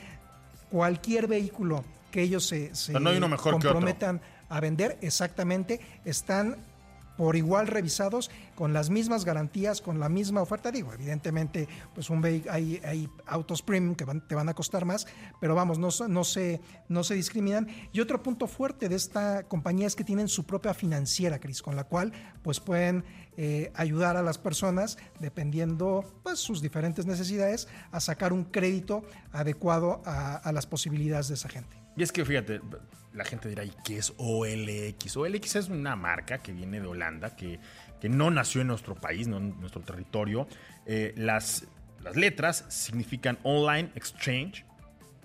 cualquier 0.71 1.27
vehículo 1.27 1.83
que 2.09 2.21
ellos 2.21 2.47
se, 2.47 2.71
comprometan 3.37 4.21
a 4.47 4.61
vender, 4.61 4.97
exactamente, 5.01 5.81
están 6.05 6.55
por 7.17 7.35
igual 7.35 7.67
revisados 7.67 8.31
con 8.55 8.73
las 8.73 8.89
mismas 8.89 9.25
garantías, 9.25 9.81
con 9.81 9.99
la 9.99 10.09
misma 10.09 10.41
oferta. 10.41 10.71
Digo, 10.71 10.93
evidentemente, 10.93 11.67
pues 11.93 12.09
un 12.09 12.23
hay, 12.23 12.81
hay 12.83 13.09
autos 13.25 13.61
premium 13.61 13.95
que 13.95 14.05
te 14.27 14.35
van 14.35 14.49
a 14.49 14.53
costar 14.53 14.85
más, 14.85 15.07
pero 15.39 15.55
vamos, 15.55 15.77
no, 15.77 15.89
no, 16.07 16.23
se, 16.23 16.61
no 16.89 17.03
se 17.03 17.15
discriminan. 17.15 17.67
Y 17.91 17.99
otro 17.99 18.21
punto 18.23 18.47
fuerte 18.47 18.89
de 18.89 18.95
esta 18.95 19.43
compañía 19.43 19.87
es 19.87 19.95
que 19.95 20.03
tienen 20.03 20.27
su 20.27 20.45
propia 20.45 20.73
financiera, 20.73 21.39
Cris, 21.39 21.61
con 21.61 21.75
la 21.75 21.83
cual 21.83 22.13
pues 22.41 22.59
pueden 22.59 23.03
eh, 23.35 23.71
ayudar 23.73 24.15
a 24.15 24.21
las 24.21 24.37
personas, 24.37 24.97
dependiendo 25.19 26.05
pues, 26.23 26.39
sus 26.39 26.61
diferentes 26.61 27.05
necesidades, 27.05 27.67
a 27.91 27.99
sacar 27.99 28.31
un 28.31 28.43
crédito 28.43 29.03
adecuado 29.31 30.01
a, 30.05 30.51
las 30.53 30.67
posibilidades 30.67 31.29
de 31.29 31.33
esa 31.33 31.49
gente. 31.49 31.82
Y 31.95 32.03
es 32.03 32.11
que 32.11 32.25
fíjate, 32.25 32.61
la 33.13 33.25
gente 33.25 33.49
dirá, 33.49 33.63
¿y 33.63 33.73
qué 33.83 33.97
es 33.97 34.13
OLX? 34.17 35.17
OLX 35.17 35.55
es 35.55 35.69
una 35.69 35.95
marca 35.95 36.39
que 36.39 36.51
viene 36.51 36.79
de 36.79 36.87
Holanda, 36.87 37.35
que, 37.35 37.59
que 38.01 38.09
no 38.09 38.31
nació 38.31 38.61
en 38.61 38.67
nuestro 38.67 38.95
país, 38.95 39.27
no 39.27 39.37
en 39.37 39.59
nuestro 39.59 39.81
territorio. 39.81 40.47
Eh, 40.85 41.13
las, 41.17 41.65
las 42.01 42.15
letras 42.15 42.65
significan 42.69 43.37
Online 43.43 43.91
Exchange, 43.95 44.65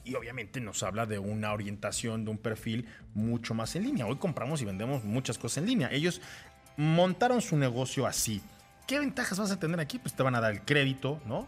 y 0.09 0.14
obviamente 0.14 0.61
nos 0.61 0.83
habla 0.83 1.05
de 1.05 1.19
una 1.19 1.53
orientación, 1.53 2.25
de 2.25 2.31
un 2.31 2.39
perfil 2.39 2.87
mucho 3.12 3.53
más 3.53 3.77
en 3.77 3.85
línea. 3.85 4.07
Hoy 4.07 4.16
compramos 4.16 4.62
y 4.62 4.64
vendemos 4.64 5.05
muchas 5.05 5.37
cosas 5.37 5.59
en 5.59 5.66
línea. 5.66 5.91
Ellos 5.93 6.23
montaron 6.79 7.43
su 7.43 7.59
negocio 7.59 8.07
así. 8.07 8.41
¿Qué 8.87 8.99
ventajas 8.99 9.39
vas 9.39 9.51
a 9.51 9.61
tener 9.61 9.81
aquí? 9.81 9.99
Pues 9.99 10.14
te 10.14 10.23
van 10.23 10.35
a 10.35 10.41
dar 10.41 10.53
el 10.53 10.62
crédito, 10.62 11.21
¿no? 11.27 11.47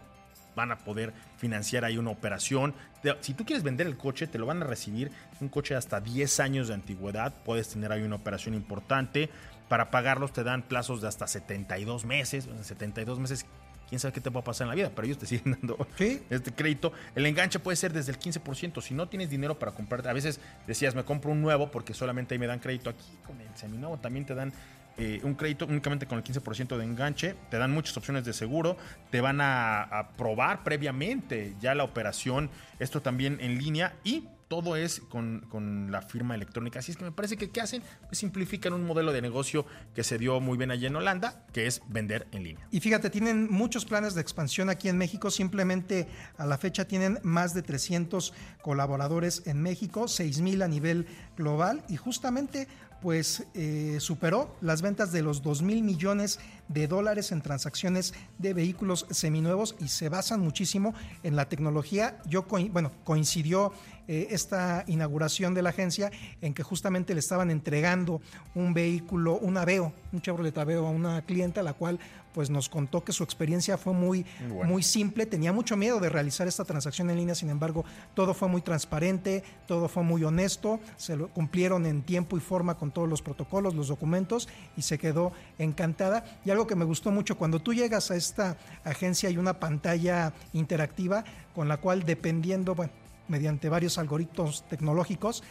Van 0.55 0.73
a 0.73 0.79
poder 0.79 1.15
financiar 1.41 1.87
ahí 1.87 1.97
una 1.97 2.11
operación. 2.11 2.75
Si 3.21 3.33
tú 3.33 3.47
quieres 3.47 3.65
vender 3.65 3.87
el 3.87 3.97
coche, 3.97 4.27
te 4.27 4.39
lo 4.39 4.45
van 4.45 4.63
a 4.63 4.67
recibir. 4.67 5.11
Un 5.41 5.49
coche 5.49 5.75
de 5.75 5.79
hasta 5.79 6.01
10 6.01 6.39
años 6.41 6.69
de 6.69 6.75
antigüedad. 6.75 7.35
Puedes 7.45 7.69
tener 7.71 7.91
ahí 7.91 8.03
una 8.03 8.17
operación 8.17 8.55
importante. 8.55 9.31
Para 9.69 9.91
pagarlos 9.91 10.33
te 10.33 10.45
dan 10.45 10.63
plazos 10.63 11.01
de 11.01 11.09
hasta 11.09 11.27
72 11.27 12.05
meses. 12.05 12.47
72 12.63 13.19
meses 13.19 13.47
quién 13.89 13.99
sabe 13.99 14.13
qué 14.13 14.21
te 14.21 14.31
va 14.31 14.41
a 14.41 14.45
pasar 14.45 14.67
en 14.67 14.69
la 14.69 14.75
vida, 14.77 14.93
pero 14.95 15.07
ellos 15.07 15.19
te 15.19 15.27
siguen 15.27 15.59
dando 15.61 15.87
este 15.99 16.53
crédito. 16.53 16.93
El 17.15 17.25
enganche 17.25 17.59
puede 17.59 17.77
ser 17.77 17.93
desde 17.93 18.13
el 18.13 18.19
15%. 18.19 18.83
Si 18.83 18.95
no 18.95 19.09
tienes 19.09 19.31
dinero 19.31 19.59
para 19.59 19.73
comprar, 19.73 20.07
a 20.07 20.13
veces 20.13 20.41
decías, 20.67 20.95
me 20.95 21.05
compro 21.05 21.33
un 21.33 21.41
nuevo 21.41 21.71
porque 21.71 21.95
solamente 21.95 22.35
ahí 22.35 22.39
me 22.39 22.47
dan 22.47 22.61
crédito 22.61 22.91
aquí. 22.91 23.19
Con 23.27 23.41
el 23.41 23.49
seminuevo 23.57 23.99
también 23.99 24.27
te 24.27 24.35
dan 24.35 24.53
eh, 25.01 25.19
un 25.23 25.35
crédito 25.35 25.65
únicamente 25.65 26.05
con 26.05 26.19
el 26.19 26.25
15% 26.25 26.77
de 26.77 26.85
enganche, 26.85 27.35
te 27.51 27.57
dan 27.57 27.73
muchas 27.73 27.97
opciones 27.97 28.23
de 28.27 28.35
seguro, 28.35 28.77
te 29.11 29.23
van 29.23 29.41
a, 29.41 30.11
probar 30.19 30.63
previamente 30.63 31.55
ya 31.59 31.75
la 31.75 31.85
operación, 31.85 32.51
esto 32.79 33.01
también 33.01 33.39
en 33.41 33.57
línea 33.57 33.95
y 34.05 34.29
todo 34.49 34.77
es 34.77 35.01
con, 35.01 35.89
la 35.91 36.03
firma 36.03 36.35
electrónica. 36.35 36.81
Así 36.81 36.91
es 36.91 36.99
que 36.99 37.05
me 37.05 37.13
parece 37.13 37.39
que 37.39 37.51
¿qué 37.51 37.63
hacen? 37.63 37.83
Pues 38.09 38.19
simplifican 38.19 38.75
un 38.75 38.85
modelo 38.85 39.13
de 39.13 39.23
negocio 39.23 39.65
que 39.95 40.05
se 40.05 40.19
dio 40.19 40.39
muy 40.41 40.59
bien 40.59 40.71
allí 40.71 40.85
en 40.87 40.97
Holanda, 40.97 41.47
que 41.53 41.67
es 41.67 41.81
vender 41.89 42.27
en 42.33 42.43
línea. 42.43 42.67
Y 42.71 42.81
fíjate, 42.81 43.09
tienen 43.09 43.49
muchos 43.51 43.87
planes 43.87 44.15
de 44.15 44.21
expansión 44.21 44.69
aquí 44.69 44.89
en 44.89 44.99
México. 44.99 45.31
Simplemente 45.31 46.09
a 46.37 46.45
la 46.45 46.59
fecha 46.59 46.85
tienen 46.85 47.21
más 47.23 47.55
de 47.55 47.63
300 47.63 48.35
colaboradores 48.61 49.47
en 49.47 49.63
México, 49.63 50.09
6 50.09 50.41
mil 50.41 50.63
a 50.63 50.69
nivel 50.69 51.07
global. 51.37 51.85
Y 51.89 51.97
justamente 51.97 52.67
pues 53.03 53.45
eh, 53.55 53.97
superó 54.01 54.55
las 54.61 54.83
ventas 54.83 55.13
de 55.13 55.23
los 55.23 55.43
2 55.43 55.63
mil 55.63 55.83
millones 55.83 56.39
de 56.69 56.87
dólares 56.87 57.33
en 57.33 57.43
transacciones 57.43 58.15
de 58.39 58.55
vehículos 58.55 59.07
seminuevos 59.11 59.75
y 59.81 59.89
se 59.89 60.09
basan 60.09 60.41
muchísimo 60.41 60.95
en 61.23 61.37
la 61.37 61.49
tecnología. 61.49 62.21
Yo, 62.27 62.47
bueno, 62.71 62.93
coincidió 63.05 63.73
eh, 64.13 64.27
esta 64.33 64.83
inauguración 64.89 65.55
de 65.55 65.63
la 65.63 65.71
agencia 65.71 66.11
en 66.41 66.53
que 66.53 66.65
justamente 66.65 67.15
le 67.15 67.21
estaban 67.21 67.49
entregando 67.49 68.21
un 68.57 68.75
vehículo, 68.75 69.39
un 69.39 69.57
Aveo, 69.57 69.93
un 70.13 70.21
Chevrolet 70.21 70.59
Aveo 70.59 70.85
a 70.85 70.91
una 70.91 71.23
clienta, 71.23 71.63
la 71.63 71.75
cual 71.75 72.01
pues 72.35 72.51
nos 72.51 72.69
contó 72.69 73.05
que 73.05 73.13
su 73.13 73.23
experiencia 73.23 73.79
fue 73.79 73.93
muy, 73.93 74.27
muy 74.65 74.83
simple, 74.83 75.27
tenía 75.27 75.53
mucho 75.53 75.77
miedo 75.77 76.01
de 76.01 76.09
realizar 76.09 76.49
esta 76.49 76.65
transacción 76.65 77.09
en 77.11 77.19
línea, 77.19 77.37
sin 77.37 77.51
embargo, 77.51 77.85
todo 78.15 78.35
fue 78.35 78.49
muy 78.49 78.63
transparente, 78.63 79.45
todo 79.69 79.89
fue 79.89 80.03
muy 80.03 80.25
honesto, 80.25 80.81
se 80.97 81.17
lo 81.17 81.29
cumplieron 81.29 81.87
en 81.87 82.03
tiempo 82.03 82.37
y 82.37 82.41
forma 82.41 82.77
con 82.77 82.91
todos 82.91 83.09
los 83.09 83.23
protocolos, 83.23 83.77
los 83.77 83.89
documentos 83.89 84.49
y 84.77 84.83
se 84.83 84.99
quedó 84.99 85.31
encantada. 85.57 86.25
Y 86.45 86.51
algo 86.51 86.67
que 86.67 86.75
me 86.75 86.85
gustó 86.85 87.13
mucho, 87.13 87.39
cuando 87.39 87.61
tú 87.61 87.75
llegas 87.75 88.11
a 88.11 88.17
esta 88.17 88.57
agencia 88.83 89.29
hay 89.29 89.37
una 89.37 89.61
pantalla 89.61 90.33
interactiva 90.53 91.25
con 91.55 91.69
la 91.69 91.77
cual 91.77 92.05
dependiendo, 92.05 92.75
bueno, 92.75 92.93
mediante 93.31 93.69
varios 93.69 93.97
algoritmos 93.97 94.69
tecnológicos, 94.69 95.43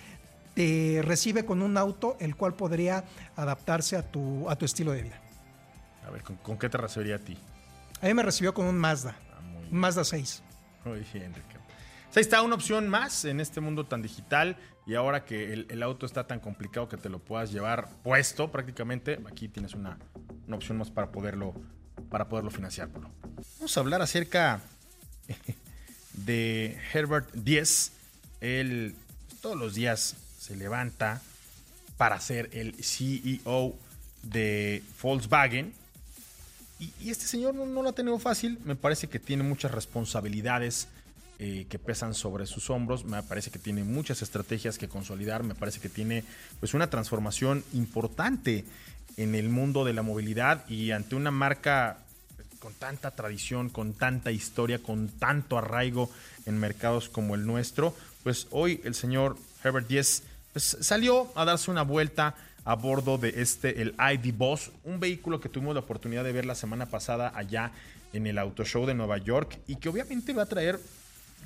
te 0.53 1.01
recibe 1.03 1.45
con 1.45 1.61
un 1.61 1.77
auto 1.77 2.17
el 2.19 2.35
cual 2.35 2.53
podría 2.53 3.05
adaptarse 3.35 3.95
a 3.95 4.03
tu, 4.03 4.49
a 4.49 4.55
tu 4.55 4.65
estilo 4.65 4.91
de 4.91 5.03
vida. 5.03 5.21
A 6.05 6.11
ver, 6.11 6.23
¿con, 6.23 6.57
qué 6.57 6.69
te 6.69 6.77
recibiría 6.77 7.15
a 7.15 7.19
ti? 7.19 7.37
A 8.01 8.05
mí 8.05 8.13
me 8.13 8.23
recibió 8.23 8.53
con 8.53 8.65
un 8.65 8.77
Mazda, 8.77 9.15
ah, 9.33 9.39
un 9.71 9.77
Mazda 9.77 10.03
6. 10.03 10.43
Muy 10.85 10.99
bien, 11.13 11.25
Enrique. 11.25 11.55
ahí 12.15 12.21
está 12.21 12.41
una 12.41 12.55
opción 12.55 12.89
más 12.89 13.25
en 13.25 13.39
este 13.39 13.61
mundo 13.61 13.85
tan 13.85 14.01
digital 14.01 14.57
y 14.85 14.95
ahora 14.95 15.23
que 15.23 15.53
el, 15.53 15.83
auto 15.83 16.05
está 16.05 16.25
tan 16.25 16.39
complicado 16.39 16.89
que 16.89 16.97
te 16.97 17.09
lo 17.09 17.19
puedas 17.19 17.51
llevar 17.51 17.89
puesto 18.01 18.51
prácticamente, 18.51 19.19
aquí 19.29 19.47
tienes 19.47 19.75
una, 19.75 19.99
una 20.47 20.55
opción 20.55 20.77
más 20.77 20.89
para 20.89 21.11
poderlo, 21.11 21.53
para 22.09 22.27
poderlo 22.27 22.49
financiar. 22.49 22.89
Vamos 22.89 23.77
a 23.77 23.79
hablar 23.79 24.01
acerca 24.01 24.61
de 26.25 26.77
Herbert 26.93 27.31
Diez. 27.33 27.91
Él 28.41 28.95
todos 29.41 29.57
los 29.57 29.75
días 29.75 30.15
se 30.39 30.55
levanta 30.55 31.21
para 31.97 32.19
ser 32.19 32.49
el 32.53 32.75
CEO 32.83 33.75
de 34.23 34.83
Volkswagen. 35.01 35.73
Y, 36.79 37.09
este 37.09 37.25
señor 37.25 37.55
no, 37.55 37.83
lo 37.83 37.89
ha 37.89 37.93
tenido 37.93 38.17
fácil. 38.19 38.57
Me 38.63 38.75
parece 38.75 39.07
que 39.07 39.19
tiene 39.19 39.43
muchas 39.43 39.71
responsabilidades 39.71 40.87
eh, 41.39 41.65
que 41.69 41.77
pesan 41.77 42.13
sobre 42.13 42.45
sus 42.45 42.69
hombros. 42.69 43.03
Me 43.03 43.21
parece 43.23 43.51
que 43.51 43.59
tiene 43.59 43.83
muchas 43.83 44.21
estrategias 44.21 44.77
que 44.77 44.87
consolidar. 44.87 45.43
Me 45.43 45.55
parece 45.55 45.81
que 45.81 45.89
tiene 45.89 46.23
pues 46.59 46.73
una 46.73 46.89
transformación 46.89 47.65
importante 47.73 48.63
en 49.17 49.35
el 49.35 49.49
mundo 49.49 49.83
de 49.83 49.93
la 49.93 50.01
movilidad 50.01 50.67
y 50.69 50.91
ante 50.91 51.15
una 51.15 51.31
marca 51.31 51.97
con 52.59 52.73
tanta 52.73 53.11
tradición, 53.11 53.69
con 53.69 53.93
tanta 53.93 54.31
historia, 54.31 54.79
con 54.79 55.07
tanto 55.07 55.57
arraigo 55.57 56.09
en 56.45 56.59
mercados 56.59 57.09
como 57.09 57.35
el 57.35 57.45
nuestro, 57.45 57.95
pues 58.23 58.47
hoy 58.51 58.81
el 58.83 58.95
señor 58.95 59.37
Herbert 59.63 59.87
Diez 59.87 60.23
pues, 60.53 60.77
salió 60.81 61.31
a 61.35 61.45
darse 61.45 61.71
una 61.71 61.83
vuelta 61.83 62.35
a 62.65 62.75
bordo 62.75 63.17
de 63.17 63.41
este, 63.41 63.81
el 63.81 63.95
ID 63.97 64.33
Boss, 64.33 64.71
un 64.83 64.99
vehículo 64.99 65.39
que 65.39 65.49
tuvimos 65.49 65.73
la 65.73 65.81
oportunidad 65.81 66.23
de 66.23 66.31
ver 66.31 66.45
la 66.45 66.55
semana 66.55 66.85
pasada 66.85 67.31
allá 67.33 67.71
en 68.13 68.27
el 68.27 68.37
Auto 68.37 68.65
Show 68.65 68.85
de 68.85 68.93
Nueva 68.93 69.17
York 69.17 69.59
y 69.67 69.77
que 69.77 69.89
obviamente 69.89 70.33
va 70.33 70.43
a 70.43 70.47
traer 70.47 70.79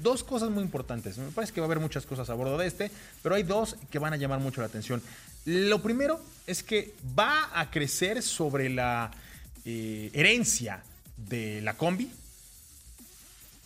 dos 0.01 0.24
cosas 0.24 0.49
muy 0.49 0.64
importantes. 0.64 1.18
Me 1.18 1.30
parece 1.32 1.53
que 1.53 1.61
va 1.61 1.66
a 1.66 1.68
haber 1.68 1.80
muchas 1.80 2.05
cosas 2.05 2.30
a 2.30 2.34
bordo 2.34 2.57
de 2.57 2.68
este, 2.68 2.91
pero 3.22 3.36
hay 3.36 3.43
dos 3.43 3.76
que 3.91 3.99
van 3.99 4.14
a 4.14 4.18
llamar 4.18 4.39
mucho 4.39 4.61
la 4.61 4.68
atención. 4.68 5.01
Lo 5.45 5.82
primero 5.82 6.20
es 6.47 6.64
que 6.64 6.95
va 7.18 7.49
a 7.53 7.70
crecer 7.70 8.24
sobre 8.24 8.70
la 8.70 9.11
eh, 9.66 10.09
herencia 10.14 10.82
de 11.30 11.61
la 11.61 11.76
combi. 11.76 12.11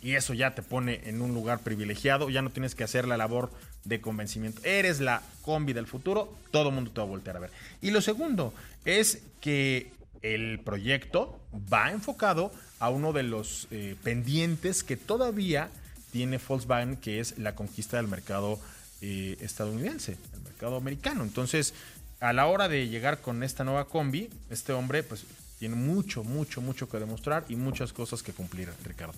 Y 0.00 0.14
eso 0.14 0.32
ya 0.32 0.54
te 0.54 0.62
pone 0.62 1.00
en 1.04 1.20
un 1.20 1.34
lugar 1.34 1.60
privilegiado. 1.60 2.30
Ya 2.30 2.42
no 2.42 2.50
tienes 2.50 2.74
que 2.74 2.84
hacer 2.84 3.06
la 3.06 3.16
labor 3.16 3.50
de 3.84 4.00
convencimiento. 4.00 4.60
Eres 4.64 5.00
la 5.00 5.22
combi 5.42 5.72
del 5.72 5.86
futuro. 5.86 6.32
Todo 6.50 6.68
el 6.68 6.74
mundo 6.74 6.90
te 6.90 7.00
va 7.00 7.06
a 7.06 7.10
voltear 7.10 7.36
a 7.36 7.40
ver. 7.40 7.50
Y 7.82 7.90
lo 7.90 8.00
segundo 8.00 8.54
es 8.84 9.22
que 9.40 9.90
el 10.22 10.60
proyecto 10.60 11.40
va 11.72 11.90
enfocado 11.90 12.52
a 12.78 12.90
uno 12.90 13.12
de 13.12 13.22
los 13.22 13.66
eh, 13.70 13.96
pendientes 14.02 14.84
que 14.84 14.96
todavía 14.96 15.68
tiene 16.12 16.38
Volkswagen, 16.38 16.96
que 16.96 17.20
es 17.20 17.38
la 17.38 17.54
conquista 17.54 17.96
del 17.96 18.08
mercado 18.08 18.58
eh, 19.00 19.36
estadounidense, 19.40 20.16
el 20.34 20.40
mercado 20.42 20.76
americano. 20.76 21.22
Entonces, 21.22 21.74
a 22.20 22.32
la 22.32 22.46
hora 22.46 22.68
de 22.68 22.88
llegar 22.88 23.20
con 23.20 23.42
esta 23.42 23.64
nueva 23.64 23.86
combi, 23.86 24.30
este 24.50 24.72
hombre 24.72 25.02
pues 25.02 25.24
tiene 25.58 25.74
mucho, 25.74 26.24
mucho, 26.24 26.60
mucho 26.60 26.88
que 26.88 26.98
demostrar 26.98 27.44
y 27.48 27.56
muchas 27.56 27.92
cosas 27.92 28.22
que 28.22 28.32
cumplir, 28.32 28.70
Ricardo. 28.84 29.14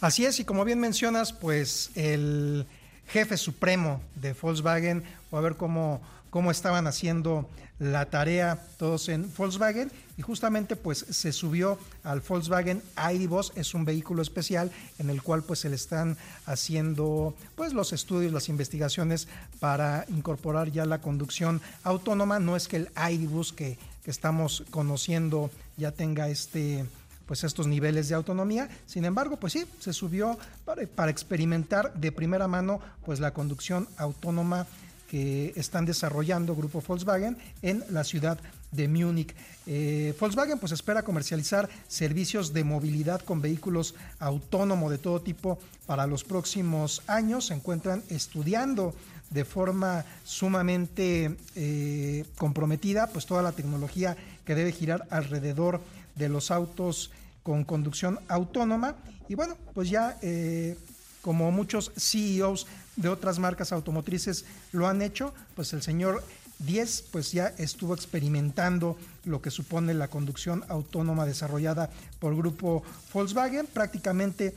Así 0.00 0.24
es, 0.24 0.38
y 0.40 0.44
como 0.44 0.64
bien 0.64 0.80
mencionas, 0.80 1.32
pues 1.32 1.90
el 1.94 2.66
jefe 3.08 3.36
supremo 3.36 4.02
de 4.16 4.34
Volkswagen, 4.34 5.02
o 5.30 5.38
a 5.38 5.40
ver 5.40 5.56
cómo, 5.56 6.00
cómo 6.30 6.50
estaban 6.50 6.86
haciendo 6.86 7.48
la 7.78 8.06
tarea 8.06 8.64
todos 8.78 9.08
en 9.08 9.30
Volkswagen 9.36 9.90
y 10.16 10.22
justamente 10.22 10.76
pues 10.76 11.04
se 11.10 11.32
subió 11.32 11.76
al 12.04 12.20
Volkswagen 12.20 12.82
ID 13.12 13.28
es 13.56 13.74
un 13.74 13.84
vehículo 13.84 14.22
especial 14.22 14.70
en 14.98 15.10
el 15.10 15.22
cual 15.22 15.42
pues 15.42 15.60
se 15.60 15.68
le 15.68 15.74
están 15.74 16.16
haciendo 16.46 17.34
pues 17.56 17.72
los 17.72 17.92
estudios, 17.92 18.32
las 18.32 18.48
investigaciones 18.48 19.26
para 19.58 20.04
incorporar 20.08 20.70
ya 20.70 20.86
la 20.86 21.00
conducción 21.00 21.60
autónoma, 21.82 22.38
no 22.38 22.54
es 22.54 22.68
que 22.68 22.76
el 22.76 22.90
ID 22.96 23.28
que 23.56 23.76
que 24.04 24.10
estamos 24.10 24.64
conociendo 24.70 25.50
ya 25.76 25.90
tenga 25.90 26.28
este 26.28 26.84
pues 27.26 27.42
estos 27.42 27.66
niveles 27.66 28.08
de 28.10 28.14
autonomía. 28.14 28.68
Sin 28.86 29.06
embargo, 29.06 29.38
pues 29.38 29.54
sí, 29.54 29.64
se 29.80 29.94
subió 29.94 30.38
para, 30.66 31.10
experimentar 31.10 31.94
de 31.94 32.12
primera 32.12 32.48
mano 32.48 32.80
pues 33.04 33.18
la 33.18 33.32
conducción 33.32 33.88
autónoma 33.96 34.66
que 35.08 35.52
están 35.56 35.86
desarrollando 35.86 36.54
Grupo 36.54 36.82
Volkswagen 36.86 37.38
en 37.62 37.82
la 37.90 38.04
ciudad 38.04 38.38
de 38.72 38.88
Múnich. 38.88 39.34
Eh, 39.66 40.14
Volkswagen 40.20 40.58
pues 40.58 40.72
espera 40.72 41.02
comercializar 41.02 41.68
servicios 41.88 42.52
de 42.52 42.64
movilidad 42.64 43.22
con 43.22 43.40
vehículos 43.40 43.94
autónomos 44.18 44.90
de 44.90 44.98
todo 44.98 45.22
tipo 45.22 45.58
para 45.86 46.06
los 46.06 46.24
próximos 46.24 47.02
años. 47.06 47.46
Se 47.46 47.54
encuentran 47.54 48.02
estudiando 48.10 48.94
de 49.34 49.44
forma 49.44 50.04
sumamente 50.24 51.36
eh, 51.56 52.24
comprometida 52.38 53.08
pues 53.08 53.26
toda 53.26 53.42
la 53.42 53.52
tecnología 53.52 54.16
que 54.46 54.54
debe 54.54 54.70
girar 54.70 55.06
alrededor 55.10 55.80
de 56.14 56.28
los 56.28 56.52
autos 56.52 57.10
con 57.42 57.64
conducción 57.64 58.20
autónoma. 58.28 58.94
Y 59.28 59.34
bueno, 59.34 59.56
pues 59.74 59.90
ya 59.90 60.16
eh, 60.22 60.78
como 61.20 61.50
muchos 61.50 61.90
CEOs 61.96 62.66
de 62.94 63.08
otras 63.08 63.40
marcas 63.40 63.72
automotrices 63.72 64.44
lo 64.70 64.86
han 64.86 65.02
hecho, 65.02 65.34
pues 65.56 65.72
el 65.72 65.82
señor 65.82 66.22
10 66.60 67.06
pues 67.10 67.32
ya 67.32 67.48
estuvo 67.58 67.92
experimentando 67.92 68.96
lo 69.24 69.42
que 69.42 69.50
supone 69.50 69.94
la 69.94 70.08
conducción 70.08 70.64
autónoma 70.68 71.26
desarrollada 71.26 71.90
por 72.20 72.36
grupo 72.36 72.84
Volkswagen. 73.12 73.66
Prácticamente 73.66 74.54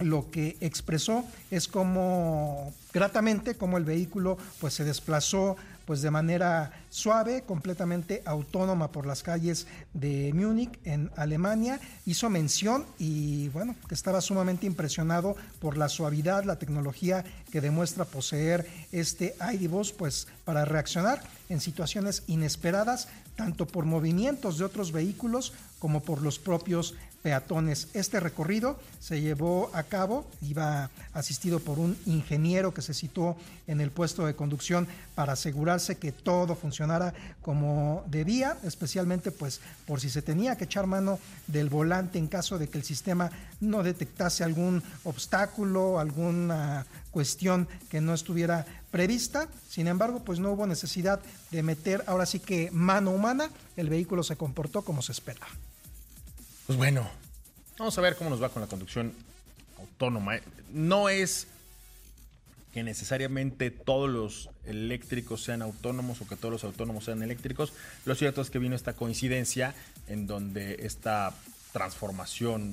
lo 0.00 0.30
que 0.30 0.56
expresó 0.60 1.24
es 1.50 1.68
como 1.68 2.72
gratamente 2.92 3.54
como 3.54 3.78
el 3.78 3.84
vehículo 3.84 4.38
pues 4.60 4.74
se 4.74 4.84
desplazó 4.84 5.56
pues 5.90 6.02
de 6.02 6.10
manera 6.12 6.70
suave, 6.88 7.42
completamente 7.42 8.22
autónoma 8.24 8.92
por 8.92 9.06
las 9.06 9.24
calles 9.24 9.66
de 9.92 10.30
Múnich 10.32 10.78
en 10.84 11.10
Alemania. 11.16 11.80
Hizo 12.06 12.30
mención 12.30 12.86
y 12.96 13.48
bueno, 13.48 13.74
que 13.88 13.96
estaba 13.96 14.20
sumamente 14.20 14.66
impresionado 14.66 15.34
por 15.58 15.76
la 15.76 15.88
suavidad, 15.88 16.44
la 16.44 16.60
tecnología 16.60 17.24
que 17.50 17.60
demuestra 17.60 18.04
poseer 18.04 18.68
este 18.92 19.34
iDivos 19.52 19.90
pues 19.90 20.28
para 20.44 20.64
reaccionar 20.64 21.24
en 21.48 21.60
situaciones 21.60 22.22
inesperadas, 22.28 23.08
tanto 23.34 23.66
por 23.66 23.84
movimientos 23.84 24.58
de 24.58 24.66
otros 24.66 24.92
vehículos 24.92 25.52
como 25.80 26.02
por 26.04 26.22
los 26.22 26.38
propios 26.38 26.94
peatones. 27.22 27.88
Este 27.94 28.20
recorrido 28.20 28.78
se 28.98 29.20
llevó 29.20 29.70
a 29.74 29.82
cabo, 29.82 30.26
iba 30.42 30.90
asistido 31.12 31.60
por 31.60 31.78
un 31.78 31.96
ingeniero 32.06 32.72
que 32.72 32.82
se 32.82 32.94
situó 32.94 33.36
en 33.66 33.80
el 33.80 33.90
puesto 33.90 34.26
de 34.26 34.34
conducción 34.34 34.88
para 35.14 35.34
asegurarse 35.34 35.98
que 35.98 36.12
todo 36.12 36.54
funcionara 36.54 37.14
como 37.42 38.04
debía, 38.08 38.56
especialmente 38.64 39.30
pues 39.30 39.60
por 39.86 40.00
si 40.00 40.10
se 40.10 40.22
tenía 40.22 40.56
que 40.56 40.64
echar 40.64 40.86
mano 40.86 41.18
del 41.46 41.68
volante 41.68 42.18
en 42.18 42.26
caso 42.26 42.58
de 42.58 42.68
que 42.68 42.78
el 42.78 42.84
sistema 42.84 43.30
no 43.60 43.82
detectase 43.82 44.44
algún 44.44 44.82
obstáculo, 45.04 45.98
alguna 45.98 46.86
cuestión 47.10 47.68
que 47.90 48.00
no 48.00 48.14
estuviera 48.14 48.66
prevista. 48.90 49.48
Sin 49.68 49.88
embargo, 49.88 50.22
pues 50.24 50.38
no 50.38 50.52
hubo 50.52 50.66
necesidad 50.66 51.20
de 51.50 51.62
meter 51.62 52.04
ahora 52.06 52.26
sí 52.26 52.40
que 52.40 52.70
mano 52.72 53.10
humana, 53.10 53.50
el 53.76 53.88
vehículo 53.88 54.22
se 54.22 54.36
comportó 54.36 54.82
como 54.82 55.02
se 55.02 55.12
espera. 55.12 55.46
Pues 56.70 56.78
bueno, 56.78 57.10
vamos 57.80 57.98
a 57.98 58.00
ver 58.00 58.14
cómo 58.14 58.30
nos 58.30 58.40
va 58.40 58.48
con 58.50 58.62
la 58.62 58.68
conducción 58.68 59.12
autónoma. 59.76 60.38
No 60.72 61.08
es 61.08 61.48
que 62.72 62.84
necesariamente 62.84 63.72
todos 63.72 64.08
los 64.08 64.50
eléctricos 64.66 65.42
sean 65.42 65.62
autónomos 65.62 66.20
o 66.20 66.28
que 66.28 66.36
todos 66.36 66.52
los 66.52 66.62
autónomos 66.62 67.06
sean 67.06 67.24
eléctricos. 67.24 67.72
Lo 68.04 68.14
cierto 68.14 68.40
es 68.40 68.50
que 68.50 68.60
vino 68.60 68.76
esta 68.76 68.92
coincidencia 68.92 69.74
en 70.06 70.28
donde 70.28 70.86
esta 70.86 71.34
transformación 71.72 72.72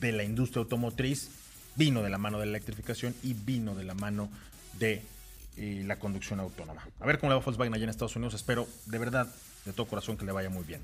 de 0.00 0.12
la 0.12 0.24
industria 0.24 0.62
automotriz 0.62 1.28
vino 1.74 2.02
de 2.02 2.08
la 2.08 2.16
mano 2.16 2.38
de 2.38 2.46
la 2.46 2.52
electrificación 2.52 3.14
y 3.22 3.34
vino 3.34 3.74
de 3.74 3.84
la 3.84 3.92
mano 3.92 4.30
de 4.78 5.02
eh, 5.56 5.82
la 5.86 5.98
conducción 5.98 6.40
autónoma. 6.40 6.86
A 7.00 7.06
ver 7.06 7.18
cómo 7.18 7.30
le 7.30 7.38
va 7.38 7.44
Volkswagen 7.44 7.74
allá 7.74 7.84
en 7.84 7.90
Estados 7.90 8.16
Unidos. 8.16 8.34
Espero 8.34 8.66
de 8.86 8.98
verdad, 8.98 9.26
de 9.64 9.72
todo 9.72 9.86
corazón, 9.86 10.16
que 10.16 10.24
le 10.24 10.32
vaya 10.32 10.50
muy 10.50 10.64
bien. 10.64 10.80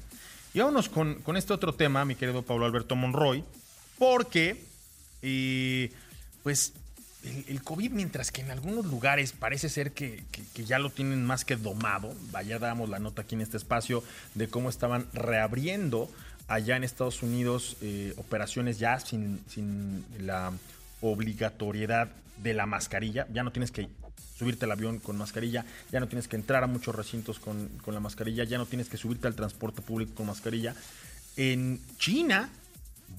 Y 0.55 0.59
vámonos 0.59 0.89
con, 0.89 1.17
con 1.17 1.37
este 1.37 1.53
otro 1.53 1.75
tema, 1.75 2.05
mi 2.05 2.15
querido 2.15 2.43
Pablo 2.43 2.67
Alberto 2.67 2.95
Monroy, 2.95 3.43
porque, 3.99 4.63
pues, 6.43 6.73
el, 7.25 7.63
COVID, 7.63 7.93
mientras 7.93 8.33
que 8.33 8.41
en 8.41 8.51
algunos 8.51 8.87
lugares 8.87 9.33
parece 9.33 9.69
ser 9.69 9.93
que, 9.93 10.23
ya 10.55 10.79
lo 10.79 10.91
tienen 10.91 11.25
más 11.25 11.45
que 11.45 11.57
domado, 11.57 12.15
vaya, 12.31 12.59
damos 12.59 12.89
la 12.89 12.99
nota 12.99 13.23
aquí 13.23 13.35
en 13.35 13.43
este 13.43 13.57
espacio 13.57 14.03
de 14.35 14.49
cómo 14.49 14.69
estaban 14.69 15.07
reabriendo 15.13 16.11
allá 16.49 16.77
en 16.77 16.85
Estados 16.85 17.23
Unidos 17.23 17.77
eh, 17.81 18.13
operaciones 18.17 18.79
ya 18.79 18.99
sin, 18.99 19.41
sin 19.49 20.05
la 20.19 20.53
obligatoriedad 21.01 22.11
de 22.43 22.55
la 22.55 22.67
mascarilla, 22.67 23.27
ya 23.33 23.43
no 23.43 23.53
tienes 23.53 23.71
que 23.71 23.89
subirte 24.37 24.65
al 24.65 24.73
avión 24.73 24.99
con 24.99 25.17
mascarilla, 25.17 25.65
ya 25.91 26.01
no 26.01 26.09
tienes 26.09 26.29
que 26.29 26.37
entrar 26.37 26.65
a 26.65 26.67
muchos 26.67 26.95
recintos 26.95 27.39
con, 27.39 27.71
la 27.87 28.01
mascarilla, 28.01 28.45
ya 28.45 28.59
no 28.59 28.67
tienes 28.67 28.89
que 28.89 28.97
subirte 28.97 29.27
al 29.27 29.35
transporte 29.35 29.83
público 29.83 30.15
con 30.15 30.27
mascarilla. 30.27 30.75
En 31.37 31.81
China 31.99 32.51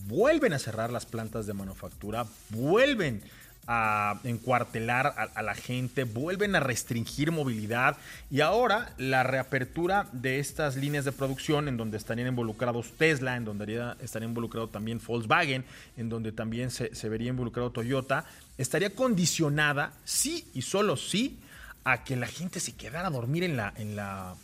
vuelven 0.08 0.54
a 0.54 0.60
cerrar 0.60 0.92
las 0.92 1.06
plantas 1.06 1.46
de 1.46 1.54
manufactura, 1.54 2.26
vuelven 2.50 3.22
a 3.68 4.20
encuartelar 4.24 5.32
a, 5.34 5.42
la 5.42 5.56
gente, 5.56 6.04
vuelven 6.04 6.56
a 6.56 6.60
restringir 6.60 7.32
movilidad 7.32 7.98
y 8.30 8.42
ahora 8.42 8.94
la 8.98 9.24
reapertura 9.24 10.08
de 10.12 10.40
estas 10.40 10.76
líneas 10.76 11.06
de 11.06 11.12
producción 11.12 11.68
en 11.68 11.78
donde 11.78 11.98
estarían 11.98 12.28
involucrados 12.28 12.92
Tesla, 12.98 13.38
en 13.38 13.46
donde 13.46 13.94
estaría 14.02 14.28
involucrado 14.28 14.68
también 14.68 15.00
Volkswagen, 15.06 15.64
en 15.98 16.10
donde 16.10 16.32
también 16.32 16.72
se, 16.72 16.90
vería 17.10 17.30
involucrado 17.30 17.72
Toyota, 17.72 18.26
estaría 18.58 18.90
condicionada, 18.90 19.94
sí 20.04 20.46
y 20.54 20.62
solo 20.62 20.98
sí, 20.98 21.40
a 21.86 22.04
que 22.04 22.16
la 22.16 22.28
gente 22.28 22.60
se 22.60 22.76
quedara 22.76 23.08
a 23.08 23.12
dormir 23.12 23.44
en 23.44 23.58
la, 23.58 23.74
en 23.78 23.96
la, 23.96 24.36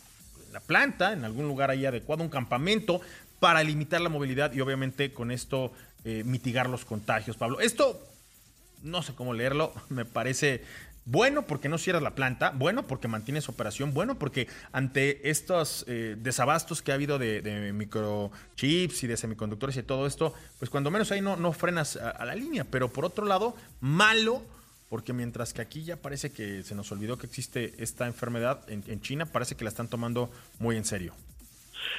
la 0.52 0.60
planta, 0.60 1.12
en 1.12 1.24
algún 1.24 1.46
lugar 1.46 1.70
ahí 1.70 1.86
adecuado, 1.86 2.22
un 2.22 2.28
campamento, 2.28 3.00
para 3.38 3.62
limitar 3.64 4.00
la 4.00 4.10
movilidad 4.10 4.52
y 4.52 4.60
obviamente 4.60 5.12
con 5.12 5.30
esto 5.30 5.72
eh, 6.04 6.22
mitigar 6.24 6.68
los 6.68 6.84
contagios, 6.84 7.36
Pablo. 7.36 7.60
Esto 7.60 8.09
no 8.82 9.02
sé 9.02 9.14
cómo 9.14 9.34
leerlo, 9.34 9.72
me 9.88 10.04
parece 10.04 10.62
bueno 11.06 11.46
porque 11.46 11.68
no 11.68 11.78
cierras 11.78 12.02
la 12.02 12.14
planta, 12.14 12.50
bueno 12.50 12.86
porque 12.86 13.08
mantienes 13.08 13.48
operación, 13.48 13.92
bueno 13.94 14.18
porque 14.18 14.48
ante 14.72 15.30
estos 15.30 15.84
eh, 15.88 16.16
desabastos 16.18 16.82
que 16.82 16.92
ha 16.92 16.94
habido 16.94 17.18
de, 17.18 17.72
microchips 17.74 19.02
y 19.02 19.06
de 19.06 19.16
semiconductores 19.16 19.76
y 19.76 19.82
todo 19.82 20.06
esto, 20.06 20.34
pues 20.58 20.70
cuando 20.70 20.90
menos 20.90 21.10
ahí 21.10 21.20
no, 21.20 21.36
no 21.36 21.52
frenas 21.52 21.96
a, 21.96 22.24
la 22.24 22.34
línea, 22.34 22.64
pero 22.64 22.92
por 22.92 23.04
otro 23.04 23.26
lado, 23.26 23.56
malo 23.80 24.42
porque 24.88 25.12
mientras 25.12 25.52
que 25.52 25.62
aquí 25.62 25.84
ya 25.84 25.96
parece 25.96 26.32
que 26.32 26.62
se 26.64 26.74
nos 26.74 26.90
olvidó 26.92 27.16
que 27.16 27.26
existe 27.26 27.74
esta 27.78 28.06
enfermedad, 28.06 28.64
en 28.68 29.00
China 29.00 29.24
parece 29.24 29.54
que 29.54 29.64
la 29.64 29.70
están 29.70 29.88
tomando 29.88 30.30
muy 30.58 30.76
en 30.76 30.84
serio. 30.84 31.14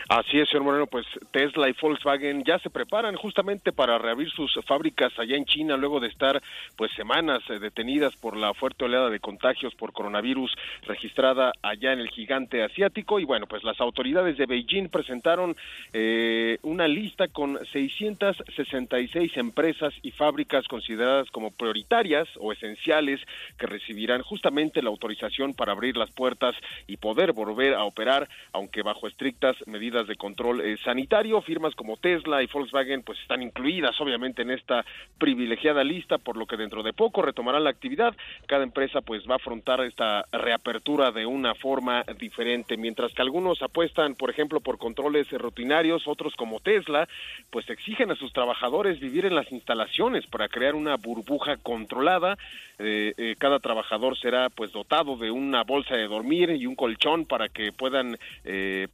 Así 0.10 0.40
es, 0.40 0.50
señor 0.50 0.64
Moreno, 0.64 0.88
pues 0.88 1.06
Tesla 1.32 1.70
y 1.70 1.76
Volkswagen 1.80 2.44
ya 2.44 2.60
se 2.60 2.70
preparan 2.70 3.16
justamente 3.16 3.72
para 3.72 3.98
reabrir 3.98 4.30
sus 4.32 4.54
fábricas 4.66 5.18
allá 5.18 5.36
en 5.36 5.46
China 5.46 5.78
luego 5.78 6.00
de 6.00 6.08
estar 6.08 6.42
pues 6.76 6.92
semanas 6.94 7.42
eh, 7.50 7.60
detenidas 7.60 8.16
por 8.16 8.38
la 8.38 8.54
fuerte 8.54 8.86
oleada 8.86 9.10
de 9.10 9.20
contagios 9.20 9.76
por 9.76 9.94
coronavirus 9.94 10.56
registrada 10.84 11.52
allá 11.62 11.94
en 11.94 12.00
el 12.00 12.10
gigante 12.10 12.64
asiático. 12.64 13.20
Y 13.20 13.26
bueno, 13.26 13.48
pues 13.48 13.64
las 13.64 13.80
autoridades 13.80 14.38
de 14.38 14.46
Beijing 14.46 14.90
presentaron 14.90 15.56
eh, 15.94 16.58
una 16.64 16.88
lista 16.88 17.28
con 17.28 17.60
666 17.72 19.38
empresas 19.38 19.94
y 20.02 20.12
fábricas 20.12 20.68
consideradas 20.68 21.30
como 21.32 21.52
prioritarias 21.52 22.28
o 22.40 22.52
esenciales 22.52 23.22
que 23.58 23.68
recibirán 23.68 24.22
justamente 24.22 24.82
la 24.82 24.90
autorización 24.90 25.54
para 25.54 25.72
abrir 25.72 25.98
las 25.98 26.12
puertas 26.12 26.56
y 26.88 26.98
poder 26.98 27.34
volver 27.34 27.74
a 27.74 27.84
operar, 27.84 28.28
aunque 28.54 28.82
bajo 28.82 29.08
estrictas 29.08 29.56
medidas 29.72 30.05
de 30.07 30.15
control 30.15 30.61
eh, 30.61 30.78
sanitario. 30.84 31.41
Firmas 31.41 31.74
como 31.74 31.97
Tesla 31.97 32.43
y 32.43 32.47
Volkswagen 32.47 33.01
pues 33.01 33.19
están 33.19 33.41
incluidas 33.41 33.99
obviamente 33.99 34.43
en 34.43 34.51
esta 34.51 34.86
privilegiada 35.17 35.84
lista, 35.84 36.17
por 36.17 36.38
lo 36.38 36.45
que 36.45 36.57
dentro 36.57 36.84
de 36.84 36.93
poco 36.93 37.22
retomarán 37.22 37.63
la 37.63 37.72
actividad. 37.72 38.15
Cada 38.45 38.63
empresa 38.63 39.01
pues 39.01 39.28
va 39.28 39.34
a 39.34 39.38
afrontar 39.38 39.82
esta 39.82 40.26
reapertura 40.32 41.11
de 41.11 41.26
una 41.26 41.55
forma 41.55 42.03
diferente, 42.19 42.78
mientras 42.78 43.13
que 43.13 43.22
algunos 43.22 43.61
apuestan, 43.61 44.15
por 44.15 44.30
ejemplo, 44.30 44.59
por 44.59 44.78
controles 44.78 45.32
rutinarios, 45.32 46.07
otros 46.07 46.36
como 46.36 46.59
Tesla, 46.59 47.07
pues 47.49 47.69
exigen 47.69 48.11
a 48.11 48.15
sus 48.15 48.34
trabajadores 48.34 48.99
vivir 48.99 49.26
en 49.26 49.36
las 49.36 49.51
instalaciones 49.51 50.28
para 50.28 50.49
crear 50.49 50.76
una 50.76 50.97
burbuja 50.97 51.57
controlada. 51.57 52.38
Eh, 52.82 53.14
eh, 53.18 53.36
cada 53.38 53.60
trabajador 53.60 54.18
será 54.18 54.50
pues 54.50 54.72
dotado 54.72 55.18
de 55.18 55.32
una 55.32 55.64
bolsa 55.64 55.96
de 55.96 56.08
dormir 56.08 56.50
y 56.52 56.66
un 56.66 56.76
colchón 56.76 57.26
para 57.26 57.50
que 57.50 57.72
puedan 57.72 58.18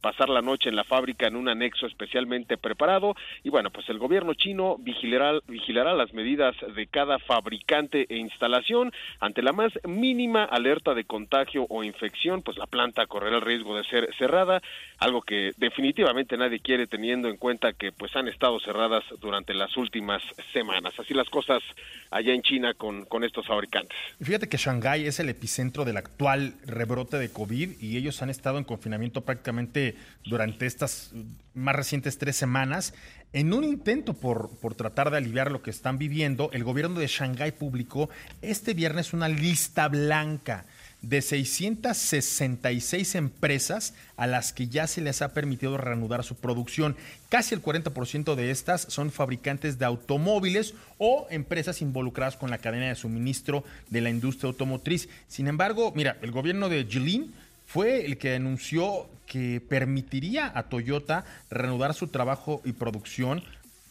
pasar 0.00 0.28
la 0.28 0.42
noche 0.42 0.68
en 0.68 0.76
la 0.76 0.84
fábrica 0.84 1.26
en 1.26 1.36
un 1.36 1.48
anexo 1.48 1.86
especialmente 1.86 2.56
preparado 2.56 3.14
y 3.42 3.50
bueno, 3.50 3.70
pues 3.70 3.88
el 3.88 3.98
gobierno 3.98 4.34
chino 4.34 4.76
vigilará, 4.78 5.38
vigilará 5.46 5.94
las 5.94 6.12
medidas 6.12 6.54
de 6.74 6.86
cada 6.86 7.18
fabricante 7.18 8.06
e 8.08 8.16
instalación 8.16 8.92
ante 9.20 9.42
la 9.42 9.52
más 9.52 9.72
mínima 9.86 10.44
alerta 10.44 10.94
de 10.94 11.04
contagio 11.04 11.66
o 11.68 11.84
infección, 11.84 12.42
pues 12.42 12.58
la 12.58 12.66
planta 12.66 13.06
correrá 13.06 13.36
el 13.36 13.42
riesgo 13.42 13.76
de 13.76 13.84
ser 13.84 14.08
cerrada, 14.18 14.60
algo 14.98 15.22
que 15.22 15.52
definitivamente 15.56 16.36
nadie 16.36 16.60
quiere 16.60 16.86
teniendo 16.86 17.28
en 17.28 17.36
cuenta 17.36 17.72
que 17.72 17.92
pues 17.92 18.14
han 18.16 18.28
estado 18.28 18.60
cerradas 18.60 19.04
durante 19.20 19.54
las 19.54 19.76
últimas 19.76 20.22
semanas. 20.52 20.98
Así 20.98 21.14
las 21.14 21.30
cosas 21.30 21.62
allá 22.10 22.32
en 22.32 22.42
China 22.42 22.74
con, 22.74 23.04
con 23.04 23.24
estos 23.24 23.46
fabricantes. 23.46 23.77
Fíjate 24.20 24.48
que 24.48 24.56
Shanghái 24.56 25.06
es 25.06 25.20
el 25.20 25.28
epicentro 25.28 25.84
del 25.84 25.96
actual 25.96 26.54
rebrote 26.64 27.18
de 27.18 27.30
COVID 27.30 27.80
y 27.80 27.96
ellos 27.96 28.20
han 28.22 28.30
estado 28.30 28.58
en 28.58 28.64
confinamiento 28.64 29.22
prácticamente 29.22 29.96
durante 30.24 30.66
estas 30.66 31.12
más 31.54 31.74
recientes 31.74 32.18
tres 32.18 32.36
semanas. 32.36 32.94
En 33.32 33.52
un 33.52 33.64
intento 33.64 34.14
por, 34.14 34.50
por 34.58 34.74
tratar 34.74 35.10
de 35.10 35.18
aliviar 35.18 35.52
lo 35.52 35.62
que 35.62 35.70
están 35.70 35.98
viviendo, 35.98 36.50
el 36.52 36.64
gobierno 36.64 36.98
de 36.98 37.06
Shanghái 37.06 37.52
publicó 37.52 38.08
este 38.42 38.74
viernes 38.74 39.12
una 39.12 39.28
lista 39.28 39.88
blanca 39.88 40.64
de 41.02 41.22
666 41.22 43.14
empresas 43.14 43.94
a 44.16 44.26
las 44.26 44.52
que 44.52 44.66
ya 44.66 44.86
se 44.86 45.00
les 45.00 45.22
ha 45.22 45.32
permitido 45.32 45.76
reanudar 45.76 46.24
su 46.24 46.34
producción. 46.34 46.96
Casi 47.28 47.54
el 47.54 47.62
40% 47.62 48.34
de 48.34 48.50
estas 48.50 48.82
son 48.82 49.12
fabricantes 49.12 49.78
de 49.78 49.84
automóviles 49.84 50.74
o 50.98 51.26
empresas 51.30 51.82
involucradas 51.82 52.36
con 52.36 52.50
la 52.50 52.58
cadena 52.58 52.88
de 52.88 52.96
suministro 52.96 53.64
de 53.90 54.00
la 54.00 54.10
industria 54.10 54.48
automotriz. 54.48 55.08
Sin 55.28 55.46
embargo, 55.46 55.92
mira, 55.94 56.16
el 56.20 56.32
gobierno 56.32 56.68
de 56.68 56.84
Jilin 56.84 57.32
fue 57.66 58.06
el 58.06 58.18
que 58.18 58.34
anunció 58.34 59.06
que 59.26 59.60
permitiría 59.60 60.50
a 60.54 60.64
Toyota 60.64 61.24
reanudar 61.50 61.94
su 61.94 62.08
trabajo 62.08 62.62
y 62.64 62.72
producción. 62.72 63.44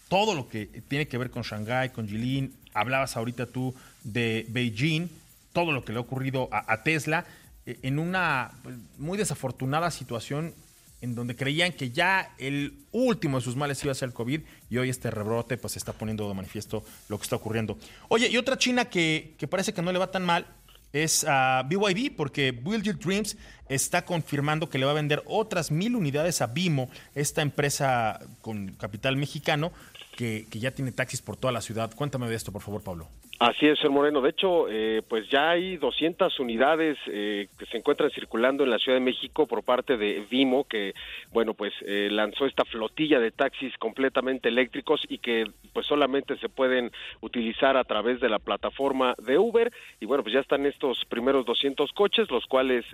Todo 0.09 0.33
lo 0.33 0.49
que 0.49 0.65
tiene 0.87 1.07
que 1.07 1.17
ver 1.17 1.29
con 1.29 1.43
Shanghái, 1.43 1.89
con 1.89 2.07
Jilin, 2.07 2.53
hablabas 2.73 3.15
ahorita 3.15 3.45
tú 3.45 3.73
de 4.03 4.45
Beijing, 4.49 5.09
todo 5.57 5.71
lo 5.71 5.83
que 5.83 5.91
le 5.91 5.97
ha 5.97 6.01
ocurrido 6.01 6.49
a, 6.51 6.83
Tesla 6.83 7.25
eh, 7.65 7.79
en 7.81 7.97
una 7.97 8.51
pues, 8.61 8.75
muy 8.99 9.17
desafortunada 9.17 9.89
situación 9.89 10.53
en 11.01 11.15
donde 11.15 11.35
creían 11.35 11.71
que 11.71 11.89
ya 11.89 12.35
el 12.37 12.77
último 12.91 13.39
de 13.39 13.43
sus 13.43 13.55
males 13.55 13.83
iba 13.83 13.91
a 13.91 13.95
ser 13.95 14.09
el 14.09 14.13
COVID 14.13 14.41
y 14.69 14.77
hoy 14.77 14.91
este 14.91 15.09
rebrote 15.09 15.57
pues 15.57 15.75
está 15.75 15.93
poniendo 15.93 16.27
de 16.27 16.35
manifiesto 16.35 16.83
lo 17.09 17.17
que 17.17 17.23
está 17.23 17.37
ocurriendo. 17.37 17.75
Oye, 18.07 18.27
y 18.29 18.37
otra 18.37 18.59
China 18.59 18.85
que, 18.85 19.35
parece 19.49 19.73
que 19.73 19.81
no 19.81 19.91
le 19.91 19.97
va 19.97 20.11
tan 20.11 20.25
mal 20.25 20.45
es 20.93 21.25
a 21.27 21.63
BYD 21.63 22.15
porque 22.15 22.51
Build 22.51 22.83
Your 22.83 22.99
Dreams 22.99 23.35
está 23.67 24.05
confirmando 24.05 24.69
que 24.69 24.77
le 24.77 24.85
va 24.85 24.91
a 24.91 24.93
vender 24.93 25.23
otras 25.25 25.71
mil 25.71 25.95
unidades 25.95 26.39
a 26.43 26.45
Bimo, 26.45 26.87
esta 27.15 27.41
empresa 27.41 28.19
con 28.41 28.73
capital 28.73 29.17
mexicano 29.17 29.71
que, 30.15 30.45
que 30.51 30.59
ya 30.59 30.69
tiene 30.69 30.91
taxis 30.91 31.23
por 31.23 31.35
toda 31.35 31.51
la 31.51 31.61
ciudad. 31.61 31.91
Cuéntame 31.95 32.29
de 32.29 32.35
esto, 32.35 32.51
por 32.51 32.61
favor, 32.61 32.83
Pablo. 32.83 33.07
Así 33.39 33.67
es, 33.67 33.77
señor 33.77 33.91
Moreno. 33.91 34.21
De 34.21 34.31
hecho, 34.31 34.65
eh, 34.67 35.03
pues 35.07 35.29
ya 35.29 35.51
hay 35.51 35.77
200 35.77 36.39
unidades 36.39 36.97
eh, 37.05 37.47
que 37.59 37.67
se 37.67 37.77
encuentran 37.77 38.09
circulando 38.09 38.63
en 38.63 38.71
la 38.71 38.79
Ciudad 38.79 38.97
de 38.97 39.05
México 39.05 39.45
por 39.45 39.61
parte 39.61 39.95
de 39.95 40.25
Vimo, 40.27 40.63
que, 40.63 40.95
bueno, 41.31 41.53
pues 41.53 41.71
eh, 41.85 42.09
lanzó 42.11 42.47
esta 42.47 42.65
flotilla 42.65 43.19
de 43.19 43.29
taxis 43.29 43.77
completamente 43.77 44.49
eléctricos 44.49 45.01
y 45.07 45.19
que 45.19 45.45
pues 45.71 45.85
solamente 45.85 46.35
se 46.37 46.49
pueden 46.49 46.91
utilizar 47.21 47.77
a 47.77 47.83
través 47.83 48.19
de 48.21 48.29
la 48.29 48.39
plataforma 48.39 49.13
de 49.19 49.37
Uber. 49.37 49.71
Y 49.99 50.07
bueno, 50.07 50.23
pues 50.23 50.33
ya 50.33 50.39
están 50.39 50.65
estos 50.65 51.05
primeros 51.05 51.45
200 51.45 51.93
coches, 51.93 52.31
los 52.31 52.47
cuales, 52.47 52.85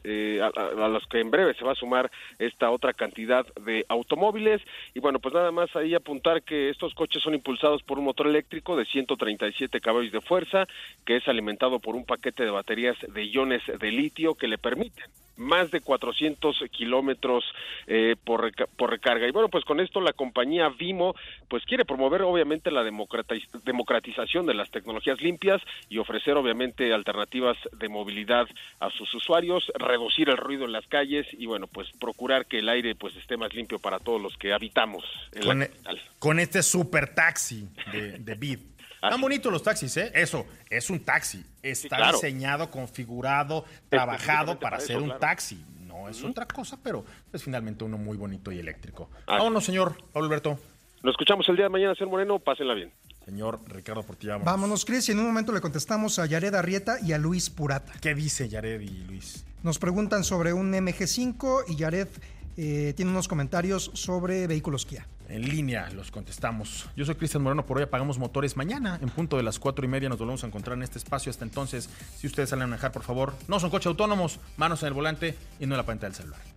a, 0.41 0.83
a, 0.83 0.89
los 0.89 1.07
que 1.07 1.21
en 1.21 1.31
breve 1.31 1.53
se 1.53 1.63
va 1.63 1.71
a 1.71 1.75
sumar 1.75 2.11
esta 2.37 2.69
otra 2.69 2.91
cantidad 2.91 3.45
de 3.61 3.85
automóviles. 3.87 4.61
Y 4.93 4.99
bueno, 4.99 5.19
pues 5.19 5.33
nada 5.33 5.53
más 5.53 5.73
ahí 5.77 5.95
apuntar 5.95 6.43
que 6.43 6.69
estos 6.69 6.93
coches 6.95 7.23
son 7.23 7.33
impulsados 7.33 7.81
por 7.81 7.97
un 7.97 8.03
motor 8.03 8.27
eléctrico 8.27 8.75
de 8.75 8.83
137 8.83 9.79
caballos 9.79 10.11
de 10.11 10.19
fuerza 10.19 10.32
fuerza, 10.33 10.67
que 11.05 11.17
es 11.17 11.27
alimentado 11.27 11.79
por 11.79 11.95
un 11.95 12.05
paquete 12.05 12.43
de 12.43 12.49
baterías 12.49 12.97
de 13.07 13.23
iones 13.27 13.61
de 13.67 13.91
litio 13.91 14.33
que 14.33 14.47
le 14.47 14.57
permiten 14.57 15.05
más 15.37 15.71
de 15.71 15.81
400 15.81 16.63
kilómetros 16.71 17.43
eh, 17.87 18.15
por, 18.23 18.51
por 18.75 18.91
recarga. 18.91 19.27
Y 19.27 19.31
bueno, 19.31 19.49
pues 19.49 19.65
con 19.65 19.79
esto 19.79 19.99
la 20.01 20.13
compañía 20.13 20.69
Vimo 20.69 21.15
pues 21.47 21.65
quiere 21.65 21.85
promover 21.85 22.21
obviamente 22.21 22.71
la 22.71 22.83
democratización 22.83 24.45
de 24.45 24.53
las 24.53 24.69
tecnologías 24.69 25.21
limpias 25.21 25.61
y 25.89 25.97
ofrecer 25.97 26.35
obviamente 26.37 26.93
alternativas 26.93 27.57
de 27.71 27.89
movilidad 27.89 28.47
a 28.79 28.89
sus 28.91 29.13
usuarios, 29.13 29.71
reducir 29.75 30.29
el 30.29 30.37
ruido 30.37 30.65
en 30.65 30.71
las 30.71 30.87
calles 30.87 31.27
y 31.31 31.45
bueno, 31.45 31.67
pues 31.67 31.89
procurar 31.99 32.45
que 32.45 32.59
el 32.59 32.69
aire 32.69 32.95
pues 32.95 33.15
esté 33.15 33.37
más 33.37 33.53
limpio 33.53 33.79
para 33.79 33.99
todos 33.99 34.21
los 34.21 34.37
que 34.37 34.53
habitamos 34.53 35.03
en 35.31 35.43
con, 35.43 35.59
la 35.59 35.65
e 35.65 35.71
con 36.19 36.39
este 36.39 36.63
super 36.63 37.13
taxi 37.13 37.67
de, 37.91 38.19
de 38.19 38.35
están 39.03 39.21
bonitos 39.21 39.51
los 39.51 39.63
taxis, 39.63 39.97
¿eh? 39.97 40.11
Eso, 40.15 40.45
es 40.69 40.89
un 40.89 40.99
taxi. 41.01 41.43
Está 41.61 42.11
diseñado, 42.11 42.69
configurado, 42.71 43.65
trabajado 43.89 44.59
para 44.59 44.79
ser 44.79 44.97
un 44.97 45.17
taxi. 45.19 45.63
No 45.85 46.09
es 46.09 46.23
otra 46.23 46.47
cosa, 46.47 46.77
pero 46.81 47.05
es 47.31 47.43
finalmente 47.43 47.83
uno 47.83 47.97
muy 47.97 48.17
bonito 48.17 48.51
y 48.51 48.59
eléctrico. 48.59 49.09
Vámonos, 49.27 49.65
señor 49.65 49.95
Pablo 50.11 50.27
Alberto. 50.27 50.59
Nos 51.03 51.11
escuchamos 51.11 51.47
el 51.49 51.55
día 51.55 51.65
de 51.65 51.69
mañana, 51.69 51.93
señor 51.95 52.09
Moreno. 52.11 52.39
Pásenla 52.39 52.73
bien. 52.73 52.91
Señor 53.25 53.59
Ricardo 53.67 54.03
Portilla. 54.03 54.37
Vámonos, 54.37 54.85
Cris, 54.85 55.07
y 55.09 55.11
en 55.13 55.19
un 55.19 55.25
momento 55.25 55.51
le 55.51 55.61
contestamos 55.61 56.19
a 56.19 56.25
Yared 56.25 56.55
Arrieta 56.55 56.97
y 57.01 57.13
a 57.13 57.17
Luis 57.17 57.49
Purata. 57.49 57.93
¿Qué 58.01 58.15
dice 58.15 58.49
Yared 58.49 58.81
y 58.81 59.03
Luis? 59.05 59.45
Nos 59.63 59.79
preguntan 59.79 60.23
sobre 60.23 60.51
un 60.51 60.73
MG5 60.73 61.65
y 61.69 61.75
Yared 61.75 62.09
eh, 62.57 62.93
tiene 62.95 63.11
unos 63.11 63.27
comentarios 63.27 63.91
sobre 63.93 64.47
vehículos 64.47 64.85
Kia. 64.85 65.07
En 65.29 65.47
línea 65.47 65.89
los 65.91 66.11
contestamos. 66.11 66.89
Yo 66.95 67.05
soy 67.05 67.15
Cristian 67.15 67.43
Moreno, 67.43 67.65
por 67.65 67.77
hoy 67.77 67.83
apagamos 67.83 68.19
motores. 68.19 68.57
Mañana, 68.57 68.99
en 69.01 69.09
punto 69.09 69.37
de 69.37 69.43
las 69.43 69.57
cuatro 69.57 69.85
y 69.85 69.87
media, 69.87 70.09
nos 70.09 70.19
volvemos 70.19 70.43
a 70.43 70.47
encontrar 70.47 70.77
en 70.77 70.83
este 70.83 70.97
espacio. 70.97 71.29
Hasta 71.29 71.45
entonces, 71.45 71.89
si 72.17 72.27
ustedes 72.27 72.49
salen 72.49 72.63
a 72.63 72.67
manejar, 72.67 72.91
por 72.91 73.03
favor, 73.03 73.33
no 73.47 73.59
son 73.59 73.69
coches 73.69 73.87
autónomos, 73.87 74.39
manos 74.57 74.83
en 74.83 74.87
el 74.87 74.93
volante 74.93 75.35
y 75.59 75.65
no 75.65 75.75
en 75.75 75.77
la 75.77 75.85
pantalla 75.85 76.09
del 76.09 76.17
celular. 76.17 76.52